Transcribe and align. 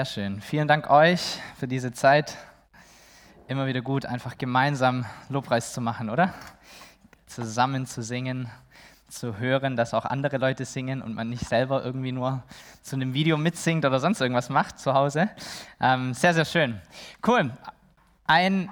Sehr 0.00 0.06
schön. 0.06 0.40
Vielen 0.40 0.66
Dank 0.66 0.88
euch 0.88 1.40
für 1.58 1.68
diese 1.68 1.92
Zeit. 1.92 2.38
Immer 3.48 3.66
wieder 3.66 3.82
gut, 3.82 4.06
einfach 4.06 4.38
gemeinsam 4.38 5.04
Lobpreis 5.28 5.74
zu 5.74 5.82
machen, 5.82 6.08
oder? 6.08 6.32
Zusammen 7.26 7.84
zu 7.84 8.02
singen, 8.02 8.50
zu 9.10 9.36
hören, 9.36 9.76
dass 9.76 9.92
auch 9.92 10.06
andere 10.06 10.38
Leute 10.38 10.64
singen 10.64 11.02
und 11.02 11.14
man 11.14 11.28
nicht 11.28 11.46
selber 11.46 11.84
irgendwie 11.84 12.12
nur 12.12 12.42
zu 12.80 12.96
einem 12.96 13.12
Video 13.12 13.36
mitsingt 13.36 13.84
oder 13.84 14.00
sonst 14.00 14.22
irgendwas 14.22 14.48
macht 14.48 14.78
zu 14.78 14.94
Hause. 14.94 15.28
Ähm, 15.82 16.14
sehr, 16.14 16.32
sehr 16.32 16.46
schön. 16.46 16.80
Cool. 17.26 17.50
Ein 18.26 18.70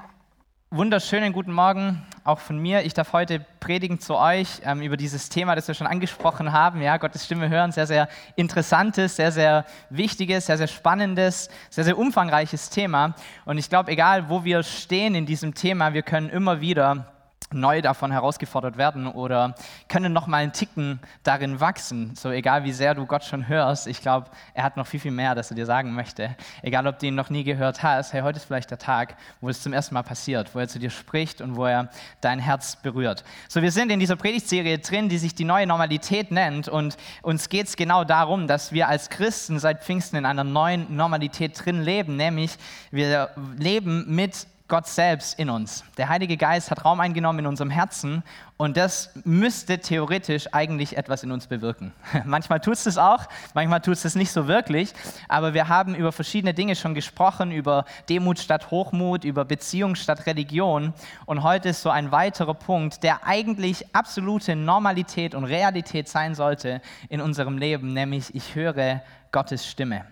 wunderschönen 0.70 1.32
guten 1.32 1.52
Morgen 1.52 2.02
auch 2.24 2.40
von 2.40 2.58
mir. 2.58 2.82
Ich 2.84 2.92
darf 2.92 3.14
heute 3.14 3.40
predigen 3.58 4.00
zu 4.00 4.16
euch 4.16 4.60
ähm, 4.64 4.82
über 4.82 4.98
dieses 4.98 5.30
Thema, 5.30 5.54
das 5.54 5.66
wir 5.66 5.74
schon 5.74 5.86
angesprochen 5.86 6.52
haben. 6.52 6.82
Ja, 6.82 6.98
Gottes 6.98 7.24
Stimme 7.24 7.48
hören, 7.48 7.72
sehr, 7.72 7.86
sehr 7.86 8.06
interessantes, 8.36 9.16
sehr, 9.16 9.32
sehr 9.32 9.64
wichtiges, 9.88 10.44
sehr, 10.44 10.58
sehr 10.58 10.66
spannendes, 10.66 11.48
sehr, 11.70 11.84
sehr 11.84 11.96
umfangreiches 11.96 12.68
Thema. 12.68 13.14
Und 13.46 13.56
ich 13.56 13.70
glaube, 13.70 13.90
egal 13.90 14.28
wo 14.28 14.44
wir 14.44 14.62
stehen 14.62 15.14
in 15.14 15.24
diesem 15.24 15.54
Thema, 15.54 15.94
wir 15.94 16.02
können 16.02 16.28
immer 16.28 16.60
wieder 16.60 17.06
neu 17.52 17.80
davon 17.80 18.10
herausgefordert 18.10 18.76
werden 18.76 19.06
oder 19.06 19.54
können 19.88 20.12
noch 20.12 20.26
mal 20.26 20.38
einen 20.38 20.52
Ticken 20.52 21.00
darin 21.22 21.60
wachsen. 21.60 22.14
So 22.14 22.30
egal 22.30 22.64
wie 22.64 22.72
sehr 22.72 22.94
du 22.94 23.06
Gott 23.06 23.24
schon 23.24 23.48
hörst, 23.48 23.86
ich 23.86 24.00
glaube, 24.02 24.28
er 24.54 24.64
hat 24.64 24.76
noch 24.76 24.86
viel 24.86 25.00
viel 25.00 25.12
mehr, 25.12 25.34
das 25.34 25.50
er 25.50 25.54
dir 25.54 25.66
sagen 25.66 25.94
möchte. 25.94 26.36
Egal 26.62 26.86
ob 26.86 26.98
du 26.98 27.06
ihn 27.06 27.14
noch 27.14 27.30
nie 27.30 27.44
gehört 27.44 27.82
hast, 27.82 28.12
hey, 28.12 28.22
heute 28.22 28.38
ist 28.38 28.44
vielleicht 28.44 28.70
der 28.70 28.78
Tag, 28.78 29.16
wo 29.40 29.48
es 29.48 29.62
zum 29.62 29.72
ersten 29.72 29.94
Mal 29.94 30.02
passiert, 30.02 30.54
wo 30.54 30.58
er 30.58 30.68
zu 30.68 30.78
dir 30.78 30.90
spricht 30.90 31.40
und 31.40 31.56
wo 31.56 31.64
er 31.64 31.88
dein 32.20 32.38
Herz 32.38 32.76
berührt. 32.76 33.24
So 33.48 33.62
wir 33.62 33.72
sind 33.72 33.90
in 33.90 34.00
dieser 34.00 34.16
Predigtserie 34.16 34.78
drin, 34.78 35.08
die 35.08 35.18
sich 35.18 35.34
die 35.34 35.44
neue 35.44 35.66
Normalität 35.66 36.30
nennt 36.30 36.68
und 36.68 36.96
uns 37.22 37.48
geht 37.48 37.68
es 37.68 37.76
genau 37.76 38.04
darum, 38.04 38.46
dass 38.46 38.72
wir 38.72 38.88
als 38.88 39.08
Christen 39.08 39.58
seit 39.58 39.84
Pfingsten 39.84 40.16
in 40.16 40.26
einer 40.26 40.44
neuen 40.44 40.94
Normalität 40.94 41.64
drin 41.64 41.82
leben, 41.82 42.16
nämlich 42.16 42.56
wir 42.90 43.30
leben 43.56 44.04
mit 44.14 44.46
Gott 44.68 44.86
selbst 44.86 45.38
in 45.38 45.48
uns. 45.48 45.82
Der 45.96 46.10
Heilige 46.10 46.36
Geist 46.36 46.70
hat 46.70 46.84
Raum 46.84 47.00
eingenommen 47.00 47.38
in 47.38 47.46
unserem 47.46 47.70
Herzen 47.70 48.22
und 48.58 48.76
das 48.76 49.10
müsste 49.24 49.78
theoretisch 49.78 50.52
eigentlich 50.52 50.98
etwas 50.98 51.22
in 51.22 51.32
uns 51.32 51.46
bewirken. 51.46 51.94
Manchmal 52.26 52.60
tut 52.60 52.74
es 52.74 52.84
das 52.84 52.98
auch, 52.98 53.24
manchmal 53.54 53.80
tut 53.80 53.94
es 53.94 54.02
das 54.02 54.14
nicht 54.14 54.30
so 54.30 54.46
wirklich, 54.46 54.92
aber 55.26 55.54
wir 55.54 55.68
haben 55.68 55.94
über 55.94 56.12
verschiedene 56.12 56.52
Dinge 56.52 56.76
schon 56.76 56.94
gesprochen, 56.94 57.50
über 57.50 57.86
Demut 58.10 58.38
statt 58.38 58.70
Hochmut, 58.70 59.24
über 59.24 59.46
Beziehung 59.46 59.94
statt 59.94 60.26
Religion 60.26 60.92
und 61.24 61.42
heute 61.42 61.70
ist 61.70 61.80
so 61.80 61.88
ein 61.88 62.12
weiterer 62.12 62.54
Punkt, 62.54 63.02
der 63.02 63.26
eigentlich 63.26 63.86
absolute 63.94 64.54
Normalität 64.54 65.34
und 65.34 65.44
Realität 65.44 66.10
sein 66.10 66.34
sollte 66.34 66.82
in 67.08 67.22
unserem 67.22 67.56
Leben, 67.56 67.94
nämlich 67.94 68.34
ich 68.34 68.54
höre 68.54 69.00
Gottes 69.32 69.66
Stimme. 69.66 70.04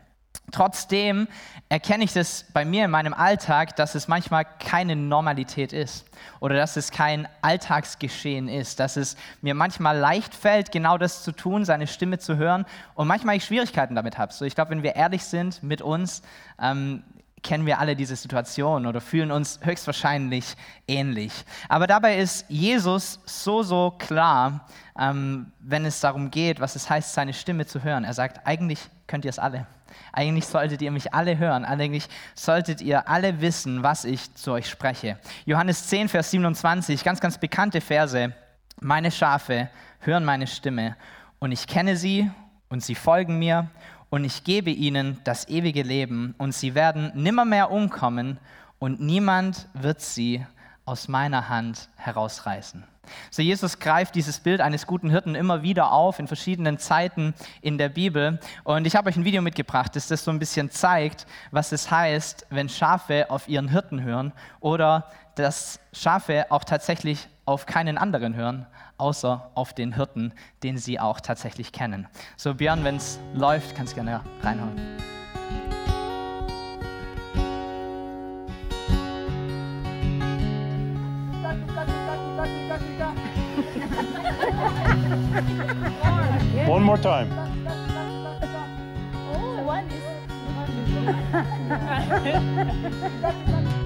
Trotzdem 0.53 1.27
erkenne 1.69 2.05
ich 2.05 2.13
das 2.13 2.45
bei 2.53 2.65
mir 2.65 2.85
in 2.85 2.91
meinem 2.91 3.13
Alltag, 3.13 3.75
dass 3.77 3.97
es 3.97 4.07
manchmal 4.07 4.45
keine 4.61 4.95
Normalität 4.95 5.73
ist 5.73 6.07
oder 6.39 6.55
dass 6.55 6.77
es 6.77 6.93
kein 6.93 7.27
Alltagsgeschehen 7.43 8.49
ist, 8.49 8.79
dass 8.79 8.97
es 8.97 9.17
mir 9.43 9.55
manchmal 9.55 9.99
leicht 9.99 10.35
fällt, 10.35 10.71
genau 10.71 10.99
das 10.99 11.25
zu 11.25 11.33
tun, 11.33 11.65
seine 11.65 11.89
Stimme 11.89 12.19
zu 12.19 12.37
hören 12.37 12.65
und 12.95 13.09
manchmal 13.09 13.37
ich 13.37 13.45
Schwierigkeiten 13.45 13.97
damit 13.97 14.19
habe. 14.19 14.33
So, 14.33 14.45
ich 14.45 14.55
glaube, 14.55 14.71
wenn 14.71 14.85
wir 14.85 14.95
ehrlich 14.95 15.25
sind 15.25 15.63
mit 15.63 15.83
uns, 15.83 16.23
ähm, 16.61 17.03
kennen 17.47 17.65
wir 17.65 17.79
alle 17.79 17.95
diese 17.95 18.17
Situation 18.17 18.87
oder 18.87 19.01
fühlen 19.01 19.31
uns 19.31 19.61
höchstwahrscheinlich 19.63 20.57
ähnlich. 20.89 21.33
Aber 21.69 21.87
dabei 21.87 22.19
ist 22.19 22.45
Jesus 22.49 23.21
so, 23.25 23.63
so 23.63 23.95
klar, 23.97 24.67
ähm, 24.99 25.53
wenn 25.61 25.85
es 25.85 26.01
darum 26.01 26.33
geht, 26.33 26.59
was 26.59 26.75
es 26.75 26.91
heißt, 26.91 27.15
seine 27.15 27.33
Stimme 27.33 27.65
zu 27.65 27.85
hören. 27.85 28.03
Er 28.03 28.15
sagt, 28.15 28.47
eigentlich 28.47 28.81
könnt 29.07 29.25
ihr 29.25 29.29
es 29.29 29.39
alle. 29.39 29.67
Eigentlich 30.13 30.47
solltet 30.47 30.83
ihr 30.83 30.91
mich 30.91 31.15
alle 31.15 31.39
hören. 31.39 31.65
Eigentlich 31.65 32.09
solltet 32.35 32.81
ihr 32.81 33.09
alle 33.09 33.41
wissen, 33.41 33.85
was 33.85 34.05
ich 34.05 34.35
zu 34.35 34.51
euch 34.51 34.69
spreche. 34.69 35.17
Johannes 35.45 35.87
10, 35.87 36.09
Vers 36.09 36.33
27, 36.33 37.05
ganz, 37.05 37.21
ganz 37.21 37.39
bekannte 37.39 37.81
Verse. 37.81 38.35
Meine 38.81 39.13
Schafe 39.13 39.71
hören 40.01 40.25
meine 40.25 40.49
Stimme 40.49 40.97
und 41.39 41.53
ich 41.53 41.69
kenne 41.69 41.97
sie 41.97 42.29
und 42.69 42.83
sie 42.83 42.97
folgen 42.97 43.39
mir 43.39 43.71
und 44.11 44.25
ich 44.25 44.45
gebe 44.45 44.71
ihnen 44.71 45.19
das 45.25 45.49
ewige 45.49 45.83
Leben 45.83 46.35
und 46.39 46.55
sie 46.55 46.75
werden 46.75 47.13
nimmermehr 47.15 47.71
umkommen 47.71 48.39
und 48.79 49.01
niemand 49.01 49.69
wird 49.75 50.01
sie 50.01 50.45
aus 50.85 51.09
meiner 51.09 51.49
Hand 51.49 51.89
herausreißen. 51.97 52.85
So 53.31 53.43
Jesus 53.43 53.79
greift 53.79 54.15
dieses 54.15 54.41
Bild 54.41 54.61
eines 54.61 54.87
guten 54.87 55.11
Hirten 55.11 55.35
immer 55.35 55.63
wieder 55.63 55.93
auf 55.93 56.19
in 56.19 56.27
verschiedenen 56.27 56.79
Zeiten 56.79 57.35
in 57.61 57.79
der 57.79 57.89
Bibel. 57.89 58.41
Und 58.65 58.87
ich 58.87 58.97
habe 58.97 59.09
euch 59.09 59.17
ein 59.17 59.25
Video 59.25 59.43
mitgebracht, 59.43 59.95
das 59.95 60.09
das 60.09 60.25
so 60.25 60.31
ein 60.31 60.39
bisschen 60.39 60.71
zeigt, 60.71 61.27
was 61.51 61.73
es 61.73 61.91
heißt, 61.91 62.47
wenn 62.51 62.69
Schafe 62.69 63.31
auf 63.31 63.49
ihren 63.49 63.69
Hirten 63.69 64.03
hören 64.03 64.33
oder 64.61 65.09
dass 65.37 65.81
Schafe 65.93 66.47
auch 66.51 66.65
tatsächlich 66.65 67.29
auf 67.45 67.67
keinen 67.67 67.99
anderen 67.99 68.35
hören, 68.35 68.67
außer 68.99 69.51
auf 69.55 69.73
den 69.73 69.95
Hirten, 69.95 70.33
den 70.63 70.79
sie 70.79 70.99
auch 71.01 71.21
tatsächlich 71.21 71.73
kennen. 71.73 72.07
So 72.37 72.55
Björn, 72.55 72.85
wenn 72.85 72.97
es 72.97 73.19
läuft, 73.35 73.75
kannst 73.75 73.93
du 73.93 73.97
gerne 73.97 74.21
reinhauen. 74.43 74.81
One 86.67 86.85
more 86.85 86.99
time. 86.99 87.29
Oh, 89.33 89.63
one 89.65 89.87
is. 89.91 90.03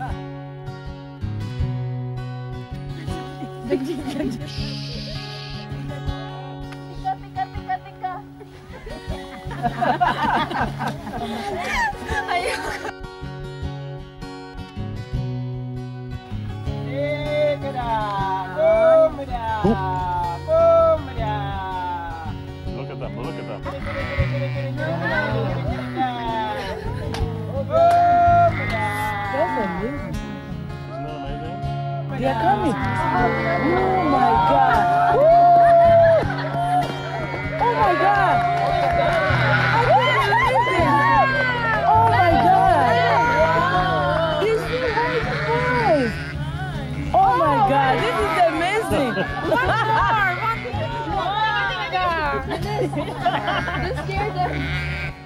This 52.61 53.97
scared 54.05 54.35
them. 54.35 54.51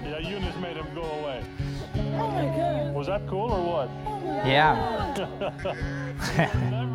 Yeah, 0.06 0.20
Eunice 0.20 0.56
made 0.58 0.78
him 0.78 0.88
go 0.96 1.04
away. 1.04 1.44
Oh 1.96 2.32
my 2.32 2.46
God. 2.46 2.94
Was 2.94 3.08
that 3.08 3.28
cool 3.28 3.52
or 3.52 3.88
what? 3.88 3.90
Ja. 4.48 4.76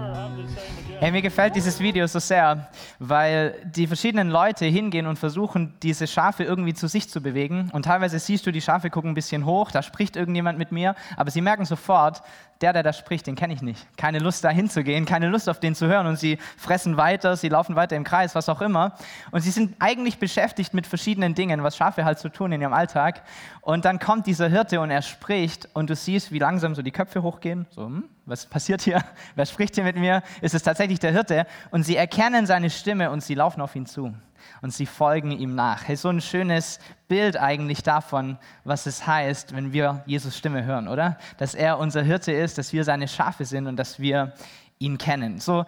Hey, 1.00 1.10
mir 1.10 1.22
gefällt 1.22 1.56
dieses 1.56 1.80
Video 1.80 2.06
so 2.06 2.18
sehr, 2.18 2.68
weil 2.98 3.54
die 3.64 3.86
verschiedenen 3.86 4.28
Leute 4.28 4.66
hingehen 4.66 5.06
und 5.06 5.18
versuchen, 5.18 5.74
diese 5.82 6.06
Schafe 6.06 6.44
irgendwie 6.44 6.74
zu 6.74 6.88
sich 6.88 7.08
zu 7.08 7.22
bewegen. 7.22 7.70
Und 7.72 7.86
teilweise 7.86 8.18
siehst 8.18 8.46
du, 8.46 8.52
die 8.52 8.60
Schafe 8.60 8.90
gucken 8.90 9.12
ein 9.12 9.14
bisschen 9.14 9.46
hoch, 9.46 9.70
da 9.70 9.82
spricht 9.82 10.16
irgendjemand 10.16 10.58
mit 10.58 10.72
mir, 10.72 10.94
aber 11.16 11.30
sie 11.30 11.40
merken 11.40 11.64
sofort, 11.64 12.22
der, 12.60 12.74
der 12.74 12.82
da 12.82 12.92
spricht, 12.92 13.26
den 13.26 13.36
kenne 13.36 13.54
ich 13.54 13.62
nicht. 13.62 13.86
Keine 13.96 14.18
Lust, 14.18 14.44
da 14.44 14.50
hinzugehen, 14.50 15.06
keine 15.06 15.28
Lust, 15.28 15.48
auf 15.48 15.60
den 15.60 15.74
zu 15.74 15.86
hören. 15.86 16.06
Und 16.06 16.18
sie 16.18 16.38
fressen 16.58 16.98
weiter, 16.98 17.36
sie 17.36 17.48
laufen 17.48 17.74
weiter 17.74 17.96
im 17.96 18.04
Kreis, 18.04 18.34
was 18.34 18.50
auch 18.50 18.60
immer. 18.60 18.92
Und 19.30 19.40
sie 19.40 19.50
sind 19.50 19.76
eigentlich 19.78 20.18
beschäftigt 20.18 20.74
mit 20.74 20.86
verschiedenen 20.86 21.34
Dingen, 21.34 21.62
was 21.62 21.76
Schafe 21.76 22.04
halt 22.04 22.18
so 22.18 22.28
tun 22.28 22.52
in 22.52 22.60
ihrem 22.60 22.74
Alltag. 22.74 23.22
Und 23.62 23.86
dann 23.86 23.98
kommt 23.98 24.26
dieser 24.26 24.48
Hirte 24.48 24.80
und 24.80 24.90
er 24.90 25.00
spricht 25.02 25.70
und 25.72 25.88
du 25.88 25.96
siehst, 25.96 26.32
wie 26.32 26.38
langsam 26.38 26.74
so 26.74 26.82
die 26.82 26.90
Köpfe 26.90 27.22
hochgehen. 27.22 27.66
So, 27.70 27.86
hm? 27.86 28.04
Was 28.26 28.46
passiert 28.46 28.82
hier? 28.82 29.02
Wer 29.34 29.46
spricht 29.46 29.74
hier 29.74 29.84
mit 29.84 29.96
mir? 29.96 30.22
Ist 30.40 30.54
es 30.54 30.62
tatsächlich 30.62 30.98
der 30.98 31.12
Hirte? 31.12 31.46
Und 31.70 31.82
sie 31.84 31.96
erkennen 31.96 32.46
seine 32.46 32.70
Stimme 32.70 33.10
und 33.10 33.22
sie 33.22 33.34
laufen 33.34 33.60
auf 33.60 33.74
ihn 33.74 33.86
zu 33.86 34.14
und 34.62 34.72
sie 34.72 34.86
folgen 34.86 35.30
ihm 35.30 35.54
nach. 35.54 35.86
Hey, 35.88 35.96
so 35.96 36.08
ein 36.08 36.20
schönes 36.20 36.78
Bild 37.08 37.36
eigentlich 37.36 37.82
davon, 37.82 38.38
was 38.64 38.86
es 38.86 39.06
heißt, 39.06 39.54
wenn 39.54 39.72
wir 39.72 40.02
Jesus 40.06 40.36
Stimme 40.36 40.64
hören, 40.64 40.88
oder? 40.88 41.18
Dass 41.38 41.54
er 41.54 41.78
unser 41.78 42.02
Hirte 42.02 42.32
ist, 42.32 42.58
dass 42.58 42.72
wir 42.72 42.84
seine 42.84 43.08
Schafe 43.08 43.44
sind 43.44 43.66
und 43.66 43.76
dass 43.76 43.98
wir 43.98 44.32
ihn 44.78 44.98
kennen. 44.98 45.40
So, 45.40 45.64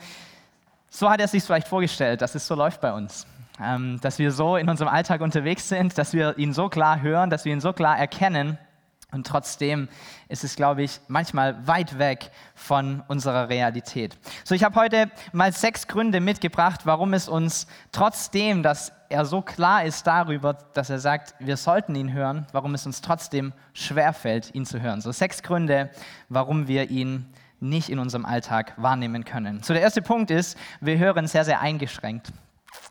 so 0.89 1.11
hat 1.11 1.21
er 1.21 1.29
sich 1.29 1.43
vielleicht 1.43 1.69
vorgestellt, 1.69 2.23
dass 2.23 2.35
es 2.35 2.47
so 2.47 2.55
läuft 2.55 2.81
bei 2.81 2.93
uns. 2.93 3.27
Ähm, 3.61 3.99
dass 4.01 4.19
wir 4.19 4.33
so 4.33 4.57
in 4.57 4.69
unserem 4.69 4.89
Alltag 4.89 5.21
unterwegs 5.21 5.69
sind, 5.69 5.97
dass 5.99 6.15
wir 6.15 6.39
ihn 6.39 6.55
so 6.55 6.69
klar 6.69 7.03
hören, 7.03 7.29
dass 7.29 7.45
wir 7.45 7.53
ihn 7.53 7.61
so 7.61 7.73
klar 7.73 7.99
erkennen 7.99 8.59
und 9.13 9.27
trotzdem 9.27 9.89
ist 10.29 10.43
es, 10.43 10.57
glaube 10.57 10.83
ich, 10.83 11.01
manchmal 11.07 11.67
weit 11.67 11.99
weg 11.99 12.31
von 12.55 13.03
unserer 13.09 13.49
Realität. 13.49 14.17
So, 14.45 14.55
ich 14.55 14.65
habe 14.65 14.75
heute 14.81 15.11
mal 15.33 15.53
sechs 15.53 15.87
Gründe 15.87 16.21
mitgebracht, 16.21 16.81
warum 16.85 17.13
es 17.13 17.29
uns 17.29 17.67
trotzdem, 17.93 18.63
dass 18.63 18.93
er 19.11 19.27
so 19.27 19.43
klar 19.43 19.85
ist 19.85 20.07
darüber, 20.07 20.55
dass 20.55 20.89
er 20.89 20.99
sagt, 20.99 21.35
wir 21.39 21.59
sollten 21.59 21.95
ihn 21.95 22.13
hören, 22.13 22.47
warum 22.53 22.75
es 22.75 22.87
uns 22.87 23.03
trotzdem 23.03 23.53
schwerfällt, 23.75 24.55
ihn 24.55 24.65
zu 24.65 24.81
hören. 24.81 25.03
So 25.03 25.13
sechs 25.13 25.43
Gründe, 25.43 25.91
warum 26.31 26.67
wir 26.67 26.91
ihn 26.91 27.27
nicht 27.61 27.91
in 27.91 27.99
unserem 27.99 28.25
Alltag 28.25 28.73
wahrnehmen 28.77 29.25
können. 29.25 29.63
So, 29.63 29.73
der 29.73 29.83
erste 29.83 30.03
Punkt 30.03 30.31
ist, 30.31 30.59
wir 30.81 30.99
hören 30.99 31.29
sehr, 31.29 31.45
sehr 31.45 31.61
eingeschränkt. 31.61 32.33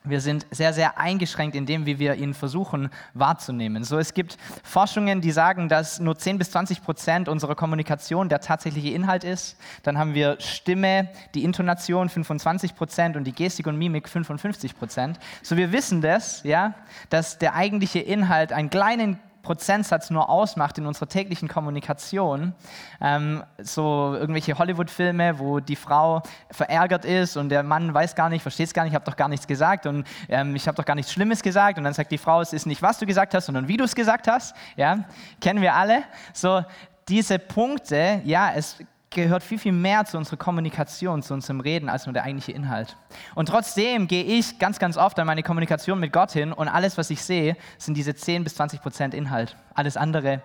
Wir 0.04 0.19
sind 0.19 0.48
sehr, 0.50 0.74
sehr 0.74 0.98
eingeschränkt 0.98 1.56
in 1.56 1.68
dem, 1.68 1.86
wie 1.86 2.00
wir 2.00 2.16
ihn 2.16 2.33
versuchen 2.33 2.89
wahrzunehmen. 3.13 3.83
So, 3.83 4.00
es 4.00 4.16
gibt 4.16 4.38
Forschungen, 4.63 5.22
die 5.22 5.31
sagen, 5.31 5.69
dass 5.69 6.00
nur 6.00 6.18
10 6.18 6.39
bis 6.39 6.50
20 6.51 6.83
Prozent 6.83 7.30
unserer 7.30 7.54
Kommunikation 7.54 8.28
der 8.28 8.42
tatsächliche 8.42 8.89
Inhalt 8.89 9.24
ist. 9.24 9.57
Dann 9.83 10.00
haben 10.00 10.16
wir 10.16 10.38
Stimme, 10.39 11.10
die 11.36 11.44
Intonation 11.44 12.10
25 12.10 12.75
Prozent 12.75 13.16
und 13.16 13.25
die 13.25 13.31
Gestik 13.31 13.68
und 13.68 13.78
Mimik 13.78 14.10
55 14.10 14.75
Prozent. 14.78 15.19
So, 15.44 15.56
wir 15.56 15.72
wissen 15.72 16.01
das, 16.01 16.42
ja, 16.44 16.74
dass 17.10 17.38
der 17.38 17.54
eigentliche 17.54 18.00
Inhalt 18.00 18.54
einen 18.54 18.72
kleinen 18.72 19.19
Prozentsatz 19.41 20.09
nur 20.09 20.29
ausmacht 20.29 20.77
in 20.77 20.85
unserer 20.85 21.07
täglichen 21.07 21.47
Kommunikation. 21.47 22.53
Ähm, 22.99 23.43
so 23.59 24.15
irgendwelche 24.15 24.57
Hollywood-Filme, 24.57 25.39
wo 25.39 25.59
die 25.59 25.75
Frau 25.75 26.21
verärgert 26.51 27.05
ist 27.05 27.38
und 27.38 27.49
der 27.49 27.63
Mann 27.63 27.93
weiß 27.93 28.15
gar 28.15 28.29
nicht, 28.29 28.41
versteht 28.41 28.67
es 28.67 28.73
gar 28.73 28.83
nicht, 28.83 28.91
ich 28.91 28.95
habe 28.95 29.05
doch 29.05 29.17
gar 29.17 29.27
nichts 29.27 29.47
gesagt 29.47 29.85
und 29.85 30.07
ähm, 30.29 30.55
ich 30.55 30.67
habe 30.67 30.75
doch 30.75 30.85
gar 30.85 30.95
nichts 30.95 31.11
Schlimmes 31.11 31.41
gesagt 31.41 31.77
und 31.77 31.83
dann 31.83 31.93
sagt 31.93 32.11
die 32.11 32.17
Frau, 32.17 32.41
es 32.41 32.53
ist 32.53 32.65
nicht, 32.65 32.81
was 32.81 32.99
du 32.99 33.05
gesagt 33.05 33.33
hast, 33.33 33.47
sondern 33.47 33.67
wie 33.67 33.77
du 33.77 33.83
es 33.83 33.95
gesagt 33.95 34.27
hast. 34.27 34.55
Ja, 34.75 35.05
kennen 35.39 35.61
wir 35.61 35.73
alle. 35.73 36.03
So 36.33 36.63
diese 37.07 37.39
Punkte, 37.39 38.21
ja, 38.25 38.53
es 38.55 38.77
gehört 39.12 39.44
viel, 39.44 39.60
viel 39.60 39.72
mehr 39.74 40.06
zu 40.06 40.18
unserer 40.18 40.38
Kommunikation, 40.38 41.22
zu 41.22 41.34
unserem 41.34 41.60
Reden, 41.60 41.90
als 41.90 42.06
nur 42.06 42.13
der 42.13 42.24
eigentliche 42.24 42.54
Inhalt. 42.54 42.98
Und 43.36 43.48
trotzdem 43.48 44.08
gehe 44.08 44.24
ich 44.24 44.58
ganz, 44.58 44.80
ganz 44.80 44.98
oft 44.98 45.19
an 45.19 45.28
meine 45.28 45.44
Kommunikation 45.44 46.00
mit 46.00 46.13
Gott 46.13 46.31
hin 46.31 46.54
und 46.54 46.68
alles, 46.68 46.98
was 46.98 47.10
ich 47.10 47.22
sehe, 47.22 47.56
sind 47.78 47.96
diese 47.96 48.16
10 48.16 48.44
bis 48.44 48.56
20 48.56 48.81
Prozent 48.81 49.13
Inhalt. 49.13 49.58
Alles 49.75 49.98
andere 49.98 50.42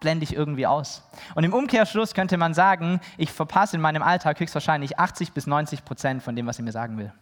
blende 0.00 0.24
ich 0.24 0.34
irgendwie 0.34 0.66
aus. 0.66 1.02
Und 1.34 1.44
im 1.44 1.52
Umkehrschluss 1.52 2.14
könnte 2.14 2.36
man 2.36 2.54
sagen, 2.54 3.00
ich 3.16 3.32
verpasse 3.32 3.76
in 3.76 3.82
meinem 3.82 4.02
Alltag 4.02 4.38
höchstwahrscheinlich 4.40 4.98
80 4.98 5.32
bis 5.32 5.46
90 5.46 5.84
Prozent 5.84 6.22
von 6.22 6.36
dem, 6.36 6.46
was 6.46 6.58
er 6.58 6.64
mir 6.64 6.72
sagen 6.72 6.98
will. 6.98 7.12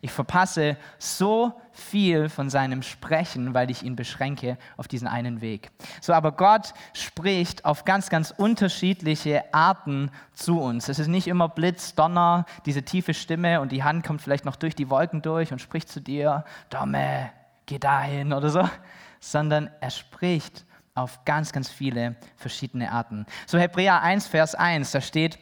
Ich 0.00 0.10
verpasse 0.10 0.76
so 0.98 1.52
viel 1.72 2.28
von 2.28 2.50
seinem 2.50 2.82
Sprechen, 2.82 3.54
weil 3.54 3.70
ich 3.70 3.82
ihn 3.82 3.96
beschränke 3.96 4.58
auf 4.76 4.88
diesen 4.88 5.08
einen 5.08 5.40
Weg. 5.40 5.70
So, 6.00 6.12
aber 6.12 6.32
Gott 6.32 6.74
spricht 6.92 7.64
auf 7.64 7.84
ganz, 7.84 8.10
ganz 8.10 8.32
unterschiedliche 8.36 9.42
Arten 9.52 10.10
zu 10.34 10.60
uns. 10.60 10.88
Es 10.88 10.98
ist 10.98 11.08
nicht 11.08 11.26
immer 11.26 11.48
Blitz, 11.48 11.94
Donner, 11.94 12.46
diese 12.66 12.82
tiefe 12.82 13.14
Stimme 13.14 13.60
und 13.60 13.72
die 13.72 13.84
Hand 13.84 14.04
kommt 14.06 14.22
vielleicht 14.22 14.44
noch 14.44 14.56
durch 14.56 14.74
die 14.74 14.90
Wolken 14.90 15.22
durch 15.22 15.52
und 15.52 15.60
spricht 15.60 15.88
zu 15.88 16.00
dir, 16.00 16.44
Domme, 16.70 17.30
geh 17.66 17.78
dahin 17.78 18.32
oder 18.32 18.50
so, 18.50 18.68
sondern 19.20 19.70
er 19.80 19.90
spricht 19.90 20.64
auf 20.94 21.24
ganz, 21.24 21.52
ganz 21.52 21.70
viele 21.70 22.16
verschiedene 22.36 22.92
Arten. 22.92 23.26
So 23.46 23.58
Hebräer 23.58 24.02
1, 24.02 24.26
Vers 24.26 24.54
1, 24.54 24.90
da 24.90 25.00
steht, 25.00 25.38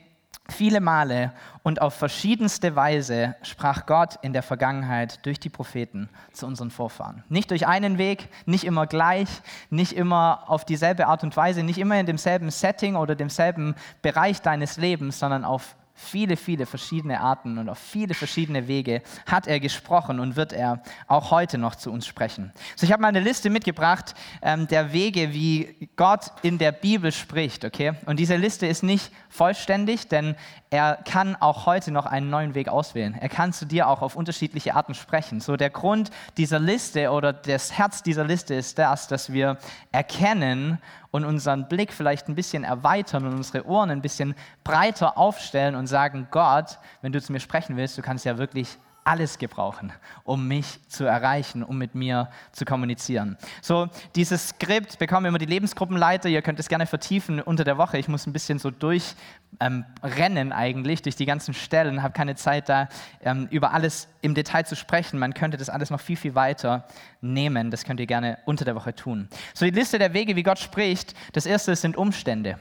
Viele 0.50 0.80
Male 0.80 1.32
und 1.62 1.80
auf 1.80 1.94
verschiedenste 1.94 2.74
Weise 2.76 3.36
sprach 3.42 3.86
Gott 3.86 4.18
in 4.22 4.32
der 4.32 4.42
Vergangenheit 4.42 5.24
durch 5.24 5.38
die 5.38 5.48
Propheten 5.48 6.08
zu 6.32 6.46
unseren 6.46 6.70
Vorfahren. 6.70 7.24
Nicht 7.28 7.50
durch 7.50 7.66
einen 7.66 7.98
Weg, 7.98 8.28
nicht 8.46 8.64
immer 8.64 8.86
gleich, 8.86 9.28
nicht 9.70 9.92
immer 9.92 10.44
auf 10.48 10.64
dieselbe 10.64 11.06
Art 11.06 11.22
und 11.22 11.36
Weise, 11.36 11.62
nicht 11.62 11.78
immer 11.78 11.98
in 11.98 12.06
demselben 12.06 12.50
Setting 12.50 12.96
oder 12.96 13.14
demselben 13.14 13.74
Bereich 14.02 14.42
deines 14.42 14.76
Lebens, 14.76 15.18
sondern 15.18 15.44
auf 15.44 15.76
viele, 16.00 16.36
viele 16.36 16.66
verschiedene 16.66 17.20
Arten 17.20 17.58
und 17.58 17.68
auf 17.68 17.78
viele 17.78 18.14
verschiedene 18.14 18.66
Wege 18.66 19.02
hat 19.26 19.46
er 19.46 19.60
gesprochen 19.60 20.18
und 20.18 20.34
wird 20.34 20.52
er 20.52 20.82
auch 21.06 21.30
heute 21.30 21.58
noch 21.58 21.74
zu 21.74 21.92
uns 21.92 22.06
sprechen. 22.06 22.52
So, 22.74 22.86
ich 22.86 22.92
habe 22.92 23.02
mal 23.02 23.08
eine 23.08 23.20
Liste 23.20 23.50
mitgebracht 23.50 24.14
ähm, 24.42 24.66
der 24.66 24.92
Wege, 24.92 25.32
wie 25.32 25.90
Gott 25.96 26.32
in 26.42 26.58
der 26.58 26.72
Bibel 26.72 27.12
spricht, 27.12 27.64
okay? 27.64 27.92
Und 28.06 28.18
diese 28.18 28.36
Liste 28.36 28.66
ist 28.66 28.82
nicht 28.82 29.12
vollständig, 29.28 30.08
denn 30.08 30.36
er 30.70 30.98
kann 31.04 31.34
auch 31.36 31.66
heute 31.66 31.90
noch 31.90 32.06
einen 32.06 32.30
neuen 32.30 32.54
Weg 32.54 32.68
auswählen. 32.68 33.16
Er 33.20 33.28
kann 33.28 33.52
zu 33.52 33.66
dir 33.66 33.88
auch 33.88 34.02
auf 34.02 34.14
unterschiedliche 34.14 34.76
Arten 34.76 34.94
sprechen. 34.94 35.40
So, 35.40 35.56
der 35.56 35.70
Grund 35.70 36.10
dieser 36.36 36.60
Liste 36.60 37.10
oder 37.10 37.32
das 37.32 37.72
Herz 37.72 38.04
dieser 38.04 38.24
Liste 38.24 38.54
ist 38.54 38.78
das, 38.78 39.08
dass 39.08 39.32
wir 39.32 39.58
erkennen, 39.90 40.78
und 41.10 41.24
unseren 41.24 41.68
Blick 41.68 41.92
vielleicht 41.92 42.28
ein 42.28 42.34
bisschen 42.34 42.64
erweitern 42.64 43.26
und 43.26 43.34
unsere 43.34 43.66
Ohren 43.66 43.90
ein 43.90 44.02
bisschen 44.02 44.34
breiter 44.64 45.18
aufstellen 45.18 45.74
und 45.74 45.86
sagen, 45.86 46.28
Gott, 46.30 46.78
wenn 47.02 47.12
du 47.12 47.20
zu 47.20 47.32
mir 47.32 47.40
sprechen 47.40 47.76
willst, 47.76 47.98
du 47.98 48.02
kannst 48.02 48.24
ja 48.24 48.38
wirklich 48.38 48.78
alles 49.04 49.38
gebrauchen, 49.38 49.92
um 50.24 50.46
mich 50.46 50.78
zu 50.88 51.04
erreichen, 51.04 51.62
um 51.62 51.78
mit 51.78 51.94
mir 51.94 52.30
zu 52.52 52.64
kommunizieren. 52.64 53.36
So, 53.62 53.88
dieses 54.14 54.48
Skript 54.48 54.98
bekommen 54.98 55.26
immer 55.26 55.38
die 55.38 55.46
Lebensgruppenleiter. 55.46 56.28
Ihr 56.28 56.42
könnt 56.42 56.60
es 56.60 56.68
gerne 56.68 56.86
vertiefen 56.86 57.40
unter 57.40 57.64
der 57.64 57.78
Woche. 57.78 57.98
Ich 57.98 58.08
muss 58.08 58.26
ein 58.26 58.32
bisschen 58.32 58.58
so 58.58 58.70
durchrennen 58.70 59.16
ähm, 59.60 60.52
eigentlich 60.52 61.02
durch 61.02 61.16
die 61.16 61.26
ganzen 61.26 61.54
Stellen, 61.54 62.02
habe 62.02 62.12
keine 62.12 62.34
Zeit 62.34 62.68
da 62.68 62.88
ähm, 63.22 63.48
über 63.50 63.72
alles 63.72 64.08
im 64.22 64.34
Detail 64.34 64.64
zu 64.64 64.76
sprechen. 64.76 65.18
Man 65.18 65.34
könnte 65.34 65.56
das 65.56 65.68
alles 65.68 65.90
noch 65.90 66.00
viel, 66.00 66.16
viel 66.16 66.34
weiter 66.34 66.86
nehmen. 67.20 67.70
Das 67.70 67.84
könnt 67.84 68.00
ihr 68.00 68.06
gerne 68.06 68.38
unter 68.44 68.64
der 68.64 68.74
Woche 68.74 68.94
tun. 68.94 69.28
So, 69.54 69.64
die 69.64 69.70
Liste 69.70 69.98
der 69.98 70.12
Wege, 70.12 70.36
wie 70.36 70.42
Gott 70.42 70.58
spricht. 70.58 71.14
Das 71.32 71.46
erste 71.46 71.74
sind 71.74 71.96
Umstände. 71.96 72.58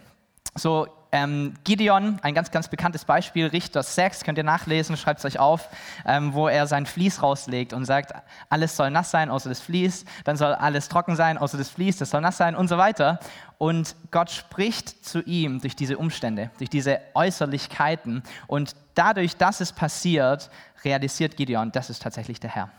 So, 0.56 0.88
ähm, 1.12 1.56
Gideon, 1.64 2.20
ein 2.22 2.36
ganz, 2.36 2.52
ganz 2.52 2.68
bekanntes 2.68 3.04
Beispiel, 3.04 3.48
Richter 3.48 3.82
6, 3.82 4.24
könnt 4.24 4.38
ihr 4.38 4.44
nachlesen, 4.44 4.96
schreibt 4.96 5.20
es 5.20 5.26
euch 5.26 5.40
auf, 5.40 5.70
ähm, 6.06 6.34
wo 6.34 6.48
er 6.48 6.68
sein 6.68 6.86
Vlies 6.86 7.24
rauslegt 7.24 7.74
und 7.74 7.86
sagt, 7.86 8.14
alles 8.50 8.76
soll 8.76 8.92
nass 8.92 9.10
sein, 9.10 9.32
außer 9.32 9.50
das 9.50 9.60
Vlies, 9.60 10.06
dann 10.24 10.38
soll 10.38 10.54
alles 10.54 10.88
trocken 10.88 11.16
sein, 11.16 11.38
außer 11.40 11.58
das 11.58 11.70
Vlies, 11.70 11.98
das 11.98 12.12
soll 12.12 12.22
nass 12.22 12.38
sein 12.38 12.56
und 12.56 12.68
so 12.68 12.78
weiter. 12.78 13.20
Und 13.58 13.96
Gott 14.12 14.30
spricht 14.30 15.04
zu 15.04 15.22
ihm 15.24 15.62
durch 15.62 15.76
diese 15.76 15.98
Umstände, 15.98 16.52
durch 16.60 16.70
diese 16.70 17.00
Äußerlichkeiten 17.16 18.22
und 18.46 18.76
dadurch, 18.94 19.36
dass 19.36 19.62
es 19.62 19.74
passiert, 19.74 20.52
realisiert 20.84 21.38
Gideon, 21.38 21.72
das 21.72 21.90
ist 21.90 22.04
tatsächlich 22.04 22.40
der 22.40 22.52
Herr. 22.52 22.70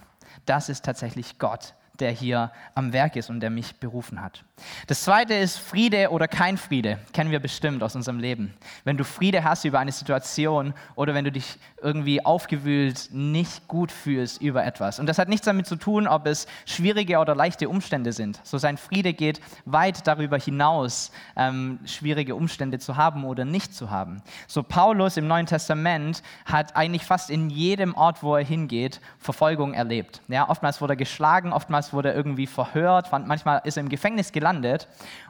Das 0.46 0.68
ist 0.68 0.84
tatsächlich 0.84 1.38
Gott, 1.38 1.74
der 1.98 2.12
hier 2.12 2.52
am 2.74 2.92
Werk 2.92 3.16
ist 3.16 3.28
und 3.28 3.40
der 3.40 3.50
mich 3.50 3.76
berufen 3.80 4.22
hat. 4.22 4.44
Das 4.86 5.02
zweite 5.02 5.34
ist 5.34 5.58
Friede 5.58 6.10
oder 6.10 6.28
kein 6.28 6.56
Friede. 6.56 6.98
Kennen 7.12 7.30
wir 7.30 7.40
bestimmt 7.40 7.82
aus 7.82 7.96
unserem 7.96 8.18
Leben. 8.18 8.54
Wenn 8.84 8.96
du 8.96 9.04
Friede 9.04 9.44
hast 9.44 9.64
über 9.64 9.78
eine 9.78 9.92
Situation 9.92 10.74
oder 10.94 11.14
wenn 11.14 11.24
du 11.24 11.32
dich 11.32 11.58
irgendwie 11.82 12.24
aufgewühlt, 12.24 13.08
nicht 13.12 13.68
gut 13.68 13.92
fühlst 13.92 14.40
über 14.40 14.64
etwas. 14.64 14.98
Und 14.98 15.06
das 15.06 15.18
hat 15.18 15.28
nichts 15.28 15.46
damit 15.46 15.66
zu 15.66 15.76
tun, 15.76 16.06
ob 16.06 16.26
es 16.26 16.46
schwierige 16.66 17.18
oder 17.18 17.34
leichte 17.34 17.68
Umstände 17.68 18.12
sind. 18.12 18.40
So 18.44 18.58
sein 18.58 18.76
Friede 18.76 19.12
geht 19.12 19.40
weit 19.64 20.06
darüber 20.06 20.38
hinaus, 20.38 21.10
ähm, 21.36 21.78
schwierige 21.84 22.34
Umstände 22.34 22.78
zu 22.78 22.96
haben 22.96 23.24
oder 23.24 23.44
nicht 23.44 23.74
zu 23.74 23.90
haben. 23.90 24.22
So 24.46 24.62
Paulus 24.62 25.16
im 25.16 25.26
Neuen 25.26 25.46
Testament 25.46 26.22
hat 26.44 26.76
eigentlich 26.76 27.04
fast 27.04 27.30
in 27.30 27.50
jedem 27.50 27.94
Ort, 27.94 28.22
wo 28.22 28.36
er 28.36 28.44
hingeht, 28.44 29.00
Verfolgung 29.18 29.74
erlebt. 29.74 30.20
Ja, 30.28 30.48
oftmals 30.48 30.80
wurde 30.80 30.94
er 30.94 30.96
geschlagen, 30.96 31.52
oftmals 31.52 31.92
wurde 31.92 32.10
er 32.10 32.14
irgendwie 32.14 32.46
verhört, 32.46 33.10
manchmal 33.26 33.62
ist 33.64 33.76
er 33.76 33.82
im 33.82 33.88
Gefängnis 33.88 34.32
gelandet. 34.32 34.49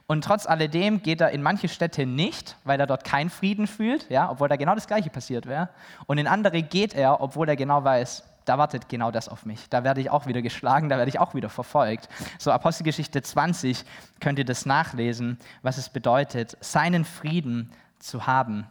Und 0.06 0.24
trotz 0.24 0.46
alledem 0.46 1.02
geht 1.02 1.20
er 1.20 1.30
in 1.30 1.42
manche 1.42 1.68
Städte 1.68 2.04
nicht, 2.04 2.56
weil 2.64 2.80
er 2.80 2.86
dort 2.86 3.04
keinen 3.04 3.30
Frieden 3.30 3.66
fühlt, 3.66 4.10
ja, 4.10 4.28
obwohl 4.30 4.48
da 4.48 4.56
genau 4.56 4.74
das 4.74 4.86
Gleiche 4.86 5.10
passiert 5.10 5.46
wäre. 5.46 5.68
Und 6.06 6.18
in 6.18 6.26
andere 6.26 6.62
geht 6.62 6.94
er, 6.94 7.20
obwohl 7.20 7.48
er 7.48 7.56
genau 7.56 7.84
weiß, 7.84 8.24
da 8.44 8.58
wartet 8.58 8.88
genau 8.88 9.12
das 9.12 9.28
auf 9.28 9.46
mich. 9.46 9.68
Da 9.68 9.84
werde 9.84 10.00
ich 10.00 10.10
auch 10.10 10.26
wieder 10.26 10.42
geschlagen, 10.42 10.88
da 10.88 10.98
werde 10.98 11.08
ich 11.08 11.20
auch 11.20 11.34
wieder 11.34 11.48
verfolgt. 11.48 12.08
So 12.38 12.50
Apostelgeschichte 12.50 13.22
20 13.22 13.84
könnt 14.18 14.38
ihr 14.40 14.44
das 14.44 14.66
nachlesen, 14.66 15.38
was 15.62 15.78
es 15.78 15.88
bedeutet, 15.88 16.56
seinen 16.60 17.04
Frieden 17.04 17.70
zu 18.00 18.26
haben. 18.26 18.66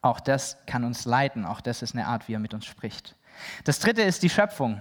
Auch 0.00 0.20
das 0.20 0.56
kann 0.66 0.84
uns 0.84 1.04
leiten, 1.04 1.44
auch 1.44 1.60
das 1.60 1.82
ist 1.82 1.94
eine 1.94 2.06
Art, 2.06 2.28
wie 2.28 2.34
er 2.34 2.38
mit 2.38 2.54
uns 2.54 2.64
spricht. 2.64 3.16
Das 3.64 3.80
dritte 3.80 4.02
ist 4.02 4.22
die 4.22 4.30
Schöpfung. 4.30 4.80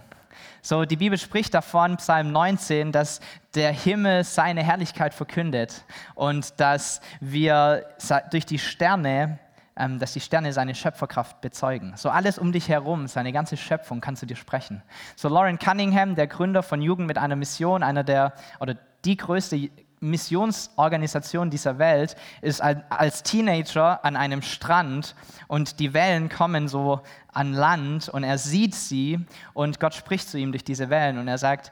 So, 0.62 0.86
die 0.86 0.98
Bibel 0.98 1.18
spricht 1.18 1.54
davon, 1.54 1.98
Psalm 1.98 2.32
19, 2.32 2.92
dass 2.92 3.20
der 3.56 3.72
Himmel 3.72 4.24
seine 4.24 4.64
Herrlichkeit 4.64 5.14
verkündet 5.14 5.84
und 6.16 6.60
dass 6.60 7.02
wir 7.20 7.86
durch 8.32 8.46
die 8.46 8.60
Sterne 8.60 9.40
ähm, 9.80 10.00
dass 10.00 10.14
die 10.14 10.20
Sterne 10.20 10.54
seine 10.54 10.74
Schöpferkraft 10.74 11.40
bezeugen. 11.40 11.94
So 11.98 12.10
alles 12.10 12.40
um 12.40 12.52
dich 12.52 12.68
herum, 12.68 13.08
seine 13.08 13.32
ganze 13.32 13.58
Schöpfung 13.58 14.02
kann 14.02 14.16
zu 14.16 14.26
dir 14.26 14.36
sprechen. 14.36 14.82
So 15.16 15.30
Lauren 15.30 15.60
Cunningham, 15.60 16.16
der 16.16 16.26
Gründer 16.26 16.64
von 16.64 16.82
Jugend 16.82 17.08
mit 17.08 17.20
einer 17.20 17.36
Mission, 17.36 17.84
einer 17.84 18.04
der 18.04 18.34
oder 18.60 18.76
die 19.06 19.18
größte 19.18 19.70
Missionsorganisation 20.00 21.50
dieser 21.50 21.80
Welt, 21.80 22.16
ist 22.42 22.62
als 22.62 23.24
Teenager 23.24 24.04
an 24.06 24.16
einem 24.16 24.42
Strand 24.42 25.16
und 25.48 25.80
die 25.80 25.94
Wellen 25.94 26.30
kommen 26.30 26.68
so 26.68 27.02
an 27.34 27.54
Land 27.54 28.10
und 28.10 28.24
er 28.24 28.38
sieht 28.38 28.76
sie 28.76 29.20
und 29.54 29.80
Gott 29.80 29.94
spricht 29.94 30.30
zu 30.30 30.38
ihm 30.38 30.52
durch 30.52 30.64
diese 30.64 30.90
Wellen 30.90 31.18
und 31.18 31.28
er 31.28 31.38
sagt, 31.38 31.72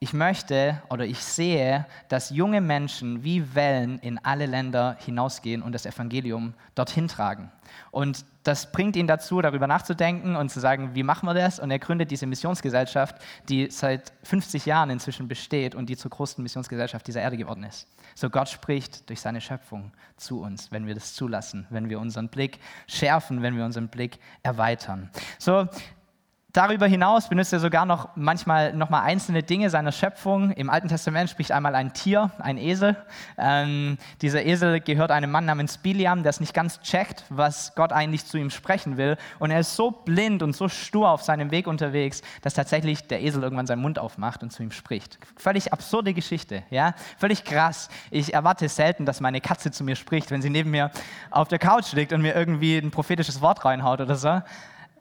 ich 0.00 0.12
möchte 0.12 0.82
oder 0.90 1.06
ich 1.06 1.18
sehe, 1.20 1.86
dass 2.08 2.28
junge 2.28 2.60
Menschen 2.60 3.24
wie 3.24 3.54
Wellen 3.54 3.98
in 4.00 4.18
alle 4.18 4.46
Länder 4.46 4.96
hinausgehen 5.04 5.62
und 5.62 5.72
das 5.72 5.86
Evangelium 5.86 6.52
dorthin 6.74 7.08
tragen. 7.08 7.50
Und 7.90 8.26
das 8.44 8.70
bringt 8.70 8.94
ihn 8.94 9.06
dazu, 9.06 9.40
darüber 9.40 9.66
nachzudenken 9.66 10.36
und 10.36 10.50
zu 10.50 10.60
sagen, 10.60 10.94
wie 10.94 11.02
machen 11.02 11.26
wir 11.26 11.34
das? 11.34 11.58
Und 11.58 11.70
er 11.70 11.78
gründet 11.78 12.10
diese 12.10 12.26
Missionsgesellschaft, 12.26 13.16
die 13.48 13.70
seit 13.70 14.12
50 14.22 14.66
Jahren 14.66 14.90
inzwischen 14.90 15.26
besteht 15.28 15.74
und 15.74 15.88
die 15.88 15.96
zur 15.96 16.10
größten 16.10 16.42
Missionsgesellschaft 16.42 17.06
dieser 17.06 17.22
Erde 17.22 17.38
geworden 17.38 17.64
ist. 17.64 17.88
So 18.14 18.28
Gott 18.30 18.48
spricht 18.48 19.08
durch 19.08 19.20
seine 19.20 19.40
Schöpfung 19.40 19.92
zu 20.16 20.40
uns, 20.40 20.70
wenn 20.70 20.86
wir 20.86 20.94
das 20.94 21.14
zulassen, 21.14 21.66
wenn 21.70 21.88
wir 21.88 21.98
unseren 21.98 22.28
Blick 22.28 22.58
schärfen, 22.86 23.42
wenn 23.42 23.56
wir 23.56 23.64
unseren 23.64 23.88
Blick 23.88 24.18
erweitern. 24.42 25.10
So 25.38 25.66
Darüber 26.54 26.86
hinaus 26.86 27.28
benutzt 27.28 27.52
er 27.52 27.58
sogar 27.58 27.84
noch 27.84 28.10
manchmal 28.14 28.74
noch 28.74 28.88
mal 28.88 29.02
einzelne 29.02 29.42
Dinge 29.42 29.70
seiner 29.70 29.90
Schöpfung. 29.90 30.52
Im 30.52 30.70
Alten 30.70 30.86
Testament 30.86 31.28
spricht 31.28 31.50
einmal 31.50 31.74
ein 31.74 31.94
Tier, 31.94 32.30
ein 32.38 32.58
Esel. 32.58 32.96
Ähm, 33.36 33.98
dieser 34.22 34.44
Esel 34.44 34.78
gehört 34.78 35.10
einem 35.10 35.32
Mann 35.32 35.46
namens 35.46 35.78
Biliam, 35.78 36.22
der 36.22 36.30
es 36.30 36.38
nicht 36.38 36.54
ganz 36.54 36.80
checkt, 36.80 37.24
was 37.28 37.74
Gott 37.74 37.92
eigentlich 37.92 38.26
zu 38.26 38.38
ihm 38.38 38.50
sprechen 38.50 38.96
will. 38.96 39.16
Und 39.40 39.50
er 39.50 39.58
ist 39.58 39.74
so 39.74 39.90
blind 39.90 40.44
und 40.44 40.54
so 40.54 40.68
stur 40.68 41.10
auf 41.10 41.24
seinem 41.24 41.50
Weg 41.50 41.66
unterwegs, 41.66 42.22
dass 42.42 42.54
tatsächlich 42.54 43.08
der 43.08 43.20
Esel 43.20 43.42
irgendwann 43.42 43.66
seinen 43.66 43.82
Mund 43.82 43.98
aufmacht 43.98 44.44
und 44.44 44.52
zu 44.52 44.62
ihm 44.62 44.70
spricht. 44.70 45.18
Völlig 45.36 45.72
absurde 45.72 46.14
Geschichte, 46.14 46.62
ja, 46.70 46.94
völlig 47.18 47.42
krass. 47.42 47.88
Ich 48.12 48.32
erwarte 48.32 48.68
selten, 48.68 49.06
dass 49.06 49.20
meine 49.20 49.40
Katze 49.40 49.72
zu 49.72 49.82
mir 49.82 49.96
spricht, 49.96 50.30
wenn 50.30 50.40
sie 50.40 50.50
neben 50.50 50.70
mir 50.70 50.92
auf 51.32 51.48
der 51.48 51.58
Couch 51.58 51.94
liegt 51.94 52.12
und 52.12 52.22
mir 52.22 52.36
irgendwie 52.36 52.78
ein 52.78 52.92
prophetisches 52.92 53.40
Wort 53.40 53.64
reinhaut 53.64 54.00
oder 54.00 54.14
so. 54.14 54.40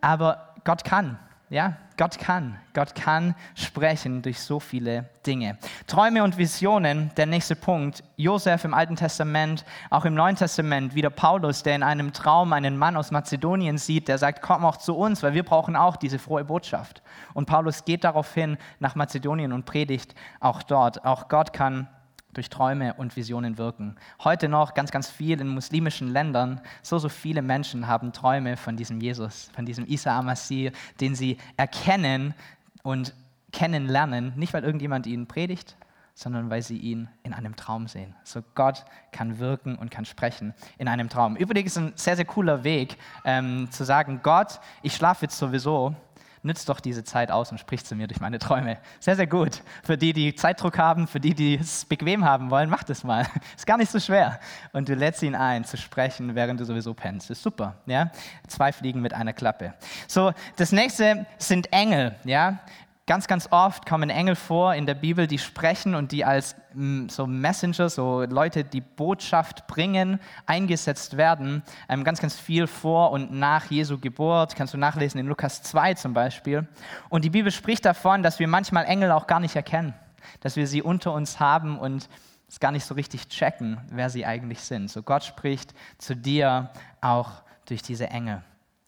Aber 0.01 0.55
Gott 0.63 0.83
kann. 0.83 1.19
Ja, 1.53 1.77
Gott 1.97 2.17
kann. 2.17 2.57
Gott 2.73 2.95
kann 2.95 3.35
sprechen 3.53 4.23
durch 4.23 4.39
so 4.39 4.59
viele 4.59 5.05
Dinge. 5.27 5.59
Träume 5.85 6.23
und 6.23 6.39
Visionen, 6.39 7.11
der 7.15 7.27
nächste 7.27 7.55
Punkt. 7.55 8.03
Josef 8.15 8.65
im 8.65 8.73
Alten 8.73 8.95
Testament, 8.95 9.63
auch 9.91 10.05
im 10.05 10.15
Neuen 10.15 10.35
Testament, 10.35 10.95
wieder 10.95 11.11
Paulus, 11.11 11.61
der 11.61 11.75
in 11.75 11.83
einem 11.83 12.11
Traum 12.11 12.53
einen 12.53 12.75
Mann 12.75 12.97
aus 12.97 13.11
Mazedonien 13.11 13.77
sieht, 13.77 14.07
der 14.07 14.17
sagt, 14.17 14.41
komm 14.41 14.65
auch 14.65 14.77
zu 14.77 14.97
uns, 14.97 15.21
weil 15.21 15.35
wir 15.35 15.43
brauchen 15.43 15.75
auch 15.75 15.95
diese 15.95 16.17
frohe 16.17 16.43
Botschaft. 16.43 17.03
Und 17.35 17.45
Paulus 17.45 17.85
geht 17.85 18.03
daraufhin 18.03 18.57
nach 18.79 18.95
Mazedonien 18.95 19.53
und 19.53 19.65
predigt 19.65 20.15
auch 20.39 20.63
dort. 20.63 21.05
Auch 21.05 21.27
Gott 21.27 21.53
kann 21.53 21.87
durch 22.33 22.49
Träume 22.49 22.93
und 22.95 23.15
Visionen 23.15 23.57
wirken. 23.57 23.95
Heute 24.23 24.49
noch 24.49 24.73
ganz, 24.73 24.91
ganz 24.91 25.09
viel 25.09 25.39
in 25.39 25.47
muslimischen 25.47 26.07
Ländern. 26.09 26.61
So, 26.81 26.97
so 26.99 27.09
viele 27.09 27.41
Menschen 27.41 27.87
haben 27.87 28.11
Träume 28.11 28.57
von 28.57 28.75
diesem 28.75 28.99
Jesus, 28.99 29.49
von 29.55 29.65
diesem 29.65 29.85
Isa 29.87 30.17
Amassi, 30.17 30.71
den 30.99 31.15
sie 31.15 31.37
erkennen 31.57 32.33
und 32.81 33.13
kennenlernen, 33.51 34.33
nicht 34.35 34.53
weil 34.53 34.63
irgendjemand 34.63 35.07
ihnen 35.07 35.27
predigt, 35.27 35.75
sondern 36.15 36.49
weil 36.49 36.61
sie 36.61 36.77
ihn 36.77 37.09
in 37.23 37.33
einem 37.33 37.55
Traum 37.55 37.87
sehen. 37.87 38.13
So 38.23 38.41
Gott 38.55 38.85
kann 39.11 39.39
wirken 39.39 39.75
und 39.75 39.89
kann 39.89 40.05
sprechen 40.05 40.53
in 40.77 40.87
einem 40.87 41.09
Traum. 41.09 41.35
Übrigens 41.35 41.77
ein 41.77 41.93
sehr, 41.95 42.15
sehr 42.15 42.25
cooler 42.25 42.63
Weg 42.63 42.97
ähm, 43.25 43.69
zu 43.71 43.83
sagen, 43.83 44.19
Gott, 44.21 44.59
ich 44.83 44.95
schlafe 44.95 45.25
jetzt 45.25 45.37
sowieso, 45.37 45.95
nützt 46.43 46.69
doch 46.69 46.79
diese 46.79 47.03
Zeit 47.03 47.31
aus 47.31 47.51
und 47.51 47.57
sprich 47.57 47.83
zu 47.85 47.95
mir 47.95 48.07
durch 48.07 48.19
meine 48.19 48.37
Träume. 48.37 48.77
Sehr, 48.99 49.15
sehr 49.15 49.27
gut. 49.27 49.61
Für 49.83 49.97
die, 49.97 50.13
die 50.13 50.35
Zeitdruck 50.35 50.77
haben, 50.77 51.07
für 51.07 51.19
die, 51.19 51.33
die 51.33 51.55
es 51.55 51.85
bequem 51.85 52.25
haben 52.25 52.51
wollen, 52.51 52.69
mach 52.69 52.83
das 52.83 53.03
mal. 53.03 53.25
Ist 53.55 53.65
gar 53.65 53.77
nicht 53.77 53.91
so 53.91 53.99
schwer. 53.99 54.39
Und 54.73 54.89
du 54.89 54.93
lädst 54.93 55.23
ihn 55.23 55.35
ein, 55.35 55.63
zu 55.63 55.77
sprechen, 55.77 56.35
während 56.35 56.59
du 56.59 56.65
sowieso 56.65 56.93
pennst. 56.93 57.29
Ist 57.29 57.41
super. 57.41 57.75
Ja? 57.85 58.11
Zwei 58.47 58.71
Fliegen 58.71 59.01
mit 59.01 59.13
einer 59.13 59.33
Klappe. 59.33 59.73
So, 60.07 60.33
das 60.57 60.71
nächste 60.71 61.25
sind 61.37 61.71
Engel. 61.71 62.15
Ja? 62.25 62.59
Ganz, 63.05 63.27
ganz 63.27 63.49
oft 63.51 63.85
kommen 63.85 64.09
Engel 64.09 64.35
vor 64.35 64.75
in 64.75 64.85
der 64.85 64.93
Bibel, 64.93 65.27
die 65.27 65.37
sprechen 65.37 65.93
und 65.93 66.13
die 66.13 66.23
als 66.23 66.55
mm, 66.73 67.09
so 67.09 67.27
Messenger, 67.27 67.89
so 67.89 68.23
Leute, 68.23 68.63
die 68.63 68.79
Botschaft 68.79 69.67
bringen, 69.67 70.21
eingesetzt 70.45 71.17
werden. 71.17 71.63
Ähm, 71.89 72.05
ganz, 72.05 72.21
ganz 72.21 72.39
viel 72.39 72.65
vor 72.65 73.11
und 73.11 73.33
nach 73.33 73.69
Jesu 73.69 73.99
Geburt, 73.99 74.55
kannst 74.55 74.73
du 74.73 74.77
nachlesen 74.77 75.19
in 75.19 75.27
Lukas 75.27 75.61
2 75.63 75.95
zum 75.95 76.13
Beispiel. 76.13 76.65
Und 77.09 77.25
die 77.25 77.29
Bibel 77.29 77.51
spricht 77.51 77.83
davon, 77.83 78.23
dass 78.23 78.39
wir 78.39 78.47
manchmal 78.47 78.85
Engel 78.85 79.11
auch 79.11 79.27
gar 79.27 79.41
nicht 79.41 79.57
erkennen, 79.57 79.93
dass 80.39 80.55
wir 80.55 80.65
sie 80.65 80.81
unter 80.81 81.11
uns 81.11 81.41
haben 81.41 81.77
und 81.77 82.07
es 82.47 82.61
gar 82.61 82.71
nicht 82.71 82.85
so 82.85 82.93
richtig 82.93 83.27
checken, 83.27 83.81
wer 83.91 84.09
sie 84.09 84.25
eigentlich 84.25 84.61
sind. 84.61 84.89
So 84.89 85.03
Gott 85.03 85.25
spricht 85.25 85.73
zu 85.97 86.15
dir 86.15 86.69
auch 87.01 87.31
durch 87.65 87.81
diese 87.81 88.07
Engel. 88.07 88.43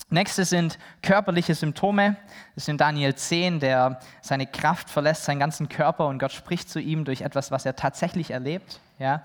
Nächstes 0.09 0.50
sind 0.50 0.77
körperliche 1.01 1.55
Symptome. 1.55 2.15
Das 2.53 2.67
in 2.67 2.77
Daniel 2.77 3.15
10, 3.15 3.59
der 3.59 4.00
seine 4.21 4.45
Kraft 4.45 4.89
verlässt, 4.89 5.24
seinen 5.24 5.39
ganzen 5.39 5.67
Körper 5.67 6.07
und 6.07 6.19
Gott 6.19 6.31
spricht 6.31 6.69
zu 6.69 6.79
ihm 6.79 7.05
durch 7.05 7.21
etwas, 7.21 7.50
was 7.50 7.65
er 7.65 7.75
tatsächlich 7.75 8.29
erlebt. 8.29 8.79
Ja, 9.00 9.24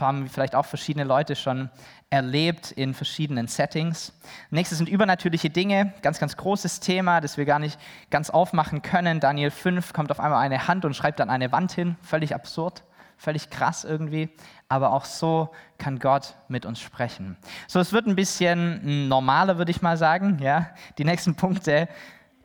haben 0.00 0.28
vielleicht 0.28 0.54
auch 0.54 0.66
verschiedene 0.66 1.04
Leute 1.04 1.36
schon 1.36 1.70
erlebt 2.08 2.72
in 2.72 2.94
verschiedenen 2.94 3.46
Settings. 3.46 4.12
Nächstes 4.50 4.78
sind 4.78 4.88
übernatürliche 4.88 5.50
Dinge, 5.50 5.92
ganz, 6.02 6.18
ganz 6.18 6.36
großes 6.36 6.80
Thema, 6.80 7.20
das 7.20 7.36
wir 7.36 7.44
gar 7.44 7.58
nicht 7.58 7.78
ganz 8.10 8.30
aufmachen 8.30 8.82
können. 8.82 9.20
Daniel 9.20 9.50
5 9.50 9.92
kommt 9.92 10.10
auf 10.10 10.20
einmal 10.20 10.40
eine 10.40 10.66
Hand 10.66 10.84
und 10.84 10.96
schreibt 10.96 11.20
dann 11.20 11.30
eine 11.30 11.52
Wand 11.52 11.72
hin, 11.72 11.96
völlig 12.02 12.34
absurd 12.34 12.82
völlig 13.22 13.50
krass 13.50 13.84
irgendwie, 13.84 14.30
aber 14.68 14.92
auch 14.92 15.04
so 15.04 15.50
kann 15.78 16.00
Gott 16.00 16.34
mit 16.48 16.66
uns 16.66 16.80
sprechen. 16.80 17.36
So, 17.68 17.78
es 17.78 17.92
wird 17.92 18.06
ein 18.06 18.16
bisschen 18.16 19.06
normaler, 19.06 19.58
würde 19.58 19.70
ich 19.70 19.80
mal 19.80 19.96
sagen. 19.96 20.38
Ja? 20.40 20.70
Die 20.98 21.04
nächsten 21.04 21.36
Punkte. 21.36 21.88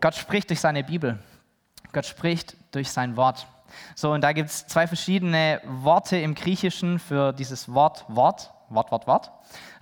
Gott 0.02 0.14
spricht 0.14 0.50
durch 0.52 0.60
seine 0.60 0.84
Bibel. 0.84 1.18
Gott 1.94 2.06
spricht 2.06 2.56
durch 2.72 2.92
sein 2.92 3.18
Wort. 3.18 3.48
So, 3.96 4.12
und 4.12 4.22
da 4.22 4.34
gibt 4.34 4.50
es 4.50 4.68
zwei 4.68 4.86
verschiedene 4.86 5.62
Worte 5.66 6.18
im 6.18 6.36
Griechischen 6.36 7.00
für 7.00 7.34
dieses 7.34 7.74
Wort 7.74 8.06
Wort. 8.08 8.54
Wort, 8.70 8.92
Wort, 8.92 9.08
Wort. 9.08 9.32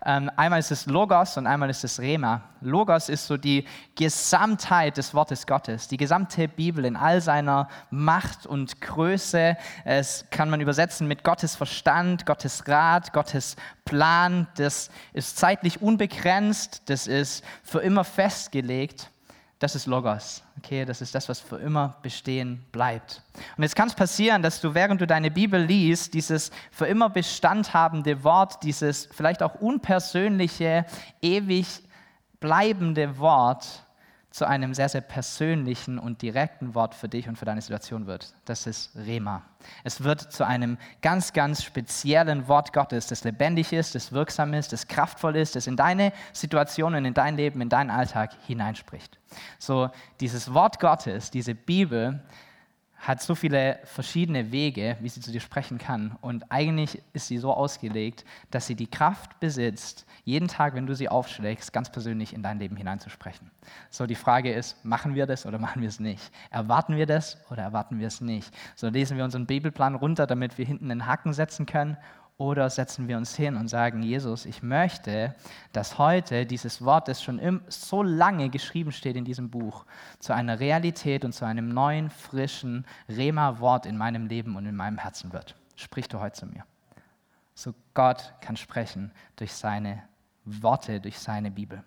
Ähm, 0.05 0.29
einmal 0.35 0.59
ist 0.59 0.71
es 0.71 0.85
Logos 0.85 1.37
und 1.37 1.47
einmal 1.47 1.71
ist 1.71 1.83
es 1.83 1.99
Rema. 1.99 2.41
Logos 2.61 3.09
ist 3.09 3.25
so 3.25 3.35
die 3.35 3.65
Gesamtheit 3.95 4.97
des 4.97 5.15
Wortes 5.15 5.47
Gottes, 5.47 5.87
die 5.87 5.97
gesamte 5.97 6.47
Bibel 6.47 6.85
in 6.85 6.95
all 6.95 7.19
seiner 7.19 7.67
Macht 7.89 8.45
und 8.45 8.81
Größe. 8.81 9.57
Es 9.83 10.25
kann 10.29 10.51
man 10.51 10.61
übersetzen 10.61 11.07
mit 11.07 11.23
Gottes 11.23 11.55
Verstand, 11.55 12.27
Gottes 12.27 12.67
Rat, 12.67 13.11
Gottes 13.11 13.55
Plan. 13.85 14.47
Das 14.57 14.91
ist 15.13 15.37
zeitlich 15.37 15.81
unbegrenzt, 15.81 16.83
das 16.85 17.07
ist 17.07 17.43
für 17.63 17.79
immer 17.79 18.03
festgelegt. 18.03 19.09
Das 19.65 19.73
ist 19.73 19.87
Logos. 19.87 20.43
Okay, 20.59 20.85
das 20.85 21.01
ist 21.01 21.15
das, 21.15 21.27
was 21.27 21.39
für 21.39 21.57
immer 21.57 21.95
bestehen 22.03 22.63
bleibt. 22.71 23.23
Und 23.57 23.63
jetzt 23.63 23.75
kann 23.75 23.87
es 23.87 23.95
passieren, 23.95 24.43
dass 24.43 24.61
du, 24.61 24.75
während 24.75 25.01
du 25.01 25.07
deine 25.07 25.31
Bibel 25.31 25.59
liest, 25.59 26.13
dieses 26.13 26.51
für 26.69 26.85
immer 26.85 27.09
Bestand 27.09 27.73
habende 27.73 28.23
Wort, 28.23 28.61
dieses 28.61 29.09
vielleicht 29.11 29.41
auch 29.41 29.55
unpersönliche, 29.55 30.85
ewig 31.19 31.65
bleibende 32.39 33.17
Wort 33.17 33.84
zu 34.35 34.45
einem 34.45 34.73
sehr, 34.73 34.89
sehr 34.89 34.99
persönlichen 34.99 35.97
und 35.97 36.21
direkten 36.21 36.75
Wort 36.75 36.93
für 36.93 37.07
dich 37.07 37.29
und 37.29 37.37
für 37.37 37.45
deine 37.45 37.61
Situation 37.61 38.05
wird. 38.05 38.33
Das 38.43 38.67
ist 38.67 38.93
Rema. 38.93 39.43
Es 39.85 40.03
wird 40.03 40.29
zu 40.29 40.45
einem 40.45 40.77
ganz, 41.01 41.31
ganz 41.31 41.63
speziellen 41.63 42.49
Wort 42.49 42.73
Gottes, 42.73 43.07
das 43.07 43.23
lebendig 43.23 43.71
ist, 43.71 43.95
das 43.95 44.11
wirksam 44.11 44.53
ist, 44.53 44.73
das 44.73 44.89
kraftvoll 44.89 45.37
ist, 45.37 45.55
das 45.55 45.67
in 45.67 45.77
deine 45.77 46.11
Situation 46.33 46.95
in 46.95 47.13
dein 47.13 47.37
Leben, 47.37 47.61
in 47.61 47.69
deinen 47.69 47.89
Alltag 47.89 48.31
hineinspricht. 48.45 49.17
So, 49.57 49.89
dieses 50.19 50.53
Wort 50.53 50.81
Gottes, 50.81 51.31
diese 51.31 51.55
Bibel, 51.55 52.21
hat 53.05 53.21
so 53.21 53.35
viele 53.35 53.77
verschiedene 53.83 54.51
Wege, 54.51 54.97
wie 54.99 55.09
sie 55.09 55.21
zu 55.21 55.31
dir 55.31 55.39
sprechen 55.39 55.77
kann. 55.77 56.17
Und 56.21 56.51
eigentlich 56.51 57.01
ist 57.13 57.27
sie 57.27 57.37
so 57.37 57.53
ausgelegt, 57.53 58.25
dass 58.49 58.65
sie 58.65 58.73
die 58.75 58.87
Kraft 58.87 59.39
besitzt, 59.39 60.07
jeden 60.23 60.47
Tag, 60.47 60.73
wenn 60.73 60.87
du 60.87 60.95
sie 60.95 61.07
aufschlägst, 61.07 61.71
ganz 61.71 61.91
persönlich 61.91 62.33
in 62.33 62.41
dein 62.41 62.57
Leben 62.57 62.75
hineinzusprechen. 62.75 63.51
So, 63.91 64.07
die 64.07 64.15
Frage 64.15 64.51
ist, 64.51 64.83
machen 64.83 65.13
wir 65.13 65.27
das 65.27 65.45
oder 65.45 65.59
machen 65.59 65.83
wir 65.83 65.89
es 65.89 65.99
nicht? 65.99 66.31
Erwarten 66.49 66.95
wir 66.95 67.05
das 67.05 67.37
oder 67.51 67.61
erwarten 67.61 67.99
wir 67.99 68.07
es 68.07 68.21
nicht? 68.21 68.51
So, 68.75 68.89
lesen 68.89 69.17
wir 69.17 69.23
unseren 69.23 69.45
Bibelplan 69.45 69.93
runter, 69.93 70.25
damit 70.25 70.57
wir 70.57 70.65
hinten 70.65 70.89
einen 70.89 71.05
Haken 71.05 71.33
setzen 71.33 71.67
können 71.67 71.97
oder 72.37 72.69
setzen 72.69 73.07
wir 73.07 73.17
uns 73.17 73.35
hin 73.35 73.55
und 73.55 73.69
sagen, 73.69 74.03
Jesus, 74.03 74.45
ich 74.45 74.61
möchte, 74.61 75.33
dass 75.71 75.97
heute 75.97 76.45
dieses 76.45 76.83
Wort, 76.83 77.07
das 77.07 77.23
schon 77.23 77.61
so 77.69 78.03
lange 78.03 78.49
geschrieben 78.49 78.91
steht 78.91 79.15
in 79.15 79.23
diesem 79.23 79.49
Buch, 79.49 79.85
zu 80.19 80.33
einer 80.33 80.59
Realität 80.59 81.23
und 81.23 81.31
zu 81.31 81.45
einem 81.45 81.69
neuen, 81.69 82.09
frischen 82.09 82.85
Rema-Wort 83.07 83.85
in 83.85 83.97
meinem 83.97 84.27
Leben 84.27 84.57
und 84.57 84.65
in 84.65 84.75
meinem 84.75 84.97
Herzen 84.97 85.31
wird. 85.31 85.55
Sprich 85.75 86.09
du 86.09 86.19
heute 86.19 86.39
zu 86.39 86.45
mir. 86.47 86.65
So 87.53 87.73
Gott 87.93 88.33
kann 88.41 88.57
sprechen 88.57 89.11
durch 89.37 89.53
seine 89.53 90.03
Worte, 90.43 90.99
durch 90.99 91.17
seine 91.17 91.51
Bibel. 91.51 91.83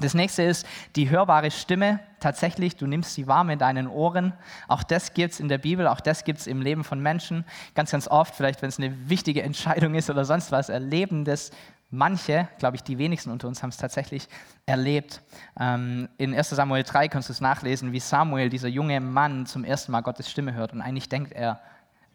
Das 0.00 0.14
nächste 0.14 0.42
ist 0.42 0.66
die 0.96 1.10
hörbare 1.10 1.50
Stimme. 1.50 2.00
Tatsächlich, 2.20 2.76
du 2.76 2.86
nimmst 2.86 3.14
sie 3.14 3.26
warm 3.26 3.50
in 3.50 3.58
deinen 3.58 3.86
Ohren. 3.86 4.32
Auch 4.68 4.82
das 4.82 5.14
gibt 5.14 5.34
es 5.34 5.40
in 5.40 5.48
der 5.48 5.58
Bibel, 5.58 5.86
auch 5.86 6.00
das 6.00 6.24
gibt 6.24 6.40
es 6.40 6.46
im 6.46 6.62
Leben 6.62 6.84
von 6.84 7.00
Menschen. 7.00 7.44
Ganz, 7.74 7.90
ganz 7.90 8.08
oft, 8.08 8.34
vielleicht 8.34 8.62
wenn 8.62 8.68
es 8.68 8.78
eine 8.78 9.08
wichtige 9.08 9.42
Entscheidung 9.42 9.94
ist 9.94 10.10
oder 10.10 10.24
sonst 10.24 10.52
was, 10.52 10.68
erleben 10.68 11.24
das 11.24 11.50
manche, 11.90 12.48
glaube 12.58 12.76
ich, 12.76 12.82
die 12.82 12.98
wenigsten 12.98 13.30
unter 13.30 13.48
uns 13.48 13.62
haben 13.62 13.70
es 13.70 13.76
tatsächlich 13.76 14.28
erlebt. 14.66 15.20
Ähm, 15.58 16.08
in 16.18 16.34
1 16.34 16.50
Samuel 16.50 16.84
3 16.84 17.08
kannst 17.08 17.28
du 17.28 17.32
es 17.32 17.40
nachlesen, 17.40 17.92
wie 17.92 18.00
Samuel, 18.00 18.48
dieser 18.48 18.68
junge 18.68 19.00
Mann, 19.00 19.46
zum 19.46 19.64
ersten 19.64 19.92
Mal 19.92 20.00
Gottes 20.00 20.30
Stimme 20.30 20.54
hört. 20.54 20.72
Und 20.72 20.80
eigentlich 20.80 21.08
denkt 21.08 21.32
er, 21.32 21.60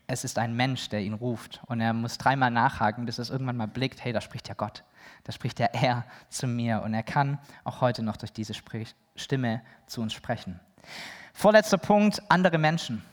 es 0.07 0.23
ist 0.23 0.37
ein 0.37 0.55
Mensch, 0.55 0.89
der 0.89 1.01
ihn 1.01 1.13
ruft. 1.13 1.61
Und 1.65 1.81
er 1.81 1.93
muss 1.93 2.17
dreimal 2.17 2.51
nachhaken, 2.51 3.05
bis 3.05 3.19
er 3.19 3.29
irgendwann 3.29 3.57
mal 3.57 3.67
blickt, 3.67 4.03
hey, 4.03 4.13
da 4.13 4.21
spricht 4.21 4.47
ja 4.47 4.53
Gott. 4.55 4.83
Da 5.25 5.31
spricht 5.31 5.59
der 5.59 5.73
Er 5.73 6.05
zu 6.29 6.47
mir. 6.47 6.81
Und 6.83 6.93
er 6.93 7.03
kann 7.03 7.39
auch 7.63 7.81
heute 7.81 8.01
noch 8.01 8.15
durch 8.15 8.31
diese 8.31 8.53
Stimme 9.15 9.61
zu 9.87 10.01
uns 10.01 10.13
sprechen. 10.13 10.59
Vorletzter 11.33 11.77
Punkt, 11.77 12.21
andere 12.29 12.57
Menschen. 12.57 13.03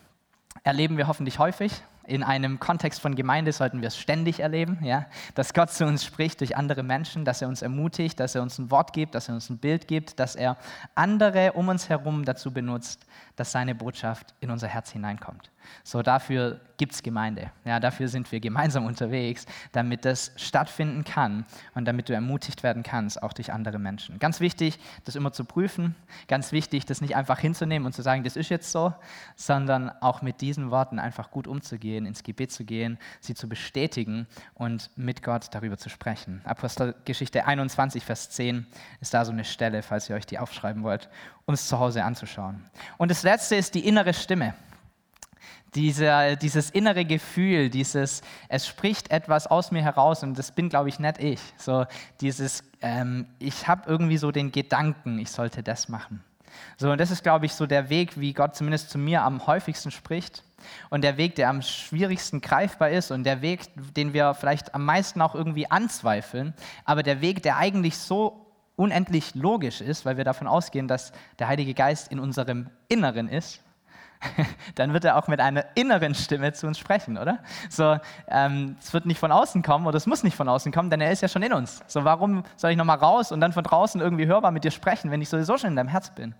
Erleben 0.63 0.97
wir 0.97 1.09
hoffentlich 1.09 1.39
häufig. 1.39 1.83
In 2.05 2.23
einem 2.23 2.59
Kontext 2.59 3.01
von 3.01 3.15
Gemeinde 3.15 3.53
sollten 3.53 3.81
wir 3.81 3.89
es 3.89 3.97
ständig 3.97 4.41
erleben, 4.41 4.79
ja? 4.83 5.07
dass 5.35 5.55
Gott 5.55 5.71
zu 5.71 5.87
uns 5.87 6.05
spricht 6.05 6.41
durch 6.41 6.57
andere 6.57 6.83
Menschen, 6.83 7.25
dass 7.25 7.41
er 7.41 7.49
uns 7.49 7.63
ermutigt, 7.63 8.19
dass 8.19 8.35
er 8.35 8.43
uns 8.43 8.59
ein 8.59 8.71
Wort 8.73 8.93
gibt, 8.93 9.15
dass 9.15 9.29
er 9.29 9.35
uns 9.35 9.49
ein 9.49 9.59
Bild 9.59 9.87
gibt, 9.87 10.19
dass 10.19 10.35
er 10.35 10.57
andere 10.97 11.53
um 11.53 11.69
uns 11.69 11.89
herum 11.89 12.25
dazu 12.25 12.53
benutzt, 12.53 13.07
dass 13.37 13.53
seine 13.53 13.75
Botschaft 13.75 14.35
in 14.41 14.51
unser 14.51 14.67
Herz 14.67 14.91
hineinkommt. 14.91 15.52
So, 15.85 16.03
dafür 16.03 16.61
gibt 16.83 16.95
es 16.95 17.03
Gemeinde. 17.05 17.53
Ja, 17.65 17.79
dafür 17.79 18.09
sind 18.09 18.33
wir 18.33 18.41
gemeinsam 18.41 18.87
unterwegs, 18.87 19.47
damit 19.71 20.05
das 20.05 20.33
stattfinden 20.37 21.05
kann 21.05 21.47
und 21.75 21.85
damit 21.85 22.09
du 22.09 22.13
ermutigt 22.13 22.65
werden 22.65 22.83
kannst, 22.83 23.23
auch 23.23 23.33
durch 23.33 23.53
andere 23.53 23.79
Menschen. 23.79 24.19
Ganz 24.19 24.41
wichtig, 24.41 24.81
das 25.05 25.15
immer 25.15 25.33
zu 25.33 25.45
prüfen. 25.45 25.95
Ganz 26.27 26.51
wichtig, 26.51 26.85
das 26.85 27.01
nicht 27.01 27.15
einfach 27.15 27.39
hinzunehmen 27.39 27.87
und 27.87 27.93
zu 27.93 28.03
sagen, 28.03 28.25
das 28.25 28.35
ist 28.37 28.49
jetzt 28.49 28.73
so, 28.73 28.93
sondern 29.37 29.91
auch 30.01 30.23
mit 30.23 30.41
diesen 30.41 30.73
Worten 30.73 30.99
einfach 30.99 31.31
gut 31.31 31.47
umzugehen, 31.47 32.05
ins 32.05 32.25
Gebet 32.25 32.51
zu 32.51 32.65
gehen, 32.65 32.99
sie 33.21 33.35
zu 33.35 33.49
bestätigen 33.49 34.27
und 34.55 34.91
mit 34.97 35.23
Gott 35.23 35.47
darüber 35.53 35.79
zu 35.79 35.89
sprechen. 35.89 36.41
Apostelgeschichte 36.45 37.47
21, 37.47 38.05
Vers 38.05 38.31
10 38.31 38.67
ist 39.01 39.15
da 39.15 39.25
so 39.25 39.31
eine 39.31 39.45
Stelle, 39.45 39.83
falls 39.83 40.11
ihr 40.11 40.17
euch 40.17 40.27
die 40.27 40.41
aufschreiben 40.41 40.83
wollt, 40.83 41.09
um 41.47 41.55
es 41.55 41.69
zu 41.69 41.79
Hause 41.79 42.03
anzuschauen. 42.03 42.65
Und 42.99 43.11
das 43.11 43.23
letzte 43.23 43.55
ist 43.55 43.77
die 43.77 43.87
innere 43.87 44.15
Stimme. 44.15 44.55
Dieser, 45.75 46.37
dieses 46.37 46.69
innere 46.69 47.07
Gefühl, 47.07 47.71
dieses, 47.71 48.21
es 48.49 48.67
spricht 48.67 49.11
etwas 49.11 49.47
aus 49.47 49.71
mir 49.71 49.83
heraus 49.83 50.23
und 50.23 50.39
das 50.39 50.53
bin, 50.53 50.69
glaube 50.69 50.91
ich, 50.91 50.99
nicht 50.99 51.19
ich. 51.19 51.41
So 51.57 51.87
dieses, 52.21 52.63
ähm, 52.83 53.27
ich 53.39 53.69
habe 53.69 53.89
irgendwie 53.89 54.19
so 54.19 54.31
den 54.33 54.53
Gedanken, 54.53 55.19
ich 55.19 55.31
sollte 55.31 55.63
das 55.63 55.89
machen. 55.89 56.23
So, 56.77 56.91
und 56.91 57.01
das 57.01 57.11
ist, 57.11 57.23
glaube 57.23 57.47
ich, 57.47 57.55
so 57.55 57.67
der 57.67 57.89
Weg, 57.89 58.21
wie 58.21 58.33
Gott 58.33 58.55
zumindest 58.55 58.91
zu 58.91 58.99
mir 58.99 59.23
am 59.23 59.47
häufigsten 59.47 59.91
spricht 59.91 60.45
und 60.91 61.03
der 61.03 61.17
Weg, 61.17 61.35
der 61.37 61.49
am 61.49 61.63
schwierigsten 61.63 62.41
greifbar 62.41 62.91
ist 62.91 63.11
und 63.11 63.25
der 63.25 63.43
Weg, 63.43 63.61
den 63.95 64.13
wir 64.13 64.35
vielleicht 64.35 64.75
am 64.75 64.85
meisten 64.85 65.21
auch 65.21 65.35
irgendwie 65.35 65.71
anzweifeln, 65.71 66.55
aber 66.85 67.03
der 67.03 67.21
Weg, 67.21 67.43
der 67.43 67.57
eigentlich 67.57 67.97
so 67.97 68.47
unendlich 68.77 69.35
logisch 69.35 69.81
ist, 69.81 70.05
weil 70.05 70.17
wir 70.17 70.25
davon 70.25 70.47
ausgehen, 70.47 70.89
dass 70.89 71.13
der 71.39 71.49
Heilige 71.49 71.75
Geist 71.75 72.11
in 72.11 72.19
unserem 72.19 72.69
Inneren 72.89 73.29
ist 73.29 73.61
dann 74.75 74.93
wird 74.93 75.05
er 75.05 75.17
auch 75.17 75.29
mit 75.29 75.41
einer 75.41 75.65
inneren 75.75 76.15
Stimme 76.15 76.53
zu 76.53 76.67
uns 76.67 76.79
sprechen, 76.79 77.19
oder? 77.19 77.39
So, 77.71 77.99
ähm, 78.29 78.77
es 78.81 78.93
wird 78.93 79.07
nicht 79.07 79.19
von 79.19 79.33
außen 79.33 79.63
kommen 79.63 79.87
oder 79.87 79.97
es 79.97 80.07
muss 80.07 80.23
nicht 80.23 80.37
von 80.37 80.49
außen 80.49 80.73
kommen, 80.73 80.91
denn 80.91 81.01
er 81.01 81.11
ist 81.13 81.23
ja 81.23 81.29
schon 81.29 81.43
in 81.43 81.53
uns. 81.53 81.83
So, 81.87 82.05
warum 82.05 82.45
soll 82.57 82.71
ich 82.71 82.77
nochmal 82.77 82.99
raus 82.99 83.33
und 83.33 83.41
dann 83.41 83.53
von 83.53 83.65
draußen 83.65 84.01
irgendwie 84.01 84.27
hörbar 84.27 84.51
mit 84.51 84.65
dir 84.65 84.71
sprechen, 84.71 85.11
wenn 85.11 85.23
ich 85.23 85.29
sowieso 85.29 85.59
schon 85.59 85.71
in 85.71 85.77
deinem 85.77 85.89
Herz 85.89 86.11
bin? 86.11 86.35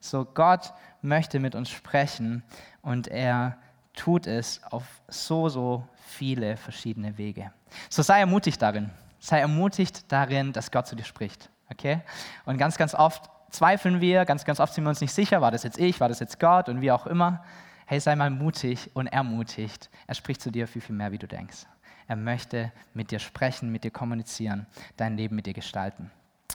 So, 0.00 0.24
Gott 0.24 0.72
möchte 1.02 1.40
mit 1.40 1.54
uns 1.54 1.70
sprechen 1.70 2.42
und 2.82 3.08
er 3.08 3.56
tut 3.94 4.26
es 4.26 4.62
auf 4.70 4.84
so, 5.08 5.48
so 5.48 5.86
viele 5.96 6.56
verschiedene 6.56 7.18
Wege. 7.18 7.52
So 7.88 8.02
sei 8.02 8.20
ermutigt 8.20 8.60
darin. 8.62 8.90
Sei 9.18 9.40
ermutigt 9.40 10.10
darin, 10.10 10.52
dass 10.52 10.70
Gott 10.70 10.86
zu 10.86 10.96
dir 10.96 11.04
spricht. 11.04 11.50
Okay? 11.70 12.00
Und 12.46 12.56
ganz, 12.56 12.76
ganz 12.78 12.94
oft 12.94 13.30
zweifeln 13.50 14.00
wir, 14.00 14.24
ganz, 14.24 14.44
ganz 14.44 14.60
oft 14.60 14.74
sind 14.74 14.84
wir 14.84 14.90
uns 14.90 15.00
nicht 15.00 15.12
sicher, 15.12 15.40
war 15.40 15.50
das 15.50 15.62
jetzt 15.62 15.78
ich, 15.78 16.00
war 16.00 16.08
das 16.08 16.20
jetzt 16.20 16.40
Gott 16.40 16.68
und 16.68 16.80
wie 16.80 16.90
auch 16.90 17.06
immer. 17.06 17.44
Hey, 17.86 17.98
sei 17.98 18.14
mal 18.14 18.30
mutig 18.30 18.90
und 18.94 19.08
ermutigt. 19.08 19.90
Er 20.06 20.14
spricht 20.14 20.40
zu 20.40 20.50
dir 20.50 20.68
viel, 20.68 20.82
viel 20.82 20.94
mehr, 20.94 21.10
wie 21.12 21.18
du 21.18 21.26
denkst. 21.26 21.66
Er 22.06 22.16
möchte 22.16 22.72
mit 22.94 23.10
dir 23.10 23.18
sprechen, 23.18 23.70
mit 23.70 23.84
dir 23.84 23.90
kommunizieren, 23.90 24.66
dein 24.96 25.16
Leben 25.16 25.36
mit 25.36 25.46
dir 25.46 25.54
gestalten. 25.54 26.10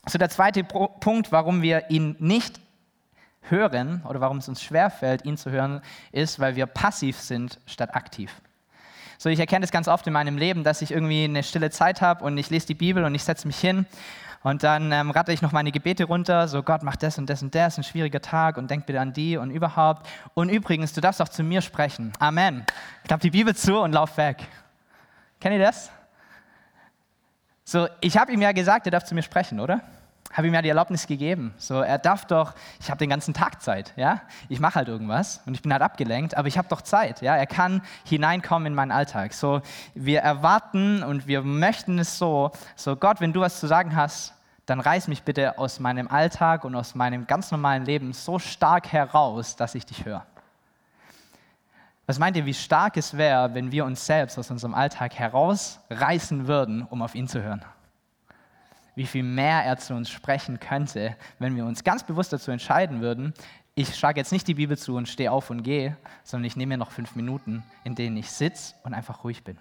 So 0.05 0.17
der 0.17 0.29
zweite 0.29 0.63
Punkt, 0.63 1.31
warum 1.31 1.61
wir 1.61 1.89
ihn 1.89 2.15
nicht 2.19 2.59
hören 3.49 4.01
oder 4.07 4.21
warum 4.21 4.37
es 4.37 4.49
uns 4.49 4.61
schwerfällt, 4.61 5.25
ihn 5.25 5.37
zu 5.37 5.51
hören, 5.51 5.81
ist, 6.11 6.39
weil 6.39 6.55
wir 6.55 6.65
passiv 6.65 7.19
sind 7.19 7.59
statt 7.65 7.95
aktiv. 7.95 8.33
So, 9.17 9.29
ich 9.29 9.39
erkenne 9.39 9.61
das 9.61 9.71
ganz 9.71 9.87
oft 9.87 10.05
in 10.07 10.13
meinem 10.13 10.37
Leben, 10.37 10.63
dass 10.63 10.81
ich 10.81 10.91
irgendwie 10.91 11.23
eine 11.23 11.43
stille 11.43 11.69
Zeit 11.69 12.01
habe 12.01 12.23
und 12.23 12.37
ich 12.37 12.49
lese 12.49 12.67
die 12.67 12.75
Bibel 12.75 13.03
und 13.03 13.15
ich 13.15 13.23
setze 13.23 13.47
mich 13.47 13.57
hin 13.57 13.85
und 14.45 14.61
dann 14.61 14.91
ähm, 14.91 15.09
ratte 15.09 15.33
ich 15.33 15.41
noch 15.41 15.53
meine 15.53 15.71
Gebete 15.71 16.03
runter, 16.03 16.47
so 16.47 16.61
Gott, 16.61 16.83
mach 16.83 16.95
das 16.97 17.17
und 17.17 17.27
das 17.27 17.41
und 17.41 17.55
das, 17.55 17.79
ein 17.79 17.83
schwieriger 17.83 18.21
Tag 18.21 18.57
und 18.57 18.69
denk 18.69 18.85
bitte 18.85 19.01
an 19.01 19.11
die 19.11 19.37
und 19.37 19.49
überhaupt. 19.49 20.07
Und 20.35 20.49
übrigens, 20.49 20.93
du 20.93 21.01
darfst 21.01 21.19
auch 21.19 21.29
zu 21.29 21.41
mir 21.41 21.63
sprechen. 21.63 22.13
Amen. 22.19 22.63
Ich 23.01 23.07
klappe 23.07 23.23
die 23.23 23.31
Bibel 23.31 23.55
zu 23.55 23.79
und 23.79 23.91
lauf 23.91 24.17
weg. 24.17 24.37
Kennt 25.39 25.55
ihr 25.55 25.61
das? 25.61 25.89
So, 27.63 27.87
ich 28.01 28.19
habe 28.19 28.33
ihm 28.33 28.41
ja 28.43 28.51
gesagt, 28.51 28.85
er 28.85 28.91
darf 28.91 29.05
zu 29.05 29.15
mir 29.15 29.23
sprechen, 29.23 29.59
oder? 29.59 29.81
Habe 30.35 30.47
ihm 30.47 30.53
ja 30.53 30.61
die 30.61 30.67
Erlaubnis 30.67 31.07
gegeben. 31.07 31.53
So, 31.57 31.79
er 31.79 31.97
darf 31.97 32.25
doch, 32.25 32.53
ich 32.81 32.89
habe 32.89 32.97
den 32.97 33.09
ganzen 33.09 33.33
Tag 33.33 33.61
Zeit, 33.61 33.93
ja? 33.95 34.21
Ich 34.49 34.59
mache 34.59 34.75
halt 34.75 34.89
irgendwas 34.89 35.41
und 35.45 35.53
ich 35.53 35.61
bin 35.61 35.71
halt 35.71 35.81
abgelenkt, 35.81 36.35
aber 36.35 36.49
ich 36.49 36.57
habe 36.57 36.67
doch 36.67 36.81
Zeit, 36.81 37.21
ja? 37.21 37.37
Er 37.37 37.47
kann 37.47 37.81
hineinkommen 38.03 38.67
in 38.67 38.75
meinen 38.75 38.91
Alltag. 38.91 39.33
So, 39.33 39.61
wir 39.93 40.19
erwarten 40.19 41.03
und 41.03 41.25
wir 41.25 41.41
möchten 41.41 41.99
es 41.99 42.17
so, 42.17 42.51
so 42.75 42.97
Gott, 42.97 43.21
wenn 43.21 43.31
du 43.31 43.39
was 43.39 43.61
zu 43.61 43.67
sagen 43.67 43.95
hast, 43.95 44.33
dann 44.65 44.81
reiß 44.81 45.07
mich 45.07 45.23
bitte 45.23 45.57
aus 45.57 45.79
meinem 45.79 46.09
Alltag 46.09 46.65
und 46.65 46.75
aus 46.75 46.95
meinem 46.95 47.27
ganz 47.27 47.51
normalen 47.51 47.85
Leben 47.85 48.11
so 48.11 48.37
stark 48.37 48.91
heraus, 48.91 49.55
dass 49.55 49.73
ich 49.73 49.85
dich 49.85 50.03
höre. 50.03 50.25
Was 52.07 52.19
meint 52.19 52.35
ihr, 52.35 52.45
wie 52.45 52.53
stark 52.53 52.97
es 52.97 53.15
wäre, 53.15 53.53
wenn 53.53 53.71
wir 53.71 53.85
uns 53.85 54.05
selbst 54.05 54.37
aus 54.37 54.51
unserem 54.51 54.73
Alltag 54.73 55.15
herausreißen 55.15 56.45
würden, 56.45 56.83
um 56.83 57.01
auf 57.01 57.15
ihn 57.15 57.29
zu 57.29 57.41
hören? 57.41 57.63
Wie 58.95 59.05
viel 59.05 59.23
mehr 59.23 59.63
er 59.63 59.77
zu 59.77 59.93
uns 59.93 60.09
sprechen 60.09 60.59
könnte, 60.59 61.15
wenn 61.39 61.55
wir 61.55 61.65
uns 61.65 61.83
ganz 61.83 62.03
bewusst 62.03 62.33
dazu 62.33 62.51
entscheiden 62.51 63.01
würden, 63.01 63.33
ich 63.77 63.93
schlage 63.93 64.21
jetzt 64.21 64.31
nicht 64.31 64.47
die 64.47 64.53
Bibel 64.53 64.77
zu 64.77 64.95
und 64.95 65.09
stehe 65.09 65.31
auf 65.31 65.49
und 65.49 65.61
gehe, 65.61 65.97
sondern 66.23 66.45
ich 66.45 66.55
nehme 66.55 66.73
mir 66.73 66.77
noch 66.77 66.91
fünf 66.91 67.15
Minuten, 67.15 67.61
in 67.83 67.93
denen 67.93 68.15
ich 68.15 68.31
sitze 68.31 68.73
und 68.83 68.93
einfach 68.93 69.25
ruhig 69.25 69.43
bin. 69.43 69.57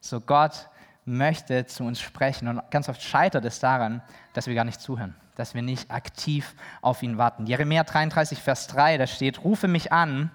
So 0.00 0.20
Gott 0.20 0.70
möchte 1.04 1.66
zu 1.66 1.84
uns 1.84 2.00
sprechen. 2.00 2.48
Und 2.48 2.62
ganz 2.70 2.88
oft 2.88 3.02
scheitert 3.02 3.44
es 3.44 3.60
daran, 3.60 4.02
dass 4.32 4.46
wir 4.46 4.54
gar 4.54 4.64
nicht 4.64 4.80
zuhören, 4.80 5.14
dass 5.34 5.54
wir 5.54 5.60
nicht 5.60 5.90
aktiv 5.90 6.54
auf 6.80 7.02
ihn 7.02 7.18
warten. 7.18 7.46
Jeremia 7.46 7.84
33, 7.84 8.38
Vers 8.38 8.68
3, 8.68 8.96
da 8.96 9.06
steht, 9.06 9.44
rufe 9.44 9.68
mich 9.68 9.92
an, 9.92 10.30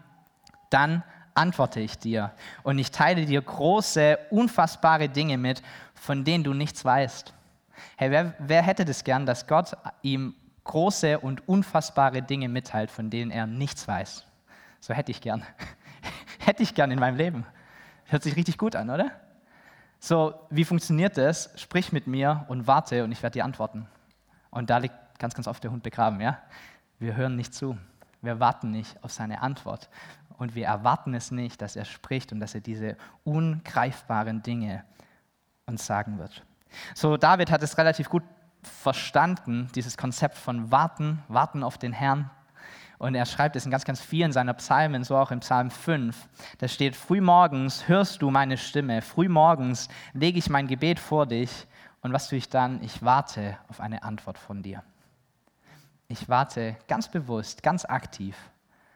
dann 0.69 1.03
antworte 1.33 1.79
ich 1.79 1.97
dir. 1.97 2.31
Und 2.63 2.77
ich 2.79 2.91
teile 2.91 3.25
dir 3.25 3.41
große, 3.41 4.17
unfassbare 4.29 5.09
Dinge 5.09 5.37
mit, 5.37 5.61
von 5.93 6.23
denen 6.23 6.43
du 6.43 6.53
nichts 6.53 6.85
weißt. 6.85 7.33
Hey, 7.97 8.11
wer, 8.11 8.33
wer 8.39 8.61
hätte 8.61 8.85
das 8.85 9.03
gern, 9.03 9.25
dass 9.25 9.47
Gott 9.47 9.77
ihm 10.01 10.35
große 10.63 11.19
und 11.19 11.47
unfassbare 11.47 12.21
Dinge 12.21 12.49
mitteilt, 12.49 12.91
von 12.91 13.09
denen 13.09 13.31
er 13.31 13.47
nichts 13.47 13.87
weiß? 13.87 14.25
So 14.79 14.93
hätte 14.93 15.11
ich 15.11 15.21
gern. 15.21 15.43
hätte 16.39 16.63
ich 16.63 16.75
gern 16.75 16.91
in 16.91 16.99
meinem 16.99 17.17
Leben. 17.17 17.45
Hört 18.05 18.23
sich 18.23 18.35
richtig 18.35 18.57
gut 18.57 18.75
an, 18.75 18.89
oder? 18.89 19.11
So, 19.99 20.35
wie 20.49 20.65
funktioniert 20.65 21.17
das? 21.17 21.49
Sprich 21.55 21.91
mit 21.91 22.05
mir 22.05 22.45
und 22.47 22.67
warte 22.67 23.03
und 23.03 23.11
ich 23.11 23.23
werde 23.23 23.33
dir 23.33 23.45
antworten. 23.45 23.87
Und 24.51 24.69
da 24.69 24.77
liegt 24.77 24.95
ganz, 25.17 25.33
ganz 25.33 25.47
oft 25.47 25.63
der 25.63 25.71
Hund 25.71 25.83
begraben, 25.83 26.21
ja? 26.21 26.37
Wir 26.99 27.15
hören 27.15 27.35
nicht 27.35 27.53
zu. 27.53 27.77
Wir 28.21 28.39
warten 28.39 28.71
nicht 28.71 29.03
auf 29.03 29.11
seine 29.11 29.41
Antwort. 29.41 29.89
Und 30.37 30.55
wir 30.55 30.65
erwarten 30.67 31.13
es 31.13 31.31
nicht, 31.31 31.61
dass 31.61 31.75
er 31.75 31.85
spricht 31.85 32.31
und 32.31 32.39
dass 32.39 32.53
er 32.53 32.61
diese 32.61 32.97
ungreifbaren 33.23 34.43
Dinge 34.43 34.83
uns 35.65 35.85
sagen 35.85 36.19
wird. 36.19 36.43
So, 36.93 37.17
David 37.17 37.51
hat 37.51 37.63
es 37.63 37.77
relativ 37.77 38.09
gut 38.09 38.23
verstanden, 38.61 39.69
dieses 39.75 39.97
Konzept 39.97 40.37
von 40.37 40.71
warten, 40.71 41.23
warten 41.27 41.63
auf 41.63 41.77
den 41.77 41.93
Herrn. 41.93 42.29
Und 42.97 43.13
er 43.15 43.25
schreibt 43.25 43.55
es 43.55 43.65
in 43.65 43.71
ganz, 43.71 43.83
ganz 43.83 44.01
vielen 44.01 44.31
seiner 44.31 44.53
Psalmen, 44.53 45.03
so 45.03 45.17
auch 45.17 45.31
im 45.31 45.41
Psalm 45.41 45.69
5. 45.69 46.29
Da 46.59 46.67
steht, 46.67 46.95
frühmorgens 46.95 47.87
hörst 47.87 48.21
du 48.21 48.31
meine 48.31 48.57
Stimme, 48.57 49.01
frühmorgens 49.01 49.89
lege 50.13 50.39
ich 50.39 50.49
mein 50.49 50.67
Gebet 50.67 50.99
vor 50.99 51.25
dich. 51.25 51.67
Und 52.01 52.13
was 52.13 52.29
tue 52.29 52.37
ich 52.37 52.49
dann? 52.49 52.81
Ich 52.83 53.03
warte 53.03 53.57
auf 53.67 53.81
eine 53.81 54.03
Antwort 54.03 54.37
von 54.37 54.63
dir. 54.63 54.83
Ich 56.07 56.29
warte 56.29 56.77
ganz 56.87 57.09
bewusst, 57.09 57.63
ganz 57.63 57.83
aktiv 57.83 58.37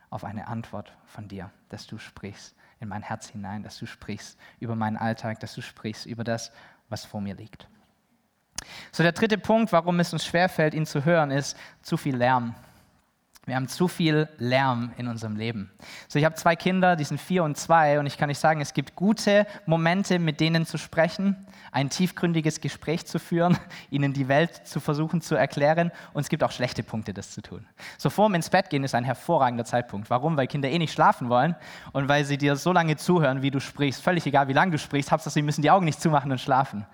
auf 0.09 0.23
eine 0.23 0.47
Antwort 0.47 0.93
von 1.05 1.27
dir, 1.27 1.51
dass 1.69 1.87
du 1.87 1.97
sprichst 1.97 2.55
in 2.79 2.87
mein 2.87 3.01
Herz 3.01 3.27
hinein, 3.27 3.63
dass 3.63 3.77
du 3.77 3.85
sprichst 3.85 4.37
über 4.59 4.75
meinen 4.75 4.95
Alltag, 4.95 5.39
dass 5.39 5.53
du 5.53 5.61
sprichst 5.61 6.05
über 6.05 6.23
das, 6.23 6.51
was 6.89 7.06
vor 7.06 7.21
mir 7.21 7.36
liegt. 7.36 7.67
So 8.91 9.04
der 9.04 9.12
dritte 9.12 9.38
Punkt, 9.38 9.71
warum 9.71 9.99
es 9.99 10.13
uns 10.13 10.25
schwerfällt, 10.25 10.73
ihn 10.73 10.86
zu 10.86 11.06
hören, 11.06 11.32
ist 11.32 11.58
zu 11.82 11.97
viel 11.97 12.15
Lärm. 12.15 12.56
Wir 13.45 13.56
haben 13.56 13.67
zu 13.67 13.88
viel 13.88 14.30
Lärm 14.38 14.91
in 14.97 15.08
unserem 15.08 15.36
Leben. 15.36 15.71
So, 16.08 16.19
ich 16.19 16.25
habe 16.25 16.36
zwei 16.36 16.56
Kinder, 16.56 16.95
die 16.95 17.04
sind 17.04 17.19
vier 17.19 17.43
und 17.43 17.58
zwei, 17.58 17.99
und 17.99 18.06
ich 18.06 18.17
kann 18.17 18.30
euch 18.30 18.38
sagen, 18.38 18.62
es 18.62 18.73
gibt 18.73 18.95
gute 18.95 19.47
Momente, 19.65 20.19
mit 20.19 20.39
denen 20.39 20.67
zu 20.67 20.78
sprechen, 20.78 21.47
ein 21.71 21.89
tiefgründiges 21.89 22.62
Gespräch 22.62 23.05
zu 23.05 23.19
führen, 23.19 23.58
ihnen 23.89 24.13
die 24.13 24.27
Welt 24.27 24.67
zu 24.67 24.79
versuchen 24.79 25.21
zu 25.21 25.36
erklären, 25.36 25.91
und 26.13 26.21
es 26.21 26.29
gibt 26.29 26.43
auch 26.43 26.51
schlechte 26.51 26.84
Punkte, 26.84 27.13
das 27.13 27.32
zu 27.32 27.41
tun. 27.41 27.65
So 27.97 28.10
vor 28.10 28.27
dem 28.27 28.36
ins 28.36 28.49
Bett 28.49 28.69
gehen 28.69 28.84
ist 28.84 28.95
ein 28.95 29.03
hervorragender 29.03 29.65
Zeitpunkt. 29.65 30.10
Warum? 30.10 30.38
Weil 30.38 30.47
Kinder 30.47 30.69
eh 30.69 30.77
nicht 30.77 30.93
schlafen 30.93 31.29
wollen 31.29 31.55
und 31.91 32.08
weil 32.08 32.25
sie 32.25 32.38
dir 32.38 32.55
so 32.55 32.71
lange 32.71 32.97
zuhören, 32.97 33.41
wie 33.41 33.51
du 33.51 33.60
sprichst. 33.60 34.01
Völlig 34.01 34.25
egal, 34.25 34.47
wie 34.47 34.53
lange 34.53 34.71
du 34.71 34.77
sprichst, 34.77 35.12
Hauptsache 35.12 35.34
sie 35.34 35.41
müssen 35.41 35.62
die 35.62 35.71
Augen 35.71 35.86
nicht 35.86 36.01
zumachen 36.01 36.32
und 36.32 36.39
schlafen. 36.39 36.86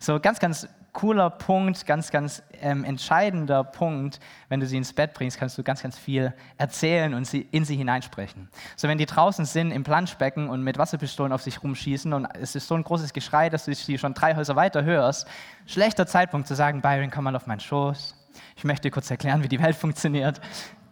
So 0.00 0.20
ganz, 0.20 0.38
ganz 0.38 0.68
cooler 0.98 1.30
Punkt, 1.30 1.86
ganz, 1.86 2.10
ganz 2.10 2.42
ähm, 2.60 2.82
entscheidender 2.82 3.62
Punkt. 3.62 4.18
Wenn 4.48 4.58
du 4.58 4.66
sie 4.66 4.76
ins 4.76 4.92
Bett 4.92 5.14
bringst, 5.14 5.38
kannst 5.38 5.56
du 5.56 5.62
ganz, 5.62 5.80
ganz 5.80 5.96
viel 5.96 6.34
erzählen 6.56 7.14
und 7.14 7.24
sie 7.24 7.46
in 7.52 7.64
sie 7.64 7.76
hineinsprechen. 7.76 8.48
So, 8.74 8.88
wenn 8.88 8.98
die 8.98 9.06
draußen 9.06 9.44
sind 9.44 9.70
im 9.70 9.84
Planschbecken 9.84 10.48
und 10.48 10.64
mit 10.64 10.76
Wasserpistolen 10.76 11.32
auf 11.32 11.40
sich 11.40 11.62
rumschießen 11.62 12.12
und 12.12 12.26
es 12.34 12.56
ist 12.56 12.66
so 12.66 12.74
ein 12.74 12.82
großes 12.82 13.12
Geschrei, 13.12 13.48
dass 13.48 13.66
du 13.66 13.74
sie 13.76 13.96
schon 13.96 14.12
drei 14.12 14.34
Häuser 14.34 14.56
weiter 14.56 14.82
hörst, 14.82 15.28
schlechter 15.66 16.04
Zeitpunkt 16.08 16.48
zu 16.48 16.56
sagen, 16.56 16.82
Byron, 16.82 17.12
komm 17.12 17.22
mal 17.22 17.36
auf 17.36 17.46
meinen 17.46 17.60
Schoß. 17.60 18.16
Ich 18.56 18.64
möchte 18.64 18.88
dir 18.88 18.90
kurz 18.90 19.08
erklären, 19.08 19.44
wie 19.44 19.48
die 19.48 19.62
Welt 19.62 19.76
funktioniert. 19.76 20.40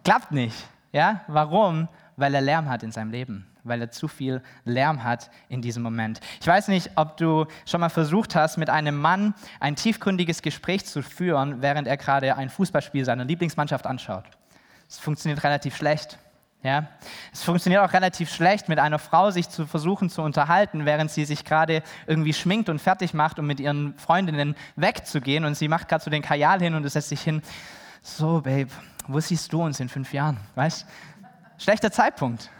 Klappt 0.04 0.30
nicht. 0.30 0.56
Ja? 0.92 1.22
Warum? 1.26 1.88
Weil 2.14 2.32
er 2.32 2.42
Lärm 2.42 2.68
hat 2.68 2.84
in 2.84 2.92
seinem 2.92 3.10
Leben 3.10 3.44
weil 3.66 3.80
er 3.80 3.90
zu 3.90 4.08
viel 4.08 4.42
Lärm 4.64 5.04
hat 5.04 5.30
in 5.48 5.62
diesem 5.62 5.82
Moment. 5.82 6.20
Ich 6.40 6.46
weiß 6.46 6.68
nicht, 6.68 6.90
ob 6.96 7.16
du 7.16 7.46
schon 7.64 7.80
mal 7.80 7.88
versucht 7.88 8.34
hast, 8.34 8.56
mit 8.56 8.70
einem 8.70 8.96
Mann 8.96 9.34
ein 9.60 9.76
tiefgründiges 9.76 10.42
Gespräch 10.42 10.84
zu 10.86 11.02
führen, 11.02 11.62
während 11.62 11.88
er 11.88 11.96
gerade 11.96 12.36
ein 12.36 12.50
Fußballspiel 12.50 13.04
seiner 13.04 13.24
Lieblingsmannschaft 13.24 13.86
anschaut. 13.86 14.24
Es 14.88 14.98
funktioniert 14.98 15.42
relativ 15.42 15.76
schlecht. 15.76 16.18
Ja? 16.62 16.88
Es 17.32 17.42
funktioniert 17.42 17.82
auch 17.82 17.92
relativ 17.92 18.32
schlecht, 18.32 18.68
mit 18.68 18.78
einer 18.78 18.98
Frau 18.98 19.30
sich 19.30 19.48
zu 19.48 19.66
versuchen 19.66 20.10
zu 20.10 20.22
unterhalten, 20.22 20.84
während 20.84 21.10
sie 21.10 21.24
sich 21.24 21.44
gerade 21.44 21.82
irgendwie 22.06 22.32
schminkt 22.32 22.68
und 22.68 22.80
fertig 22.80 23.14
macht, 23.14 23.38
um 23.38 23.46
mit 23.46 23.60
ihren 23.60 23.94
Freundinnen 23.94 24.56
wegzugehen. 24.74 25.44
Und 25.44 25.54
sie 25.54 25.68
macht 25.68 25.88
gerade 25.88 26.02
so 26.02 26.10
den 26.10 26.22
Kajal 26.22 26.60
hin 26.60 26.74
und 26.74 26.84
es 26.84 26.94
setzt 26.94 27.08
sich 27.08 27.20
hin. 27.20 27.42
So, 28.02 28.40
Babe, 28.40 28.70
wo 29.06 29.20
siehst 29.20 29.52
du 29.52 29.62
uns 29.62 29.80
in 29.80 29.88
fünf 29.88 30.12
Jahren? 30.12 30.38
Weißt? 30.54 30.86
Schlechter 31.58 31.90
Zeitpunkt. 31.90 32.50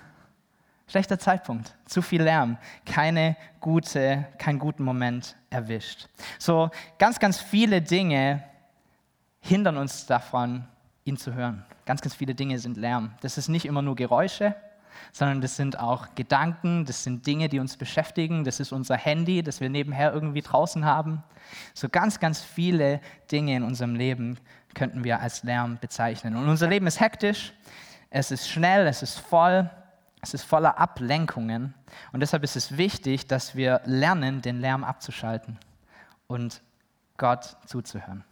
Schlechter 0.88 1.18
Zeitpunkt, 1.18 1.74
zu 1.86 2.00
viel 2.00 2.22
Lärm, 2.22 2.58
keine 2.84 3.36
gute, 3.60 4.24
keinen 4.38 4.60
guten 4.60 4.84
Moment 4.84 5.34
erwischt. 5.50 6.06
So 6.38 6.70
ganz, 6.98 7.18
ganz 7.18 7.40
viele 7.40 7.82
Dinge 7.82 8.44
hindern 9.40 9.78
uns 9.78 10.06
davon, 10.06 10.64
ihn 11.04 11.16
zu 11.16 11.34
hören. 11.34 11.64
Ganz, 11.86 12.02
ganz 12.02 12.14
viele 12.14 12.36
Dinge 12.36 12.60
sind 12.60 12.76
Lärm. 12.76 13.12
Das 13.20 13.36
ist 13.36 13.48
nicht 13.48 13.64
immer 13.64 13.82
nur 13.82 13.96
Geräusche, 13.96 14.54
sondern 15.12 15.40
das 15.40 15.56
sind 15.56 15.76
auch 15.78 16.14
Gedanken, 16.14 16.84
das 16.84 17.02
sind 17.02 17.26
Dinge, 17.26 17.48
die 17.48 17.58
uns 17.58 17.76
beschäftigen, 17.76 18.44
das 18.44 18.60
ist 18.60 18.70
unser 18.70 18.96
Handy, 18.96 19.42
das 19.42 19.60
wir 19.60 19.68
nebenher 19.68 20.12
irgendwie 20.12 20.42
draußen 20.42 20.84
haben. 20.84 21.24
So 21.74 21.88
ganz, 21.88 22.20
ganz 22.20 22.42
viele 22.42 23.00
Dinge 23.32 23.56
in 23.56 23.64
unserem 23.64 23.96
Leben 23.96 24.38
könnten 24.74 25.02
wir 25.02 25.20
als 25.20 25.42
Lärm 25.42 25.78
bezeichnen. 25.80 26.36
Und 26.36 26.48
unser 26.48 26.68
Leben 26.68 26.86
ist 26.86 27.00
hektisch, 27.00 27.52
es 28.10 28.30
ist 28.30 28.48
schnell, 28.48 28.86
es 28.86 29.02
ist 29.02 29.18
voll, 29.18 29.68
es 30.26 30.34
ist 30.34 30.42
voller 30.42 30.78
Ablenkungen 30.78 31.72
und 32.12 32.18
deshalb 32.18 32.42
ist 32.42 32.56
es 32.56 32.76
wichtig, 32.76 33.28
dass 33.28 33.54
wir 33.54 33.80
lernen, 33.84 34.42
den 34.42 34.60
Lärm 34.60 34.82
abzuschalten 34.82 35.56
und 36.26 36.62
Gott 37.16 37.56
zuzuhören. 37.66 38.24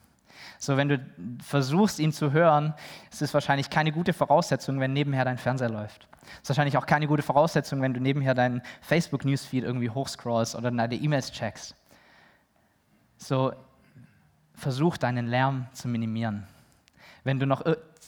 So, 0.58 0.76
wenn 0.76 0.88
du 0.88 0.98
versuchst, 1.40 2.00
ihn 2.00 2.12
zu 2.12 2.32
hören, 2.32 2.74
ist 3.12 3.22
es 3.22 3.32
wahrscheinlich 3.32 3.70
keine 3.70 3.92
gute 3.92 4.12
Voraussetzung, 4.12 4.80
wenn 4.80 4.92
nebenher 4.92 5.24
dein 5.24 5.38
Fernseher 5.38 5.70
läuft. 5.70 6.08
Es 6.36 6.42
ist 6.42 6.48
wahrscheinlich 6.48 6.76
auch 6.76 6.86
keine 6.86 7.06
gute 7.06 7.22
Voraussetzung, 7.22 7.80
wenn 7.80 7.94
du 7.94 8.00
nebenher 8.00 8.34
deinen 8.34 8.60
Facebook-Newsfeed 8.80 9.62
irgendwie 9.62 9.90
hochscrollst 9.90 10.56
oder 10.56 10.72
deine 10.72 10.96
E-Mails 10.96 11.30
checkst. 11.30 11.76
So, 13.18 13.52
versuch 14.54 14.96
deinen 14.96 15.28
Lärm 15.28 15.66
zu 15.72 15.86
minimieren. 15.86 16.48
Wenn 17.22 17.38
du 17.38 17.46
noch 17.46 17.62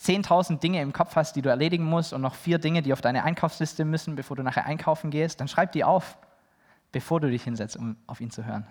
10.000 0.06 0.60
Dinge 0.60 0.80
im 0.80 0.92
Kopf 0.92 1.16
hast, 1.16 1.34
die 1.34 1.42
du 1.42 1.48
erledigen 1.48 1.84
musst 1.84 2.12
und 2.12 2.20
noch 2.20 2.34
vier 2.34 2.58
Dinge, 2.58 2.82
die 2.82 2.92
auf 2.92 3.00
deine 3.00 3.24
Einkaufsliste 3.24 3.84
müssen, 3.84 4.14
bevor 4.14 4.36
du 4.36 4.42
nachher 4.42 4.64
einkaufen 4.64 5.10
gehst, 5.10 5.40
dann 5.40 5.48
schreib 5.48 5.72
die 5.72 5.84
auf, 5.84 6.16
bevor 6.92 7.20
du 7.20 7.30
dich 7.30 7.42
hinsetzt, 7.42 7.76
um 7.76 7.96
auf 8.06 8.20
ihn 8.20 8.30
zu 8.30 8.44
hören. 8.44 8.66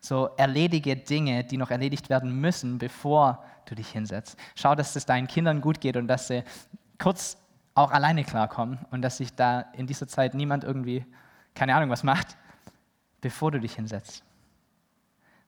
So 0.00 0.30
erledige 0.36 0.96
Dinge, 0.96 1.44
die 1.44 1.56
noch 1.56 1.70
erledigt 1.70 2.08
werden 2.08 2.40
müssen, 2.40 2.78
bevor 2.78 3.44
du 3.66 3.74
dich 3.74 3.88
hinsetzt. 3.88 4.38
Schau, 4.54 4.74
dass 4.74 4.96
es 4.96 5.06
deinen 5.06 5.26
Kindern 5.26 5.60
gut 5.60 5.80
geht 5.80 5.96
und 5.96 6.08
dass 6.08 6.28
sie 6.28 6.42
kurz 6.98 7.36
auch 7.74 7.90
alleine 7.90 8.24
klarkommen 8.24 8.78
und 8.90 9.02
dass 9.02 9.18
sich 9.18 9.34
da 9.34 9.60
in 9.74 9.86
dieser 9.86 10.08
Zeit 10.08 10.34
niemand 10.34 10.64
irgendwie, 10.64 11.04
keine 11.54 11.74
Ahnung, 11.74 11.90
was 11.90 12.02
macht, 12.02 12.36
bevor 13.20 13.50
du 13.50 13.60
dich 13.60 13.74
hinsetzt. 13.74 14.24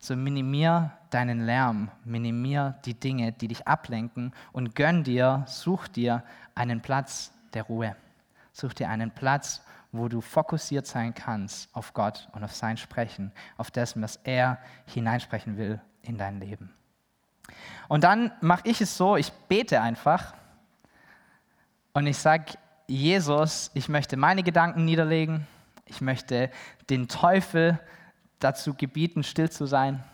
So 0.05 0.15
minimier 0.17 0.91
deinen 1.09 1.47
Lärm, 1.47 1.91
minimier 2.05 2.75
die 2.85 2.93
Dinge, 2.93 3.33
die 3.33 3.49
dich 3.49 3.67
ablenken 3.67 4.35
und 4.53 4.75
gönn 4.75 5.03
dir, 5.03 5.45
such 5.47 5.89
dir 5.89 6.23
einen 6.55 6.83
Platz 6.83 7.33
der 7.55 7.63
Ruhe. 7.63 7.97
Such 8.53 8.75
dir 8.75 8.91
einen 8.91 9.13
Platz, 9.13 9.63
wo 9.93 10.09
du 10.09 10.21
fokussiert 10.21 10.87
sein 10.87 11.15
kannst 11.15 11.75
auf 11.75 11.95
Gott 11.95 12.29
und 12.33 12.45
auf 12.45 12.53
sein 12.53 12.77
Sprechen, 12.77 13.33
auf 13.57 13.71
das, 13.71 13.99
was 13.99 14.21
er 14.25 14.59
hineinsprechen 14.85 15.57
will 15.57 15.81
in 16.03 16.19
dein 16.19 16.39
Leben. 16.39 16.75
Und 17.89 18.05
dann 18.05 18.31
mache 18.43 18.69
ich 18.69 18.83
es 18.83 18.99
so, 18.99 19.17
ich 19.17 19.33
bete 19.49 19.81
einfach 19.81 20.35
und 21.95 22.07
ich 22.07 22.19
sage, 22.19 22.59
Jesus, 22.87 23.71
ich 23.73 23.89
möchte 23.89 24.19
meine 24.19 24.43
Gedanken 24.43 24.85
niederlegen, 24.85 25.47
ich 25.87 26.03
möchte 26.03 26.51
den 26.91 27.09
Teufel 27.09 27.81
dazu 28.45 28.75
gebieten, 28.75 29.23
still 29.23 29.51
zu 29.51 29.67
sein. 29.67 30.05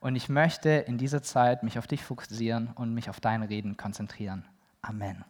Und 0.00 0.14
ich 0.14 0.28
möchte 0.28 0.70
in 0.70 0.98
dieser 0.98 1.22
Zeit 1.22 1.62
mich 1.62 1.78
auf 1.78 1.86
dich 1.86 2.02
fokussieren 2.02 2.68
und 2.76 2.94
mich 2.94 3.10
auf 3.10 3.20
dein 3.20 3.42
Reden 3.42 3.76
konzentrieren. 3.76 4.44
Amen. 4.82 5.24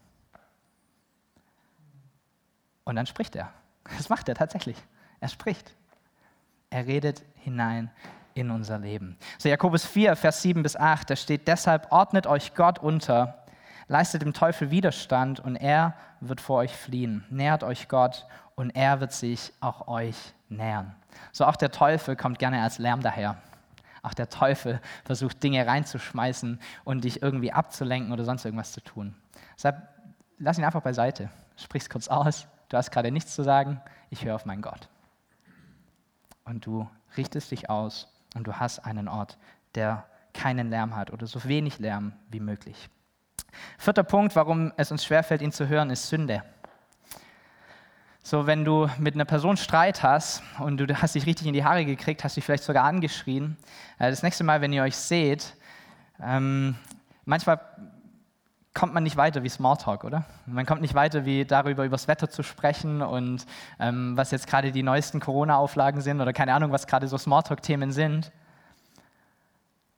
Und 2.85 2.97
dann 2.97 3.07
spricht 3.07 3.35
er. 3.37 3.53
Das 3.97 4.09
macht 4.09 4.29
er 4.29 4.35
tatsächlich. 4.35 4.77
Er 5.21 5.29
spricht. 5.29 5.75
Er 6.71 6.87
redet 6.87 7.23
hinein 7.37 7.91
in 8.35 8.51
unser 8.51 8.79
Leben. 8.79 9.17
So 9.39 9.49
Jakobus 9.49 9.87
4, 9.87 10.15
Vers 10.15 10.43
7 10.43 10.63
bis 10.63 10.77
8, 10.77 11.09
da 11.09 11.17
steht, 11.17 11.49
deshalb 11.49 11.91
ordnet 11.91 12.27
euch 12.27 12.55
Gott 12.55 12.79
unter, 12.79 13.47
leistet 13.89 14.23
dem 14.23 14.35
Teufel 14.35 14.71
Widerstand 14.71 15.41
und 15.41 15.57
er 15.57 15.95
wird 16.21 16.41
vor 16.41 16.59
euch 16.59 16.77
fliehen. 16.77 17.25
Nähert 17.31 17.65
euch 17.65 17.89
Gott 17.89 18.27
und 18.57 18.71
er 18.71 19.01
wird 19.01 19.13
sich 19.13 19.53
auch 19.61 19.89
euch 19.89 20.35
nähern. 20.49 20.95
So 21.33 21.45
auch 21.45 21.57
der 21.57 21.71
Teufel 21.71 22.17
kommt 22.17 22.39
gerne 22.39 22.63
als 22.63 22.79
Lärm 22.79 23.01
daher. 23.03 23.37
Auch 24.03 24.15
der 24.15 24.29
Teufel 24.29 24.81
versucht 25.05 25.43
Dinge 25.43 25.67
reinzuschmeißen 25.67 26.61
und 26.85 27.05
dich 27.05 27.23
irgendwie 27.23 27.53
abzulenken 27.53 28.13
oder 28.13 28.25
sonst 28.25 28.45
irgendwas 28.45 28.73
zu 28.73 28.81
tun. 28.81 29.15
Deshalb 29.57 29.83
lass 30.39 30.59
ihn 30.59 30.65
einfach 30.65 30.83
beiseite. 30.83 31.29
Sprich 31.57 31.83
es 31.83 31.91
kurz 31.91 32.09
aus. 32.09 32.47
Du 32.69 32.77
hast 32.77 32.91
gerade 32.91 33.11
nichts 33.11 33.35
zu 33.35 33.43
sagen. 33.43 33.81
Ich 34.11 34.25
höre 34.25 34.35
auf 34.35 34.45
meinen 34.45 34.63
Gott. 34.63 34.89
Und 36.45 36.65
du 36.67 36.89
richtest 37.17 37.51
dich 37.51 37.69
aus 37.69 38.09
und 38.35 38.47
du 38.47 38.55
hast 38.55 38.81
einen 38.81 39.09
Ort, 39.09 39.39
der 39.75 40.07
keinen 40.33 40.71
Lärm 40.71 40.95
hat 40.95 41.13
oder 41.13 41.27
so 41.27 41.45
wenig 41.45 41.79
Lärm 41.79 42.13
wie 42.29 42.41
möglich. 42.41 42.89
Vierter 43.79 44.05
Punkt, 44.05 44.37
warum 44.37 44.73
es 44.77 44.93
uns 44.93 45.05
schwerfällt, 45.05 45.43
ihn 45.43 45.53
zu 45.53 45.69
hören, 45.69 45.91
ist 45.91 46.09
Sünde. 46.09 46.43
So, 48.29 48.45
wenn 48.49 48.65
du 48.65 48.89
mit 48.99 49.15
einer 49.15 49.25
Person 49.25 49.57
Streit 49.57 50.03
hast 50.03 50.43
und 50.59 50.79
du 50.79 51.01
hast 51.01 51.15
dich 51.15 51.27
richtig 51.27 51.47
in 51.47 51.53
die 51.53 51.65
Haare 51.65 51.85
gekriegt, 51.85 52.25
hast 52.25 52.37
dich 52.37 52.45
vielleicht 52.45 52.65
sogar 52.65 52.83
angeschrien, 52.83 53.57
äh, 54.01 54.11
das 54.11 54.25
nächste 54.25 54.43
Mal, 54.43 54.61
wenn 54.61 54.73
ihr 54.73 54.83
euch 54.83 54.97
seht, 54.97 55.55
ähm, 56.21 56.75
manchmal 57.25 57.61
kommt 58.75 58.95
man 58.95 59.05
nicht 59.05 59.17
weiter 59.17 59.45
wie 59.45 59.49
Smalltalk, 59.49 60.03
oder? 60.03 60.25
Man 60.45 60.67
kommt 60.67 60.81
nicht 60.81 60.95
weiter 60.95 61.25
wie 61.25 61.45
darüber, 61.45 61.85
über 61.85 61.95
das 61.95 62.09
Wetter 62.09 62.29
zu 62.29 62.43
sprechen 62.43 63.01
und 63.01 63.47
ähm, 63.79 64.17
was 64.17 64.33
jetzt 64.33 64.49
gerade 64.49 64.73
die 64.73 64.83
neuesten 64.83 65.21
Corona-Auflagen 65.21 66.01
sind 66.01 66.21
oder 66.21 66.33
keine 66.33 66.53
Ahnung, 66.53 66.73
was 66.73 66.89
gerade 66.89 67.07
so 67.07 67.17
Smalltalk-Themen 67.17 67.93
sind. 67.93 68.33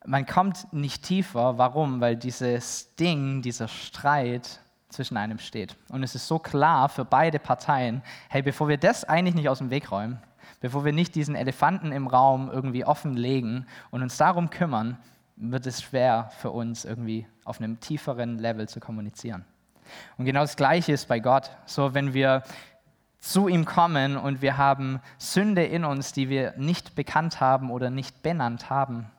Man 0.04 0.26
kommt 0.26 0.70
nicht 0.74 1.02
tiefer. 1.02 1.56
Warum? 1.56 2.02
Weil 2.02 2.16
dieses 2.16 2.94
Ding, 2.96 3.40
dieser 3.40 3.68
Streit 3.68 4.60
zwischen 4.88 5.16
einem 5.16 5.38
steht. 5.38 5.76
Und 5.88 6.02
es 6.02 6.14
ist 6.14 6.26
so 6.26 6.38
klar 6.38 6.88
für 6.88 7.04
beide 7.04 7.38
Parteien, 7.38 8.02
hey, 8.28 8.42
bevor 8.42 8.68
wir 8.68 8.78
das 8.78 9.04
eigentlich 9.04 9.34
nicht 9.34 9.48
aus 9.48 9.58
dem 9.58 9.70
Weg 9.70 9.90
räumen, 9.90 10.18
bevor 10.60 10.84
wir 10.84 10.92
nicht 10.92 11.14
diesen 11.14 11.34
Elefanten 11.34 11.92
im 11.92 12.06
Raum 12.06 12.50
irgendwie 12.50 12.84
offenlegen 12.84 13.66
und 13.90 14.02
uns 14.02 14.16
darum 14.16 14.50
kümmern, 14.50 14.98
wird 15.36 15.66
es 15.66 15.82
schwer 15.82 16.30
für 16.38 16.50
uns 16.50 16.84
irgendwie 16.84 17.26
auf 17.44 17.60
einem 17.60 17.80
tieferen 17.80 18.38
Level 18.38 18.68
zu 18.68 18.80
kommunizieren. 18.80 19.44
Und 20.16 20.24
genau 20.24 20.40
das 20.40 20.56
Gleiche 20.56 20.92
ist 20.92 21.08
bei 21.08 21.20
Gott. 21.20 21.50
So, 21.64 21.94
wenn 21.94 22.12
wir 22.12 22.42
zu 23.20 23.48
ihm 23.48 23.64
kommen 23.64 24.16
und 24.16 24.42
wir 24.42 24.58
haben 24.58 25.00
Sünde 25.16 25.64
in 25.64 25.84
uns, 25.84 26.12
die 26.12 26.28
wir 26.28 26.54
nicht 26.56 26.94
bekannt 26.94 27.40
haben 27.40 27.70
oder 27.70 27.90
nicht 27.90 28.22
benannt 28.22 28.70
haben, 28.70 29.10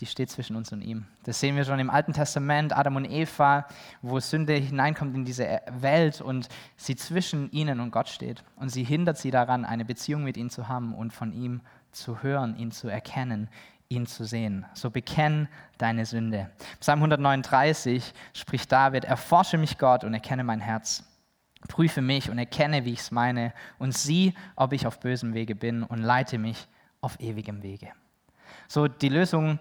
die 0.00 0.06
steht 0.06 0.30
zwischen 0.30 0.56
uns 0.56 0.72
und 0.72 0.80
ihm. 0.80 1.06
Das 1.24 1.40
sehen 1.40 1.56
wir 1.56 1.64
schon 1.64 1.78
im 1.78 1.90
Alten 1.90 2.14
Testament, 2.14 2.76
Adam 2.76 2.96
und 2.96 3.04
Eva, 3.04 3.66
wo 4.00 4.18
Sünde 4.18 4.54
hineinkommt 4.54 5.14
in 5.14 5.24
diese 5.24 5.60
Welt 5.70 6.20
und 6.20 6.48
sie 6.76 6.96
zwischen 6.96 7.50
ihnen 7.50 7.80
und 7.80 7.90
Gott 7.90 8.08
steht. 8.08 8.42
Und 8.56 8.70
sie 8.70 8.82
hindert 8.82 9.18
sie 9.18 9.30
daran, 9.30 9.64
eine 9.64 9.84
Beziehung 9.84 10.24
mit 10.24 10.36
ihm 10.36 10.48
zu 10.48 10.68
haben 10.68 10.94
und 10.94 11.12
von 11.12 11.32
ihm 11.32 11.60
zu 11.92 12.22
hören, 12.22 12.56
ihn 12.56 12.70
zu 12.70 12.88
erkennen, 12.88 13.48
ihn 13.90 14.06
zu 14.06 14.24
sehen. 14.24 14.64
So 14.72 14.90
bekenn 14.90 15.48
deine 15.76 16.06
Sünde. 16.06 16.50
Psalm 16.78 17.00
139 17.00 18.14
spricht 18.32 18.72
David, 18.72 19.04
erforsche 19.04 19.58
mich 19.58 19.76
Gott 19.76 20.04
und 20.04 20.14
erkenne 20.14 20.44
mein 20.44 20.60
Herz. 20.60 21.04
Prüfe 21.68 22.00
mich 22.00 22.30
und 22.30 22.38
erkenne, 22.38 22.86
wie 22.86 22.92
ich 22.94 23.00
es 23.00 23.10
meine 23.10 23.52
und 23.78 23.92
sieh, 23.92 24.32
ob 24.56 24.72
ich 24.72 24.86
auf 24.86 24.98
bösem 24.98 25.34
Wege 25.34 25.54
bin 25.54 25.82
und 25.82 25.98
leite 25.98 26.38
mich 26.38 26.68
auf 27.02 27.20
ewigem 27.20 27.62
Wege. 27.62 27.88
So, 28.68 28.88
die 28.88 29.08
Lösung 29.08 29.58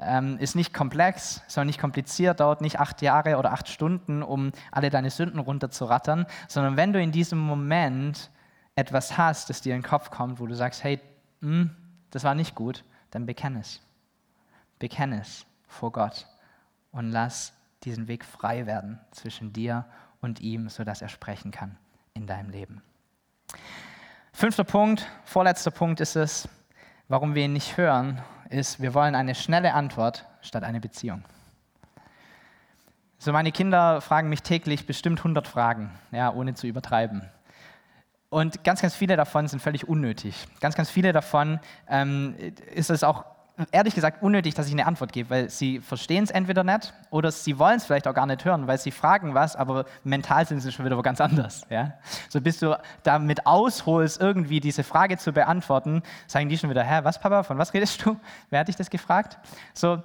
ähm, 0.00 0.38
ist 0.38 0.54
nicht 0.54 0.72
komplex, 0.72 1.42
auch 1.56 1.64
nicht 1.64 1.80
kompliziert, 1.80 2.40
dauert 2.40 2.60
nicht 2.60 2.80
acht 2.80 3.02
Jahre 3.02 3.36
oder 3.38 3.52
acht 3.52 3.68
Stunden, 3.68 4.22
um 4.22 4.52
alle 4.70 4.90
deine 4.90 5.10
Sünden 5.10 5.38
runterzurattern, 5.38 6.26
sondern 6.48 6.76
wenn 6.76 6.92
du 6.92 7.00
in 7.00 7.12
diesem 7.12 7.38
Moment 7.38 8.30
etwas 8.74 9.18
hast, 9.18 9.50
das 9.50 9.60
dir 9.60 9.74
in 9.74 9.82
den 9.82 9.88
Kopf 9.88 10.10
kommt, 10.10 10.40
wo 10.40 10.46
du 10.46 10.54
sagst, 10.54 10.82
hey, 10.82 11.00
mh, 11.40 11.48
hm, 11.48 11.70
das 12.10 12.24
war 12.24 12.34
nicht 12.34 12.54
gut, 12.54 12.84
dann 13.10 13.26
bekenne 13.26 13.60
es. 13.60 13.80
Bekenne 14.78 15.20
es 15.20 15.46
vor 15.66 15.92
Gott 15.92 16.26
und 16.90 17.10
lass 17.10 17.52
diesen 17.84 18.08
Weg 18.08 18.24
frei 18.24 18.66
werden 18.66 19.00
zwischen 19.10 19.52
dir 19.52 19.86
und 20.20 20.40
ihm, 20.40 20.68
sodass 20.68 21.02
er 21.02 21.08
sprechen 21.08 21.50
kann 21.50 21.76
in 22.14 22.26
deinem 22.26 22.50
Leben. 22.50 22.82
Fünfter 24.32 24.64
Punkt, 24.64 25.06
vorletzter 25.24 25.70
Punkt 25.70 26.00
ist 26.00 26.16
es, 26.16 26.48
warum 27.08 27.34
wir 27.34 27.44
ihn 27.44 27.52
nicht 27.52 27.76
hören, 27.76 28.22
ist, 28.52 28.80
wir 28.80 28.94
wollen 28.94 29.14
eine 29.14 29.34
schnelle 29.34 29.74
Antwort 29.74 30.26
statt 30.42 30.62
eine 30.62 30.80
Beziehung. 30.80 31.24
So, 33.18 33.32
meine 33.32 33.52
Kinder 33.52 34.00
fragen 34.00 34.28
mich 34.28 34.42
täglich 34.42 34.86
bestimmt 34.86 35.20
100 35.20 35.46
Fragen, 35.46 35.90
ja, 36.10 36.32
ohne 36.32 36.54
zu 36.54 36.66
übertreiben. 36.66 37.22
Und 38.28 38.64
ganz, 38.64 38.80
ganz 38.80 38.94
viele 38.94 39.16
davon 39.16 39.46
sind 39.46 39.60
völlig 39.60 39.88
unnötig. 39.88 40.46
Ganz, 40.60 40.74
ganz 40.74 40.90
viele 40.90 41.12
davon 41.12 41.60
ähm, 41.88 42.34
ist 42.74 42.90
es 42.90 43.04
auch 43.04 43.24
ehrlich 43.70 43.94
gesagt 43.94 44.22
unnötig, 44.22 44.54
dass 44.54 44.66
ich 44.66 44.72
eine 44.72 44.86
Antwort 44.86 45.12
gebe, 45.12 45.30
weil 45.30 45.50
sie 45.50 45.80
verstehen 45.80 46.24
es 46.24 46.30
entweder 46.30 46.64
nicht 46.64 46.92
oder 47.10 47.30
sie 47.30 47.58
wollen 47.58 47.76
es 47.76 47.84
vielleicht 47.84 48.08
auch 48.08 48.14
gar 48.14 48.26
nicht 48.26 48.44
hören, 48.44 48.66
weil 48.66 48.78
sie 48.78 48.90
fragen 48.90 49.34
was, 49.34 49.56
aber 49.56 49.84
mental 50.04 50.46
sind 50.46 50.60
sie 50.60 50.72
schon 50.72 50.84
wieder 50.84 50.96
wo 50.96 51.02
ganz 51.02 51.20
anders. 51.20 51.66
Ja? 51.70 51.94
So 52.28 52.40
bis 52.40 52.58
du 52.58 52.78
damit 53.02 53.46
ausholst, 53.46 54.20
irgendwie 54.20 54.60
diese 54.60 54.84
Frage 54.84 55.18
zu 55.18 55.32
beantworten, 55.32 56.02
sagen 56.26 56.48
die 56.48 56.58
schon 56.58 56.70
wieder, 56.70 56.82
hä, 56.82 57.00
was 57.02 57.20
Papa, 57.20 57.42
von 57.42 57.58
was 57.58 57.72
redest 57.74 58.04
du? 58.04 58.16
Wer 58.50 58.60
hat 58.60 58.68
dich 58.68 58.76
das 58.76 58.90
gefragt? 58.90 59.38
So, 59.74 60.02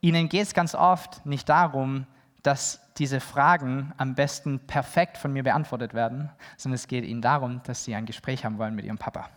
ihnen 0.00 0.28
geht 0.28 0.42
es 0.42 0.54
ganz 0.54 0.74
oft 0.74 1.24
nicht 1.26 1.48
darum, 1.48 2.06
dass 2.42 2.80
diese 2.96 3.20
Fragen 3.20 3.92
am 3.96 4.14
besten 4.14 4.60
perfekt 4.60 5.18
von 5.18 5.32
mir 5.32 5.42
beantwortet 5.42 5.94
werden, 5.94 6.30
sondern 6.56 6.74
es 6.74 6.86
geht 6.86 7.04
ihnen 7.04 7.22
darum, 7.22 7.62
dass 7.64 7.84
sie 7.84 7.94
ein 7.94 8.06
Gespräch 8.06 8.44
haben 8.44 8.58
wollen 8.58 8.74
mit 8.74 8.84
ihrem 8.84 8.98
Papa. 8.98 9.28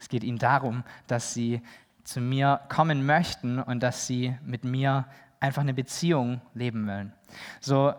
Es 0.00 0.08
geht 0.08 0.24
ihnen 0.24 0.38
darum, 0.38 0.82
dass 1.06 1.34
sie 1.34 1.62
zu 2.04 2.20
mir 2.20 2.60
kommen 2.68 3.06
möchten 3.06 3.58
und 3.58 3.82
dass 3.82 4.06
sie 4.06 4.36
mit 4.44 4.64
mir 4.64 5.06
einfach 5.40 5.62
eine 5.62 5.74
Beziehung 5.74 6.40
leben 6.54 6.86
wollen. 6.86 7.12
So, 7.60 7.94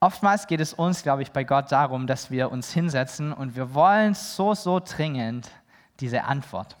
oftmals 0.00 0.46
geht 0.46 0.60
es 0.60 0.74
uns, 0.74 1.02
glaube 1.02 1.22
ich, 1.22 1.32
bei 1.32 1.44
Gott 1.44 1.72
darum, 1.72 2.06
dass 2.06 2.30
wir 2.30 2.50
uns 2.50 2.72
hinsetzen 2.72 3.32
und 3.32 3.56
wir 3.56 3.74
wollen 3.74 4.14
so, 4.14 4.54
so 4.54 4.80
dringend 4.80 5.50
diese 6.00 6.24
Antwort. 6.24 6.76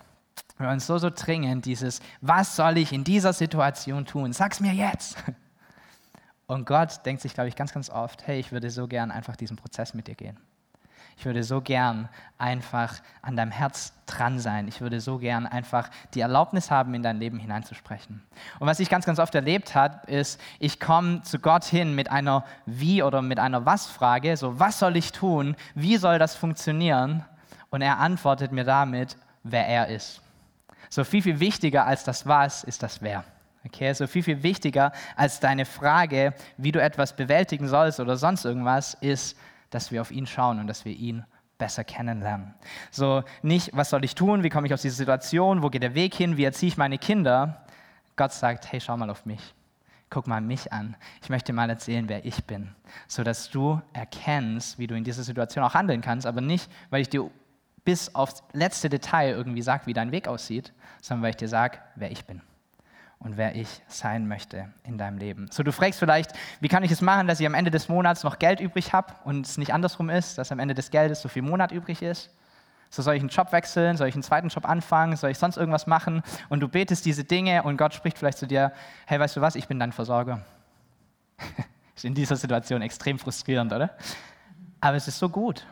Wir 0.58 0.66
wollen 0.68 0.80
so, 0.80 0.98
so 0.98 1.10
dringend 1.10 1.64
dieses, 1.64 2.00
was 2.20 2.56
soll 2.56 2.76
ich 2.76 2.92
in 2.92 3.04
dieser 3.04 3.32
Situation 3.32 4.04
tun? 4.04 4.32
Sag's 4.32 4.60
mir 4.60 4.72
jetzt. 4.72 5.16
Und 6.46 6.66
Gott 6.66 7.06
denkt 7.06 7.22
sich, 7.22 7.32
glaube 7.32 7.48
ich, 7.48 7.54
ganz, 7.54 7.72
ganz 7.72 7.88
oft, 7.90 8.26
hey, 8.26 8.40
ich 8.40 8.50
würde 8.50 8.70
so 8.70 8.88
gern 8.88 9.12
einfach 9.12 9.36
diesen 9.36 9.56
Prozess 9.56 9.94
mit 9.94 10.08
dir 10.08 10.16
gehen. 10.16 10.36
Ich 11.16 11.26
würde 11.26 11.44
so 11.44 11.60
gern 11.60 12.08
einfach 12.38 12.94
an 13.22 13.36
deinem 13.36 13.50
Herz 13.50 13.92
dran 14.06 14.38
sein. 14.38 14.68
Ich 14.68 14.80
würde 14.80 15.00
so 15.00 15.18
gern 15.18 15.46
einfach 15.46 15.90
die 16.14 16.20
Erlaubnis 16.20 16.70
haben, 16.70 16.94
in 16.94 17.02
dein 17.02 17.18
Leben 17.18 17.38
hineinzusprechen. 17.38 18.22
Und 18.58 18.66
was 18.66 18.80
ich 18.80 18.88
ganz, 18.88 19.04
ganz 19.04 19.18
oft 19.18 19.34
erlebt 19.34 19.74
habe, 19.74 20.10
ist, 20.10 20.40
ich 20.58 20.80
komme 20.80 21.22
zu 21.22 21.38
Gott 21.38 21.64
hin 21.64 21.94
mit 21.94 22.10
einer 22.10 22.44
Wie- 22.66 23.02
oder 23.02 23.22
mit 23.22 23.38
einer 23.38 23.66
Was-Frage. 23.66 24.36
So, 24.36 24.58
was 24.58 24.78
soll 24.78 24.96
ich 24.96 25.12
tun? 25.12 25.56
Wie 25.74 25.96
soll 25.96 26.18
das 26.18 26.34
funktionieren? 26.34 27.24
Und 27.70 27.82
er 27.82 27.98
antwortet 27.98 28.52
mir 28.52 28.64
damit, 28.64 29.16
wer 29.42 29.66
er 29.66 29.88
ist. 29.88 30.22
So 30.88 31.04
viel, 31.04 31.22
viel 31.22 31.38
wichtiger 31.38 31.86
als 31.86 32.04
das 32.04 32.26
Was 32.26 32.64
ist 32.64 32.82
das 32.82 33.00
Wer. 33.00 33.24
Okay, 33.64 33.92
so 33.92 34.06
viel, 34.06 34.22
viel 34.22 34.42
wichtiger 34.42 34.90
als 35.16 35.38
deine 35.38 35.66
Frage, 35.66 36.32
wie 36.56 36.72
du 36.72 36.80
etwas 36.80 37.14
bewältigen 37.14 37.68
sollst 37.68 38.00
oder 38.00 38.16
sonst 38.16 38.44
irgendwas, 38.44 38.94
ist, 38.94 39.36
dass 39.70 39.90
wir 39.90 40.00
auf 40.00 40.10
ihn 40.10 40.26
schauen 40.26 40.58
und 40.58 40.66
dass 40.66 40.84
wir 40.84 40.92
ihn 40.92 41.24
besser 41.58 41.84
kennenlernen. 41.84 42.54
So 42.90 43.22
nicht, 43.42 43.70
was 43.74 43.90
soll 43.90 44.04
ich 44.04 44.14
tun, 44.14 44.42
wie 44.42 44.48
komme 44.48 44.66
ich 44.66 44.74
aus 44.74 44.82
dieser 44.82 44.96
Situation, 44.96 45.62
wo 45.62 45.68
geht 45.68 45.82
der 45.82 45.94
Weg 45.94 46.14
hin, 46.14 46.36
wie 46.36 46.44
erziehe 46.44 46.68
ich 46.68 46.76
meine 46.76 46.98
Kinder. 46.98 47.64
Gott 48.16 48.32
sagt, 48.32 48.70
hey, 48.72 48.80
schau 48.80 48.96
mal 48.96 49.10
auf 49.10 49.26
mich. 49.26 49.54
Guck 50.08 50.26
mal 50.26 50.40
mich 50.40 50.72
an. 50.72 50.96
Ich 51.22 51.28
möchte 51.28 51.52
mal 51.52 51.70
erzählen, 51.70 52.08
wer 52.08 52.24
ich 52.24 52.44
bin, 52.44 52.74
sodass 53.06 53.48
du 53.50 53.80
erkennst, 53.92 54.78
wie 54.78 54.88
du 54.88 54.96
in 54.96 55.04
dieser 55.04 55.22
Situation 55.22 55.64
auch 55.64 55.74
handeln 55.74 56.00
kannst, 56.00 56.26
aber 56.26 56.40
nicht, 56.40 56.68
weil 56.90 57.02
ich 57.02 57.08
dir 57.08 57.30
bis 57.84 58.14
aufs 58.14 58.42
letzte 58.52 58.88
Detail 58.88 59.30
irgendwie 59.30 59.62
sage, 59.62 59.86
wie 59.86 59.92
dein 59.92 60.10
Weg 60.10 60.26
aussieht, 60.26 60.72
sondern 61.00 61.22
weil 61.22 61.30
ich 61.30 61.36
dir 61.36 61.48
sage, 61.48 61.78
wer 61.94 62.10
ich 62.10 62.24
bin 62.24 62.42
und 63.20 63.36
wer 63.36 63.54
ich 63.54 63.82
sein 63.86 64.26
möchte 64.26 64.70
in 64.82 64.96
deinem 64.96 65.18
Leben. 65.18 65.48
So, 65.50 65.62
du 65.62 65.72
fragst 65.72 66.00
vielleicht, 66.00 66.32
wie 66.60 66.68
kann 66.68 66.82
ich 66.82 66.90
es 66.90 67.02
machen, 67.02 67.26
dass 67.28 67.38
ich 67.38 67.46
am 67.46 67.54
Ende 67.54 67.70
des 67.70 67.88
Monats 67.88 68.24
noch 68.24 68.38
Geld 68.38 68.60
übrig 68.60 68.92
habe 68.92 69.14
und 69.24 69.46
es 69.46 69.58
nicht 69.58 69.72
andersrum 69.72 70.08
ist, 70.08 70.38
dass 70.38 70.50
am 70.50 70.58
Ende 70.58 70.74
des 70.74 70.90
Geldes 70.90 71.20
so 71.20 71.28
viel 71.28 71.42
Monat 71.42 71.70
übrig 71.70 72.02
ist? 72.02 72.30
So, 72.88 73.02
soll 73.02 73.14
ich 73.14 73.20
einen 73.20 73.28
Job 73.28 73.52
wechseln? 73.52 73.96
Soll 73.96 74.08
ich 74.08 74.14
einen 74.14 74.22
zweiten 74.22 74.48
Job 74.48 74.68
anfangen? 74.68 75.16
Soll 75.16 75.30
ich 75.30 75.38
sonst 75.38 75.58
irgendwas 75.58 75.86
machen? 75.86 76.22
Und 76.48 76.60
du 76.60 76.68
betest 76.68 77.04
diese 77.04 77.22
Dinge 77.22 77.62
und 77.62 77.76
Gott 77.76 77.94
spricht 77.94 78.18
vielleicht 78.18 78.38
zu 78.38 78.46
dir, 78.46 78.72
hey, 79.06 79.20
weißt 79.20 79.36
du 79.36 79.40
was, 79.40 79.54
ich 79.54 79.68
bin 79.68 79.78
dein 79.78 79.92
Versorger. 79.92 80.40
ist 81.94 82.04
in 82.04 82.14
dieser 82.14 82.36
Situation 82.36 82.80
extrem 82.80 83.18
frustrierend, 83.18 83.72
oder? 83.72 83.90
Aber 84.80 84.96
es 84.96 85.06
ist 85.06 85.18
so 85.18 85.28
gut, 85.28 85.66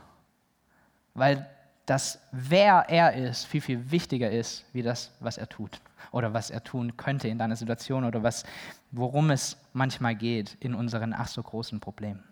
weil 1.15 1.49
das, 1.87 2.21
wer 2.31 2.85
er 2.89 3.15
ist, 3.15 3.47
viel, 3.47 3.63
viel 3.63 3.91
wichtiger 3.91 4.31
ist, 4.31 4.67
wie 4.75 4.83
das, 4.83 5.11
was 5.19 5.39
er 5.39 5.49
tut 5.49 5.81
oder 6.13 6.35
was 6.35 6.51
er 6.51 6.65
tun 6.65 6.97
könnte 6.97 7.29
in 7.29 7.39
deiner 7.39 7.57
Situation 7.57 8.05
oder 8.05 8.23
was, 8.23 8.45
worum 8.91 9.31
es 9.31 9.57
manchmal 9.73 10.15
geht 10.15 10.57
in 10.61 10.75
unseren 10.75 11.13
ach 11.13 11.29
so 11.29 11.43
großen 11.43 11.81
Problemen. 11.81 12.25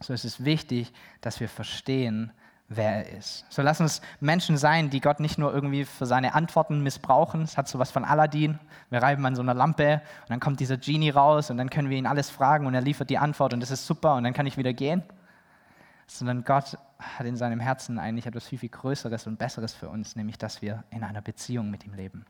So 0.00 0.12
ist 0.12 0.24
es 0.24 0.44
wichtig, 0.44 0.92
dass 1.20 1.40
wir 1.40 1.48
verstehen, 1.48 2.32
wer 2.68 3.06
er 3.06 3.18
ist. 3.18 3.44
So 3.48 3.62
lass 3.62 3.80
uns 3.80 4.02
Menschen 4.20 4.56
sein, 4.56 4.90
die 4.90 5.00
Gott 5.00 5.20
nicht 5.20 5.38
nur 5.38 5.54
irgendwie 5.54 5.84
für 5.84 6.06
seine 6.06 6.34
Antworten 6.34 6.82
missbrauchen. 6.82 7.42
Es 7.42 7.56
hat 7.56 7.68
sowas 7.68 7.90
von 7.90 8.04
Aladdin. 8.04 8.58
Wir 8.90 9.02
reiben 9.02 9.24
an 9.24 9.36
so 9.36 9.42
einer 9.42 9.54
Lampe 9.54 10.02
und 10.22 10.30
dann 10.30 10.40
kommt 10.40 10.60
dieser 10.60 10.76
Genie 10.76 11.10
raus 11.10 11.50
und 11.50 11.56
dann 11.56 11.70
können 11.70 11.90
wir 11.90 11.96
ihn 11.96 12.06
alles 12.06 12.28
fragen 12.28 12.66
und 12.66 12.74
er 12.74 12.82
liefert 12.82 13.08
die 13.10 13.18
Antwort 13.18 13.54
und 13.54 13.60
das 13.60 13.70
ist 13.70 13.86
super 13.86 14.14
und 14.16 14.24
dann 14.24 14.34
kann 14.34 14.46
ich 14.46 14.56
wieder 14.56 14.72
gehen. 14.72 15.02
Sondern 16.08 16.44
Gott 16.44 16.78
hat 16.98 17.26
in 17.26 17.36
seinem 17.36 17.60
Herzen 17.60 17.98
eigentlich 17.98 18.26
etwas 18.26 18.46
viel, 18.46 18.58
viel 18.58 18.68
Größeres 18.68 19.26
und 19.26 19.38
Besseres 19.38 19.74
für 19.74 19.88
uns, 19.88 20.14
nämlich 20.14 20.38
dass 20.38 20.62
wir 20.62 20.84
in 20.90 21.02
einer 21.02 21.22
Beziehung 21.22 21.70
mit 21.70 21.84
ihm 21.84 21.94
leben 21.94 22.26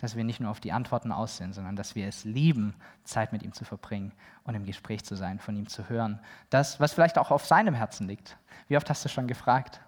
dass 0.00 0.16
wir 0.16 0.24
nicht 0.24 0.40
nur 0.40 0.50
auf 0.50 0.60
die 0.60 0.72
Antworten 0.72 1.12
aus 1.12 1.36
sind, 1.36 1.54
sondern 1.54 1.76
dass 1.76 1.94
wir 1.94 2.08
es 2.08 2.24
lieben, 2.24 2.74
Zeit 3.04 3.32
mit 3.32 3.42
ihm 3.42 3.52
zu 3.52 3.64
verbringen 3.64 4.12
und 4.44 4.54
im 4.54 4.64
Gespräch 4.64 5.04
zu 5.04 5.14
sein, 5.14 5.38
von 5.38 5.56
ihm 5.56 5.68
zu 5.68 5.88
hören. 5.88 6.18
Das, 6.48 6.80
was 6.80 6.92
vielleicht 6.92 7.18
auch 7.18 7.30
auf 7.30 7.46
seinem 7.46 7.74
Herzen 7.74 8.08
liegt. 8.08 8.36
Wie 8.68 8.76
oft 8.76 8.88
hast 8.88 9.04
du 9.04 9.08
schon 9.08 9.28
gefragt, 9.28 9.80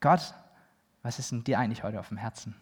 Gott, 0.00 0.34
was 1.02 1.18
ist 1.18 1.32
denn 1.32 1.44
dir 1.44 1.58
eigentlich 1.58 1.82
heute 1.82 2.00
auf 2.00 2.08
dem 2.08 2.16
Herzen? 2.16 2.54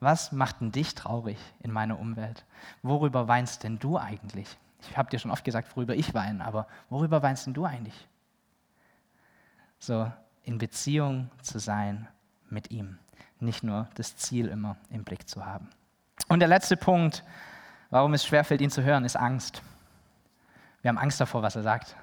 Was 0.00 0.32
macht 0.32 0.60
denn 0.60 0.72
dich 0.72 0.94
traurig 0.94 1.38
in 1.60 1.70
meiner 1.70 1.98
Umwelt? 1.98 2.44
Worüber 2.82 3.28
weinst 3.28 3.62
denn 3.62 3.78
du 3.78 3.98
eigentlich? 3.98 4.58
Ich 4.80 4.96
habe 4.96 5.10
dir 5.10 5.18
schon 5.18 5.30
oft 5.30 5.44
gesagt, 5.44 5.76
worüber 5.76 5.94
ich 5.94 6.14
weine, 6.14 6.44
aber 6.44 6.66
worüber 6.90 7.22
weinst 7.22 7.46
denn 7.46 7.54
du 7.54 7.64
eigentlich? 7.64 8.08
So 9.78 10.10
in 10.42 10.58
Beziehung 10.58 11.30
zu 11.40 11.58
sein 11.58 12.08
mit 12.50 12.70
ihm, 12.70 12.98
nicht 13.40 13.62
nur 13.62 13.88
das 13.94 14.16
Ziel 14.16 14.48
immer 14.48 14.76
im 14.90 15.04
Blick 15.04 15.28
zu 15.28 15.46
haben. 15.46 15.70
Und 16.28 16.40
der 16.40 16.48
letzte 16.48 16.76
Punkt, 16.76 17.22
warum 17.90 18.14
es 18.14 18.24
schwerfällt, 18.24 18.60
ihn 18.60 18.70
zu 18.70 18.82
hören, 18.82 19.04
ist 19.04 19.16
Angst. 19.16 19.62
Wir 20.82 20.88
haben 20.88 20.98
Angst 20.98 21.20
davor, 21.20 21.42
was 21.42 21.56
er 21.56 21.62
sagt. 21.62 21.96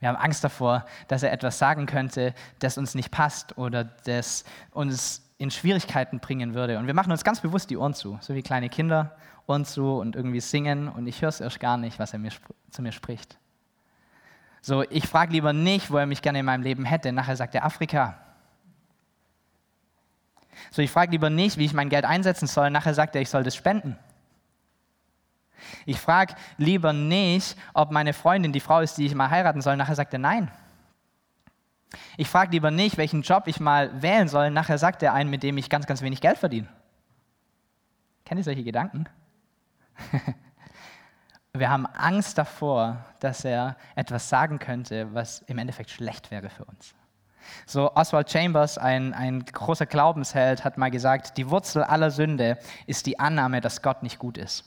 Wir 0.00 0.08
haben 0.08 0.16
Angst 0.16 0.44
davor, 0.44 0.86
dass 1.08 1.22
er 1.22 1.32
etwas 1.32 1.58
sagen 1.58 1.86
könnte, 1.86 2.34
das 2.60 2.78
uns 2.78 2.94
nicht 2.94 3.10
passt 3.10 3.58
oder 3.58 3.84
das 3.84 4.44
uns 4.70 5.22
in 5.38 5.50
Schwierigkeiten 5.50 6.20
bringen 6.20 6.54
würde. 6.54 6.78
Und 6.78 6.86
wir 6.86 6.94
machen 6.94 7.12
uns 7.12 7.24
ganz 7.24 7.40
bewusst 7.40 7.70
die 7.70 7.76
Ohren 7.76 7.94
zu, 7.94 8.18
so 8.20 8.34
wie 8.34 8.42
kleine 8.42 8.68
Kinder 8.68 9.16
Ohren 9.48 9.64
zu 9.64 9.98
und 9.98 10.14
irgendwie 10.14 10.40
singen 10.40 10.88
und 10.88 11.06
ich 11.06 11.22
höre 11.22 11.30
es 11.30 11.40
erst 11.40 11.58
gar 11.58 11.78
nicht, 11.78 11.98
was 11.98 12.12
er 12.12 12.18
mir, 12.18 12.30
zu 12.70 12.82
mir 12.82 12.92
spricht. 12.92 13.38
So, 14.60 14.82
ich 14.82 15.06
frage 15.06 15.32
lieber 15.32 15.52
nicht, 15.52 15.90
wo 15.90 15.96
er 15.96 16.06
mich 16.06 16.20
gerne 16.20 16.40
in 16.40 16.44
meinem 16.44 16.62
Leben 16.62 16.84
hätte. 16.84 17.12
Nachher 17.12 17.36
sagt 17.36 17.54
er 17.54 17.64
Afrika. 17.64 18.18
So, 20.70 20.82
ich 20.82 20.90
frage 20.90 21.12
lieber 21.12 21.30
nicht, 21.30 21.56
wie 21.56 21.64
ich 21.64 21.74
mein 21.74 21.88
Geld 21.88 22.04
einsetzen 22.04 22.46
soll. 22.46 22.70
Nachher 22.70 22.94
sagt 22.94 23.14
er, 23.14 23.22
ich 23.22 23.30
soll 23.30 23.42
das 23.42 23.56
spenden. 23.56 23.98
Ich 25.86 25.98
frage 25.98 26.34
lieber 26.56 26.92
nicht, 26.92 27.56
ob 27.74 27.90
meine 27.90 28.12
Freundin 28.12 28.52
die 28.52 28.60
Frau 28.60 28.80
ist, 28.80 28.98
die 28.98 29.06
ich 29.06 29.14
mal 29.14 29.30
heiraten 29.30 29.60
soll. 29.60 29.76
Nachher 29.76 29.94
sagt 29.94 30.12
er 30.12 30.18
nein. 30.18 30.50
Ich 32.16 32.28
frage 32.28 32.50
lieber 32.52 32.70
nicht, 32.70 32.96
welchen 32.96 33.22
Job 33.22 33.44
ich 33.46 33.60
mal 33.60 34.02
wählen 34.02 34.28
soll. 34.28 34.50
Nachher 34.50 34.78
sagt 34.78 35.02
er 35.02 35.14
einen, 35.14 35.30
mit 35.30 35.42
dem 35.42 35.58
ich 35.58 35.70
ganz, 35.70 35.86
ganz 35.86 36.02
wenig 36.02 36.20
Geld 36.20 36.38
verdiene. 36.38 36.68
Kennt 38.24 38.38
ihr 38.38 38.44
solche 38.44 38.64
Gedanken? 38.64 39.06
Wir 41.54 41.70
haben 41.70 41.86
Angst 41.86 42.38
davor, 42.38 43.04
dass 43.20 43.44
er 43.44 43.76
etwas 43.96 44.28
sagen 44.28 44.58
könnte, 44.58 45.12
was 45.14 45.40
im 45.42 45.58
Endeffekt 45.58 45.90
schlecht 45.90 46.30
wäre 46.30 46.50
für 46.50 46.64
uns. 46.64 46.94
So 47.66 47.94
Oswald 47.94 48.30
Chambers, 48.30 48.78
ein, 48.78 49.14
ein 49.14 49.44
großer 49.44 49.86
Glaubensheld, 49.86 50.64
hat 50.64 50.78
mal 50.78 50.90
gesagt, 50.90 51.36
die 51.38 51.50
Wurzel 51.50 51.82
aller 51.84 52.10
Sünde 52.10 52.58
ist 52.86 53.06
die 53.06 53.18
Annahme, 53.18 53.60
dass 53.60 53.82
Gott 53.82 54.02
nicht 54.02 54.18
gut 54.18 54.38
ist. 54.38 54.64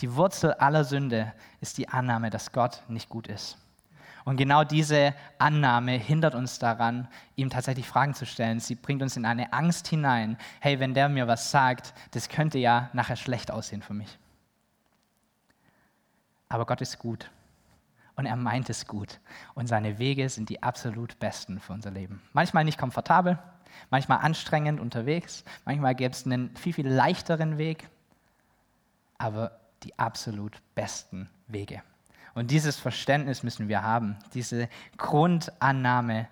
Die 0.00 0.14
Wurzel 0.14 0.54
aller 0.54 0.84
Sünde 0.84 1.32
ist 1.60 1.78
die 1.78 1.88
Annahme, 1.88 2.30
dass 2.30 2.52
Gott 2.52 2.82
nicht 2.88 3.08
gut 3.08 3.26
ist. 3.26 3.58
Und 4.24 4.36
genau 4.36 4.62
diese 4.62 5.14
Annahme 5.38 5.92
hindert 5.92 6.34
uns 6.34 6.58
daran, 6.58 7.08
ihm 7.34 7.48
tatsächlich 7.50 7.88
Fragen 7.88 8.14
zu 8.14 8.26
stellen. 8.26 8.60
Sie 8.60 8.74
bringt 8.74 9.02
uns 9.02 9.16
in 9.16 9.24
eine 9.24 9.52
Angst 9.54 9.88
hinein. 9.88 10.36
Hey, 10.60 10.80
wenn 10.80 10.92
der 10.92 11.08
mir 11.08 11.26
was 11.26 11.50
sagt, 11.50 11.94
das 12.10 12.28
könnte 12.28 12.58
ja 12.58 12.90
nachher 12.92 13.16
schlecht 13.16 13.50
aussehen 13.50 13.80
für 13.80 13.94
mich. 13.94 14.18
Aber 16.48 16.66
Gott 16.66 16.80
ist 16.80 16.98
gut. 16.98 17.30
Und 18.18 18.26
er 18.26 18.34
meint 18.34 18.68
es 18.68 18.88
gut. 18.88 19.20
Und 19.54 19.68
seine 19.68 20.00
Wege 20.00 20.28
sind 20.28 20.48
die 20.48 20.60
absolut 20.60 21.20
besten 21.20 21.60
für 21.60 21.72
unser 21.72 21.92
Leben. 21.92 22.20
Manchmal 22.32 22.64
nicht 22.64 22.76
komfortabel, 22.76 23.38
manchmal 23.90 24.18
anstrengend 24.18 24.80
unterwegs, 24.80 25.44
manchmal 25.64 25.94
gäbe 25.94 26.12
es 26.12 26.26
einen 26.26 26.54
viel, 26.56 26.72
viel 26.72 26.88
leichteren 26.88 27.58
Weg, 27.58 27.88
aber 29.18 29.60
die 29.84 29.96
absolut 30.00 30.60
besten 30.74 31.30
Wege. 31.46 31.80
Und 32.34 32.50
dieses 32.50 32.76
Verständnis 32.76 33.44
müssen 33.44 33.68
wir 33.68 33.84
haben. 33.84 34.16
Diese 34.34 34.68
Grundannahme 34.96 36.26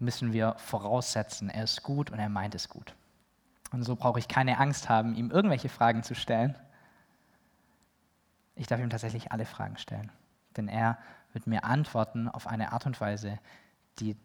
müssen 0.00 0.32
wir 0.32 0.56
voraussetzen. 0.58 1.50
Er 1.50 1.62
ist 1.62 1.84
gut 1.84 2.10
und 2.10 2.18
er 2.18 2.28
meint 2.28 2.56
es 2.56 2.68
gut. 2.68 2.96
Und 3.70 3.84
so 3.84 3.94
brauche 3.94 4.18
ich 4.18 4.26
keine 4.26 4.58
Angst 4.58 4.88
haben, 4.88 5.14
ihm 5.14 5.30
irgendwelche 5.30 5.68
Fragen 5.68 6.02
zu 6.02 6.16
stellen. 6.16 6.56
Ich 8.56 8.66
darf 8.66 8.80
ihm 8.80 8.90
tatsächlich 8.90 9.30
alle 9.30 9.46
Fragen 9.46 9.78
stellen. 9.78 10.10
Denn 10.56 10.66
er 10.66 10.98
wird 11.38 11.46
mir 11.46 11.62
antworten 11.62 12.28
auf 12.28 12.48
eine 12.48 12.72
Art 12.72 12.84
und 12.86 13.00
Weise, 13.00 13.38
die 14.00 14.16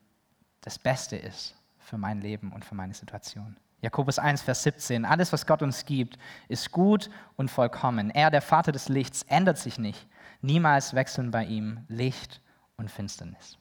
das 0.61 0.79
Beste 0.79 1.15
ist 1.15 1.55
für 1.77 1.99
mein 1.99 2.21
Leben 2.21 2.51
und 2.51 2.65
für 2.65 2.73
meine 2.73 2.95
Situation. 2.95 3.55
Jakobus 3.81 4.17
1, 4.17 4.41
Vers 4.41 4.63
17. 4.63 5.05
Alles, 5.05 5.31
was 5.31 5.45
Gott 5.45 5.61
uns 5.61 5.85
gibt, 5.85 6.17
ist 6.47 6.71
gut 6.71 7.11
und 7.35 7.51
vollkommen. 7.51 8.09
Er, 8.09 8.31
der 8.31 8.41
Vater 8.41 8.71
des 8.71 8.89
Lichts, 8.89 9.21
ändert 9.23 9.59
sich 9.59 9.77
nicht. 9.77 10.07
Niemals 10.41 10.95
wechseln 10.95 11.29
bei 11.29 11.45
ihm 11.45 11.85
Licht 11.87 12.41
und 12.77 12.89
Finsternis. 12.89 13.59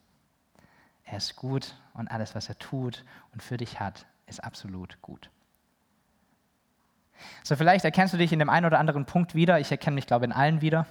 Er 1.04 1.18
ist 1.18 1.36
gut 1.36 1.76
und 1.92 2.10
alles, 2.10 2.34
was 2.34 2.48
er 2.48 2.58
tut 2.58 3.04
und 3.32 3.42
für 3.42 3.58
dich 3.58 3.80
hat, 3.80 4.06
ist 4.26 4.42
absolut 4.42 5.02
gut. 5.02 5.28
So, 7.42 7.54
vielleicht 7.54 7.84
erkennst 7.84 8.14
du 8.14 8.18
dich 8.18 8.32
in 8.32 8.38
dem 8.38 8.48
einen 8.48 8.64
oder 8.64 8.78
anderen 8.78 9.04
Punkt 9.04 9.34
wieder. 9.34 9.60
Ich 9.60 9.70
erkenne 9.70 9.96
mich, 9.96 10.06
glaube 10.06 10.24
ich, 10.24 10.30
in 10.30 10.36
allen 10.36 10.62
wieder. 10.62 10.86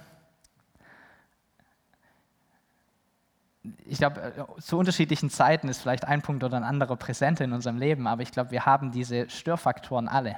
Ich 3.86 3.98
glaube, 3.98 4.46
zu 4.58 4.78
unterschiedlichen 4.78 5.30
Zeiten 5.30 5.68
ist 5.68 5.80
vielleicht 5.80 6.04
ein 6.04 6.22
Punkt 6.22 6.42
oder 6.42 6.56
ein 6.56 6.64
anderer 6.64 6.96
präsent 6.96 7.40
in 7.40 7.52
unserem 7.52 7.78
Leben, 7.78 8.06
aber 8.06 8.22
ich 8.22 8.32
glaube, 8.32 8.50
wir 8.50 8.66
haben 8.66 8.90
diese 8.90 9.30
Störfaktoren 9.30 10.08
alle. 10.08 10.36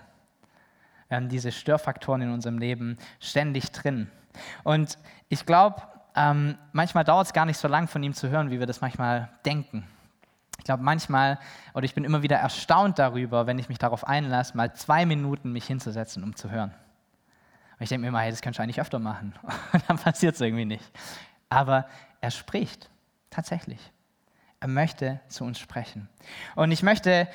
Wir 1.09 1.17
haben 1.17 1.29
diese 1.29 1.53
Störfaktoren 1.53 2.23
in 2.23 2.33
unserem 2.33 2.59
Leben 2.59 2.99
ständig 3.21 3.73
drin. 3.73 4.11
Und 4.63 4.99
ich 5.29 5.47
glaube, 5.47 5.83
ähm, 6.17 6.57
manchmal 6.73 7.05
dauert 7.05 7.27
es 7.27 7.33
gar 7.33 7.47
nicht 7.47 7.59
so 7.59 7.69
lang 7.69 7.89
von 7.89 8.03
ihm 8.03 8.15
zu 8.15 8.29
hören, 8.29 8.51
wie 8.51 8.59
wir 8.59 8.67
das 8.67 8.81
manchmal 8.81 9.31
denken. 9.45 9.87
Ich 10.59 10.65
glaube 10.65 10.83
manchmal, 10.83 11.39
oder 11.75 11.85
ich 11.85 11.95
bin 11.95 12.05
immer 12.05 12.23
wieder 12.23 12.37
erstaunt 12.37 12.99
darüber, 12.99 13.47
wenn 13.47 13.59
ich 13.59 13.69
mich 13.69 13.79
darauf 13.79 14.07
einlasse, 14.07 14.57
mal 14.57 14.73
zwei 14.75 15.05
Minuten 15.05 15.53
mich 15.53 15.67
hinzusetzen, 15.67 16.23
um 16.23 16.37
zu 16.37 16.51
hören. 16.51 16.71
Und 16.71 17.83
ich 17.83 17.89
denke 17.89 18.03
mir 18.03 18.09
immer, 18.09 18.21
hey, 18.21 18.31
das 18.31 18.41
kannst 18.41 18.59
du 18.59 18.63
eigentlich 18.63 18.81
öfter 18.81 18.99
machen. 18.99 19.35
Und 19.73 19.83
dann 19.89 19.99
passiert 19.99 20.37
es 20.37 20.41
irgendwie 20.41 20.65
nicht. 20.65 20.91
Aber 21.49 21.87
er 22.21 22.31
spricht, 22.31 22.89
tatsächlich. 23.35 23.93
Er 24.61 24.69
möchte 24.69 25.21
zu 25.29 25.45
uns 25.45 25.59
sprechen. 25.59 26.09
Und 26.55 26.71
ich 26.73 26.83
möchte 26.83 27.29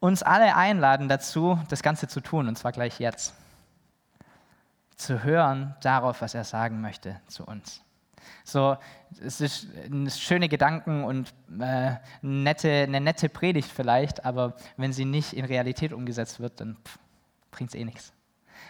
uns 0.00 0.22
alle 0.22 0.54
einladen 0.54 1.08
dazu, 1.08 1.58
das 1.68 1.82
Ganze 1.82 2.06
zu 2.06 2.20
tun, 2.20 2.46
und 2.48 2.56
zwar 2.56 2.72
gleich 2.72 3.00
jetzt 3.00 3.34
zu 4.96 5.22
hören 5.22 5.74
darauf, 5.80 6.20
was 6.22 6.34
er 6.34 6.44
sagen 6.44 6.80
möchte 6.80 7.20
zu 7.26 7.44
uns. 7.44 7.82
So, 8.44 8.76
es 9.20 9.40
ist 9.40 9.68
schöne 10.20 10.48
Gedanken 10.48 11.04
und 11.04 11.32
äh, 11.60 11.96
nette, 12.20 12.70
eine 12.70 13.00
nette 13.00 13.28
Predigt 13.28 13.70
vielleicht, 13.70 14.24
aber 14.24 14.56
wenn 14.76 14.92
sie 14.92 15.04
nicht 15.04 15.32
in 15.32 15.44
Realität 15.44 15.92
umgesetzt 15.92 16.40
wird, 16.40 16.60
dann 16.60 16.76
bringt 17.50 17.70
es 17.70 17.74
eh 17.74 17.84
nichts. 17.84 18.12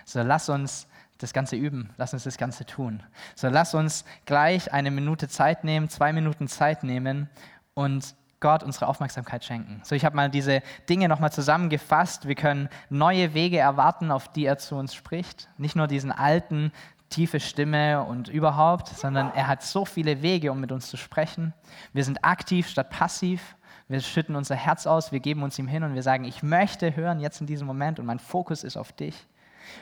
So, 0.04 0.22
lass 0.22 0.48
uns 0.48 0.86
das 1.18 1.32
Ganze 1.32 1.56
üben, 1.56 1.90
lass 1.96 2.12
uns 2.12 2.24
das 2.24 2.38
Ganze 2.38 2.64
tun. 2.64 3.02
So, 3.34 3.48
lass 3.48 3.74
uns 3.74 4.04
gleich 4.24 4.72
eine 4.72 4.90
Minute 4.90 5.28
Zeit 5.28 5.64
nehmen, 5.64 5.88
zwei 5.88 6.12
Minuten 6.12 6.48
Zeit 6.48 6.84
nehmen 6.84 7.28
und 7.74 8.14
Gott 8.40 8.62
unsere 8.62 8.86
Aufmerksamkeit 8.86 9.44
schenken. 9.44 9.80
So, 9.82 9.96
ich 9.96 10.04
habe 10.04 10.14
mal 10.14 10.30
diese 10.30 10.62
Dinge 10.88 11.08
nochmal 11.08 11.32
zusammengefasst. 11.32 12.28
Wir 12.28 12.36
können 12.36 12.68
neue 12.88 13.34
Wege 13.34 13.58
erwarten, 13.58 14.12
auf 14.12 14.28
die 14.28 14.46
er 14.46 14.58
zu 14.58 14.76
uns 14.76 14.94
spricht. 14.94 15.48
Nicht 15.58 15.74
nur 15.74 15.88
diesen 15.88 16.12
alten, 16.12 16.70
tiefe 17.10 17.40
Stimme 17.40 18.04
und 18.04 18.28
überhaupt, 18.28 18.88
sondern 18.88 19.32
er 19.34 19.48
hat 19.48 19.62
so 19.62 19.84
viele 19.84 20.22
Wege, 20.22 20.52
um 20.52 20.60
mit 20.60 20.70
uns 20.70 20.88
zu 20.88 20.96
sprechen. 20.96 21.52
Wir 21.92 22.04
sind 22.04 22.24
aktiv 22.24 22.68
statt 22.68 22.90
passiv. 22.90 23.56
Wir 23.88 24.00
schütten 24.00 24.36
unser 24.36 24.54
Herz 24.54 24.86
aus, 24.86 25.12
wir 25.12 25.20
geben 25.20 25.42
uns 25.42 25.58
ihm 25.58 25.66
hin 25.66 25.82
und 25.82 25.94
wir 25.94 26.02
sagen, 26.02 26.24
ich 26.24 26.42
möchte 26.42 26.94
hören 26.94 27.20
jetzt 27.20 27.40
in 27.40 27.46
diesem 27.46 27.66
Moment 27.66 27.98
und 27.98 28.04
mein 28.04 28.18
Fokus 28.18 28.62
ist 28.62 28.76
auf 28.76 28.92
dich. 28.92 29.26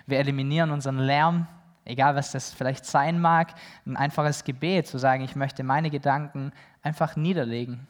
Wir 0.06 0.18
eliminieren 0.18 0.70
unseren 0.70 0.98
Lärm, 0.98 1.46
egal 1.84 2.16
was 2.16 2.32
das 2.32 2.52
vielleicht 2.52 2.84
sein 2.84 3.20
mag, 3.20 3.54
ein 3.86 3.96
einfaches 3.96 4.44
Gebet 4.44 4.86
zu 4.86 4.98
sagen, 4.98 5.24
ich 5.24 5.36
möchte 5.36 5.62
meine 5.62 5.90
Gedanken 5.90 6.52
einfach 6.82 7.16
niederlegen 7.16 7.86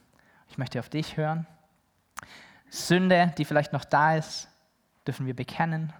ich 0.49 0.59
möchte 0.59 0.79
auf 0.79 0.88
dich 0.88 1.16
hören. 1.16 1.46
Sünde, 2.68 3.33
die 3.38 3.44
vielleicht 3.44 3.72
noch 3.72 3.85
da 3.85 4.16
ist, 4.16 4.49
dürfen 5.07 5.27
wir 5.27 5.35
bekennen. 5.37 5.92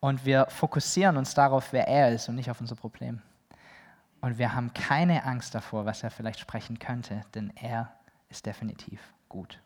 Und 0.00 0.24
wir 0.24 0.46
fokussieren 0.48 1.16
uns 1.16 1.34
darauf, 1.34 1.72
wer 1.72 1.86
er 1.86 2.12
ist 2.12 2.28
und 2.28 2.34
nicht 2.34 2.50
auf 2.50 2.60
unser 2.60 2.76
Problem. 2.76 3.22
Und 4.20 4.38
wir 4.38 4.54
haben 4.54 4.72
keine 4.72 5.24
Angst 5.24 5.54
davor, 5.54 5.84
was 5.84 6.02
er 6.02 6.10
vielleicht 6.10 6.40
sprechen 6.40 6.78
könnte, 6.78 7.22
denn 7.34 7.52
er 7.56 7.92
ist 8.28 8.46
definitiv 8.46 9.00
gut. 9.28 9.60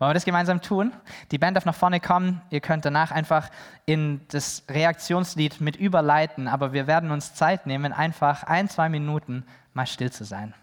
Wollen 0.00 0.10
wir 0.10 0.14
das 0.14 0.24
gemeinsam 0.24 0.62
tun? 0.62 0.94
Die 1.30 1.36
Band 1.36 1.58
darf 1.58 1.66
nach 1.66 1.74
vorne 1.74 2.00
kommen. 2.00 2.40
Ihr 2.48 2.60
könnt 2.60 2.86
danach 2.86 3.10
einfach 3.10 3.50
in 3.84 4.22
das 4.28 4.64
Reaktionslied 4.70 5.60
mit 5.60 5.76
überleiten, 5.76 6.48
aber 6.48 6.72
wir 6.72 6.86
werden 6.86 7.10
uns 7.10 7.34
Zeit 7.34 7.66
nehmen, 7.66 7.92
einfach 7.92 8.44
ein, 8.44 8.70
zwei 8.70 8.88
Minuten 8.88 9.44
mal 9.74 9.86
still 9.86 10.10
zu 10.10 10.24
sein 10.24 10.54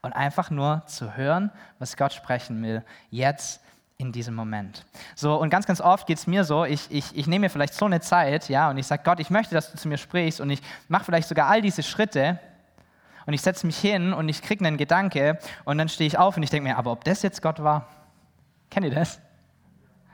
und 0.00 0.12
einfach 0.12 0.50
nur 0.50 0.84
zu 0.86 1.16
hören, 1.16 1.50
was 1.80 1.96
Gott 1.96 2.12
sprechen 2.12 2.62
will, 2.62 2.84
jetzt 3.10 3.60
in 3.96 4.12
diesem 4.12 4.36
Moment. 4.36 4.86
So, 5.16 5.34
und 5.34 5.50
ganz, 5.50 5.66
ganz 5.66 5.80
oft 5.80 6.06
geht 6.06 6.18
es 6.18 6.28
mir 6.28 6.44
so, 6.44 6.64
ich, 6.64 6.88
ich, 6.88 7.16
ich 7.16 7.26
nehme 7.26 7.46
mir 7.46 7.50
vielleicht 7.50 7.74
so 7.74 7.84
eine 7.84 8.00
Zeit, 8.00 8.48
ja, 8.48 8.70
und 8.70 8.78
ich 8.78 8.86
sage, 8.86 9.02
Gott, 9.04 9.18
ich 9.18 9.28
möchte, 9.28 9.56
dass 9.56 9.72
du 9.72 9.76
zu 9.76 9.88
mir 9.88 9.98
sprichst, 9.98 10.40
und 10.40 10.50
ich 10.50 10.62
mache 10.86 11.04
vielleicht 11.04 11.26
sogar 11.26 11.48
all 11.48 11.62
diese 11.62 11.82
Schritte, 11.82 12.38
und 13.26 13.34
ich 13.34 13.42
setze 13.42 13.66
mich 13.66 13.76
hin 13.76 14.12
und 14.12 14.28
ich 14.28 14.40
kriege 14.40 14.64
einen 14.64 14.76
Gedanke, 14.76 15.40
und 15.64 15.78
dann 15.78 15.88
stehe 15.88 16.06
ich 16.06 16.16
auf 16.16 16.36
und 16.36 16.44
ich 16.44 16.50
denke 16.50 16.68
mir, 16.68 16.78
aber 16.78 16.92
ob 16.92 17.02
das 17.02 17.22
jetzt 17.22 17.42
Gott 17.42 17.60
war? 17.60 17.88
Kennt 18.70 18.86
ihr 18.86 18.94
das? 18.94 19.20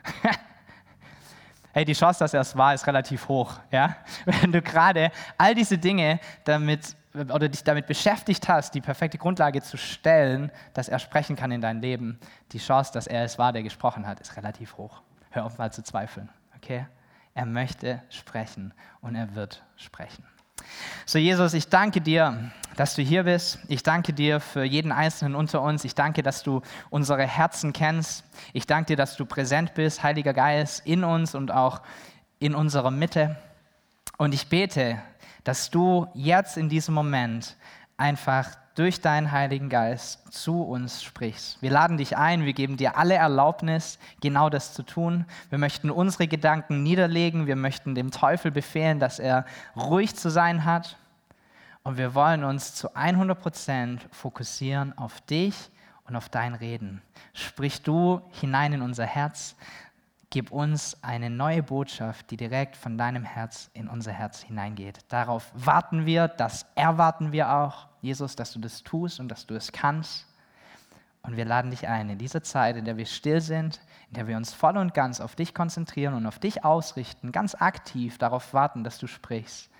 hey, 1.72 1.84
die 1.84 1.92
Chance, 1.92 2.20
dass 2.20 2.34
er 2.34 2.40
es 2.40 2.56
war, 2.56 2.74
ist 2.74 2.86
relativ 2.86 3.28
hoch. 3.28 3.58
Ja? 3.70 3.96
Wenn 4.24 4.52
du 4.52 4.62
gerade 4.62 5.10
all 5.36 5.54
diese 5.54 5.78
Dinge 5.78 6.20
damit 6.44 6.96
oder 7.14 7.48
dich 7.48 7.62
damit 7.62 7.86
beschäftigt 7.86 8.48
hast, 8.48 8.74
die 8.74 8.80
perfekte 8.80 9.18
Grundlage 9.18 9.62
zu 9.62 9.76
stellen, 9.76 10.50
dass 10.72 10.88
er 10.88 10.98
sprechen 10.98 11.36
kann 11.36 11.52
in 11.52 11.60
dein 11.60 11.80
Leben, 11.80 12.18
die 12.52 12.58
Chance, 12.58 12.92
dass 12.92 13.06
er 13.06 13.24
es 13.24 13.38
war, 13.38 13.52
der 13.52 13.62
gesprochen 13.62 14.06
hat, 14.06 14.20
ist 14.20 14.36
relativ 14.36 14.76
hoch. 14.76 15.00
Hör 15.30 15.44
auf 15.44 15.58
mal 15.58 15.72
zu 15.72 15.82
zweifeln. 15.82 16.28
Okay? 16.56 16.86
Er 17.34 17.46
möchte 17.46 18.02
sprechen 18.10 18.74
und 19.00 19.14
er 19.14 19.34
wird 19.34 19.64
sprechen. 19.76 20.24
So, 21.06 21.18
Jesus, 21.18 21.54
ich 21.54 21.68
danke 21.68 22.00
dir, 22.00 22.50
dass 22.76 22.94
du 22.94 23.02
hier 23.02 23.24
bist. 23.24 23.58
Ich 23.68 23.82
danke 23.82 24.12
dir 24.12 24.40
für 24.40 24.64
jeden 24.64 24.92
Einzelnen 24.92 25.34
unter 25.34 25.62
uns. 25.62 25.84
Ich 25.84 25.94
danke, 25.94 26.22
dass 26.22 26.42
du 26.42 26.62
unsere 26.90 27.26
Herzen 27.26 27.72
kennst. 27.72 28.24
Ich 28.52 28.66
danke 28.66 28.88
dir, 28.88 28.96
dass 28.96 29.16
du 29.16 29.26
präsent 29.26 29.74
bist, 29.74 30.02
Heiliger 30.02 30.32
Geist, 30.32 30.86
in 30.86 31.04
uns 31.04 31.34
und 31.34 31.50
auch 31.50 31.82
in 32.38 32.54
unserer 32.54 32.90
Mitte. 32.90 33.36
Und 34.16 34.34
ich 34.34 34.48
bete, 34.48 35.00
dass 35.44 35.70
du 35.70 36.08
jetzt 36.14 36.56
in 36.56 36.68
diesem 36.68 36.94
Moment 36.94 37.56
einfach 37.96 38.50
durch 38.74 39.00
deinen 39.00 39.30
Heiligen 39.30 39.68
Geist 39.68 40.32
zu 40.32 40.62
uns 40.62 41.02
sprichst. 41.02 41.62
Wir 41.62 41.70
laden 41.70 41.96
dich 41.96 42.16
ein, 42.16 42.44
wir 42.44 42.52
geben 42.52 42.76
dir 42.76 42.96
alle 42.96 43.14
Erlaubnis, 43.14 43.98
genau 44.20 44.50
das 44.50 44.74
zu 44.74 44.82
tun. 44.82 45.26
Wir 45.48 45.58
möchten 45.58 45.90
unsere 45.90 46.26
Gedanken 46.26 46.82
niederlegen, 46.82 47.46
wir 47.46 47.56
möchten 47.56 47.94
dem 47.94 48.10
Teufel 48.10 48.50
befehlen, 48.50 48.98
dass 48.98 49.20
er 49.20 49.46
ruhig 49.76 50.16
zu 50.16 50.28
sein 50.28 50.64
hat. 50.64 50.96
Und 51.84 51.98
wir 51.98 52.14
wollen 52.14 52.42
uns 52.44 52.74
zu 52.74 52.96
100 52.96 53.40
Prozent 53.40 54.08
fokussieren 54.10 54.96
auf 54.98 55.20
dich 55.20 55.54
und 56.06 56.16
auf 56.16 56.28
dein 56.28 56.54
Reden. 56.54 57.02
Sprich 57.32 57.82
du 57.82 58.22
hinein 58.32 58.72
in 58.72 58.82
unser 58.82 59.06
Herz, 59.06 59.54
gib 60.34 60.50
uns 60.50 61.00
eine 61.00 61.30
neue 61.30 61.62
Botschaft, 61.62 62.28
die 62.32 62.36
direkt 62.36 62.74
von 62.74 62.98
deinem 62.98 63.22
Herz 63.22 63.70
in 63.72 63.86
unser 63.86 64.10
Herz 64.10 64.42
hineingeht. 64.42 64.98
Darauf 65.06 65.52
warten 65.54 66.06
wir, 66.06 66.26
das 66.26 66.66
erwarten 66.74 67.30
wir 67.30 67.54
auch, 67.54 67.86
Jesus, 68.00 68.34
dass 68.34 68.52
du 68.52 68.58
das 68.58 68.82
tust 68.82 69.20
und 69.20 69.28
dass 69.28 69.46
du 69.46 69.54
es 69.54 69.70
kannst. 69.70 70.26
Und 71.22 71.36
wir 71.36 71.44
laden 71.44 71.70
dich 71.70 71.86
ein, 71.86 72.10
in 72.10 72.18
dieser 72.18 72.42
Zeit, 72.42 72.76
in 72.76 72.84
der 72.84 72.96
wir 72.96 73.06
still 73.06 73.40
sind, 73.40 73.80
in 74.08 74.14
der 74.14 74.26
wir 74.26 74.36
uns 74.36 74.52
voll 74.52 74.76
und 74.76 74.92
ganz 74.92 75.20
auf 75.20 75.36
dich 75.36 75.54
konzentrieren 75.54 76.14
und 76.14 76.26
auf 76.26 76.40
dich 76.40 76.64
ausrichten, 76.64 77.30
ganz 77.30 77.54
aktiv 77.54 78.18
darauf 78.18 78.52
warten, 78.52 78.82
dass 78.82 78.98
du 78.98 79.06
sprichst, 79.06 79.70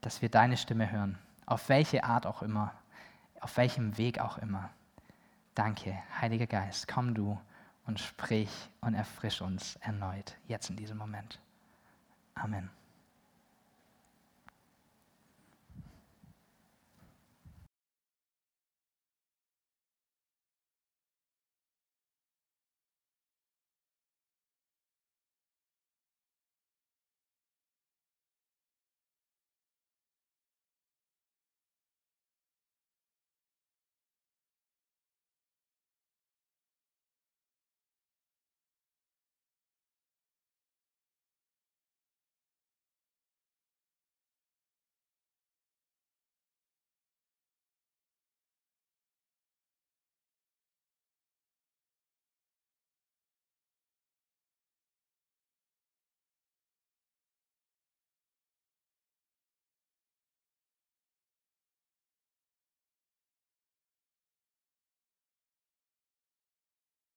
dass 0.00 0.22
wir 0.22 0.30
deine 0.30 0.56
Stimme 0.56 0.90
hören, 0.90 1.18
auf 1.44 1.68
welche 1.68 2.04
Art 2.04 2.24
auch 2.24 2.40
immer, 2.40 2.72
auf 3.40 3.58
welchem 3.58 3.98
Weg 3.98 4.20
auch 4.20 4.38
immer. 4.38 4.70
Danke, 5.54 5.98
Heiliger 6.18 6.46
Geist, 6.46 6.88
komm 6.88 7.12
du 7.12 7.38
und 7.86 8.00
sprich 8.00 8.50
und 8.80 8.94
erfrisch 8.94 9.40
uns 9.40 9.76
erneut, 9.76 10.36
jetzt 10.48 10.70
in 10.70 10.76
diesem 10.76 10.98
Moment. 10.98 11.40
Amen. 12.34 12.70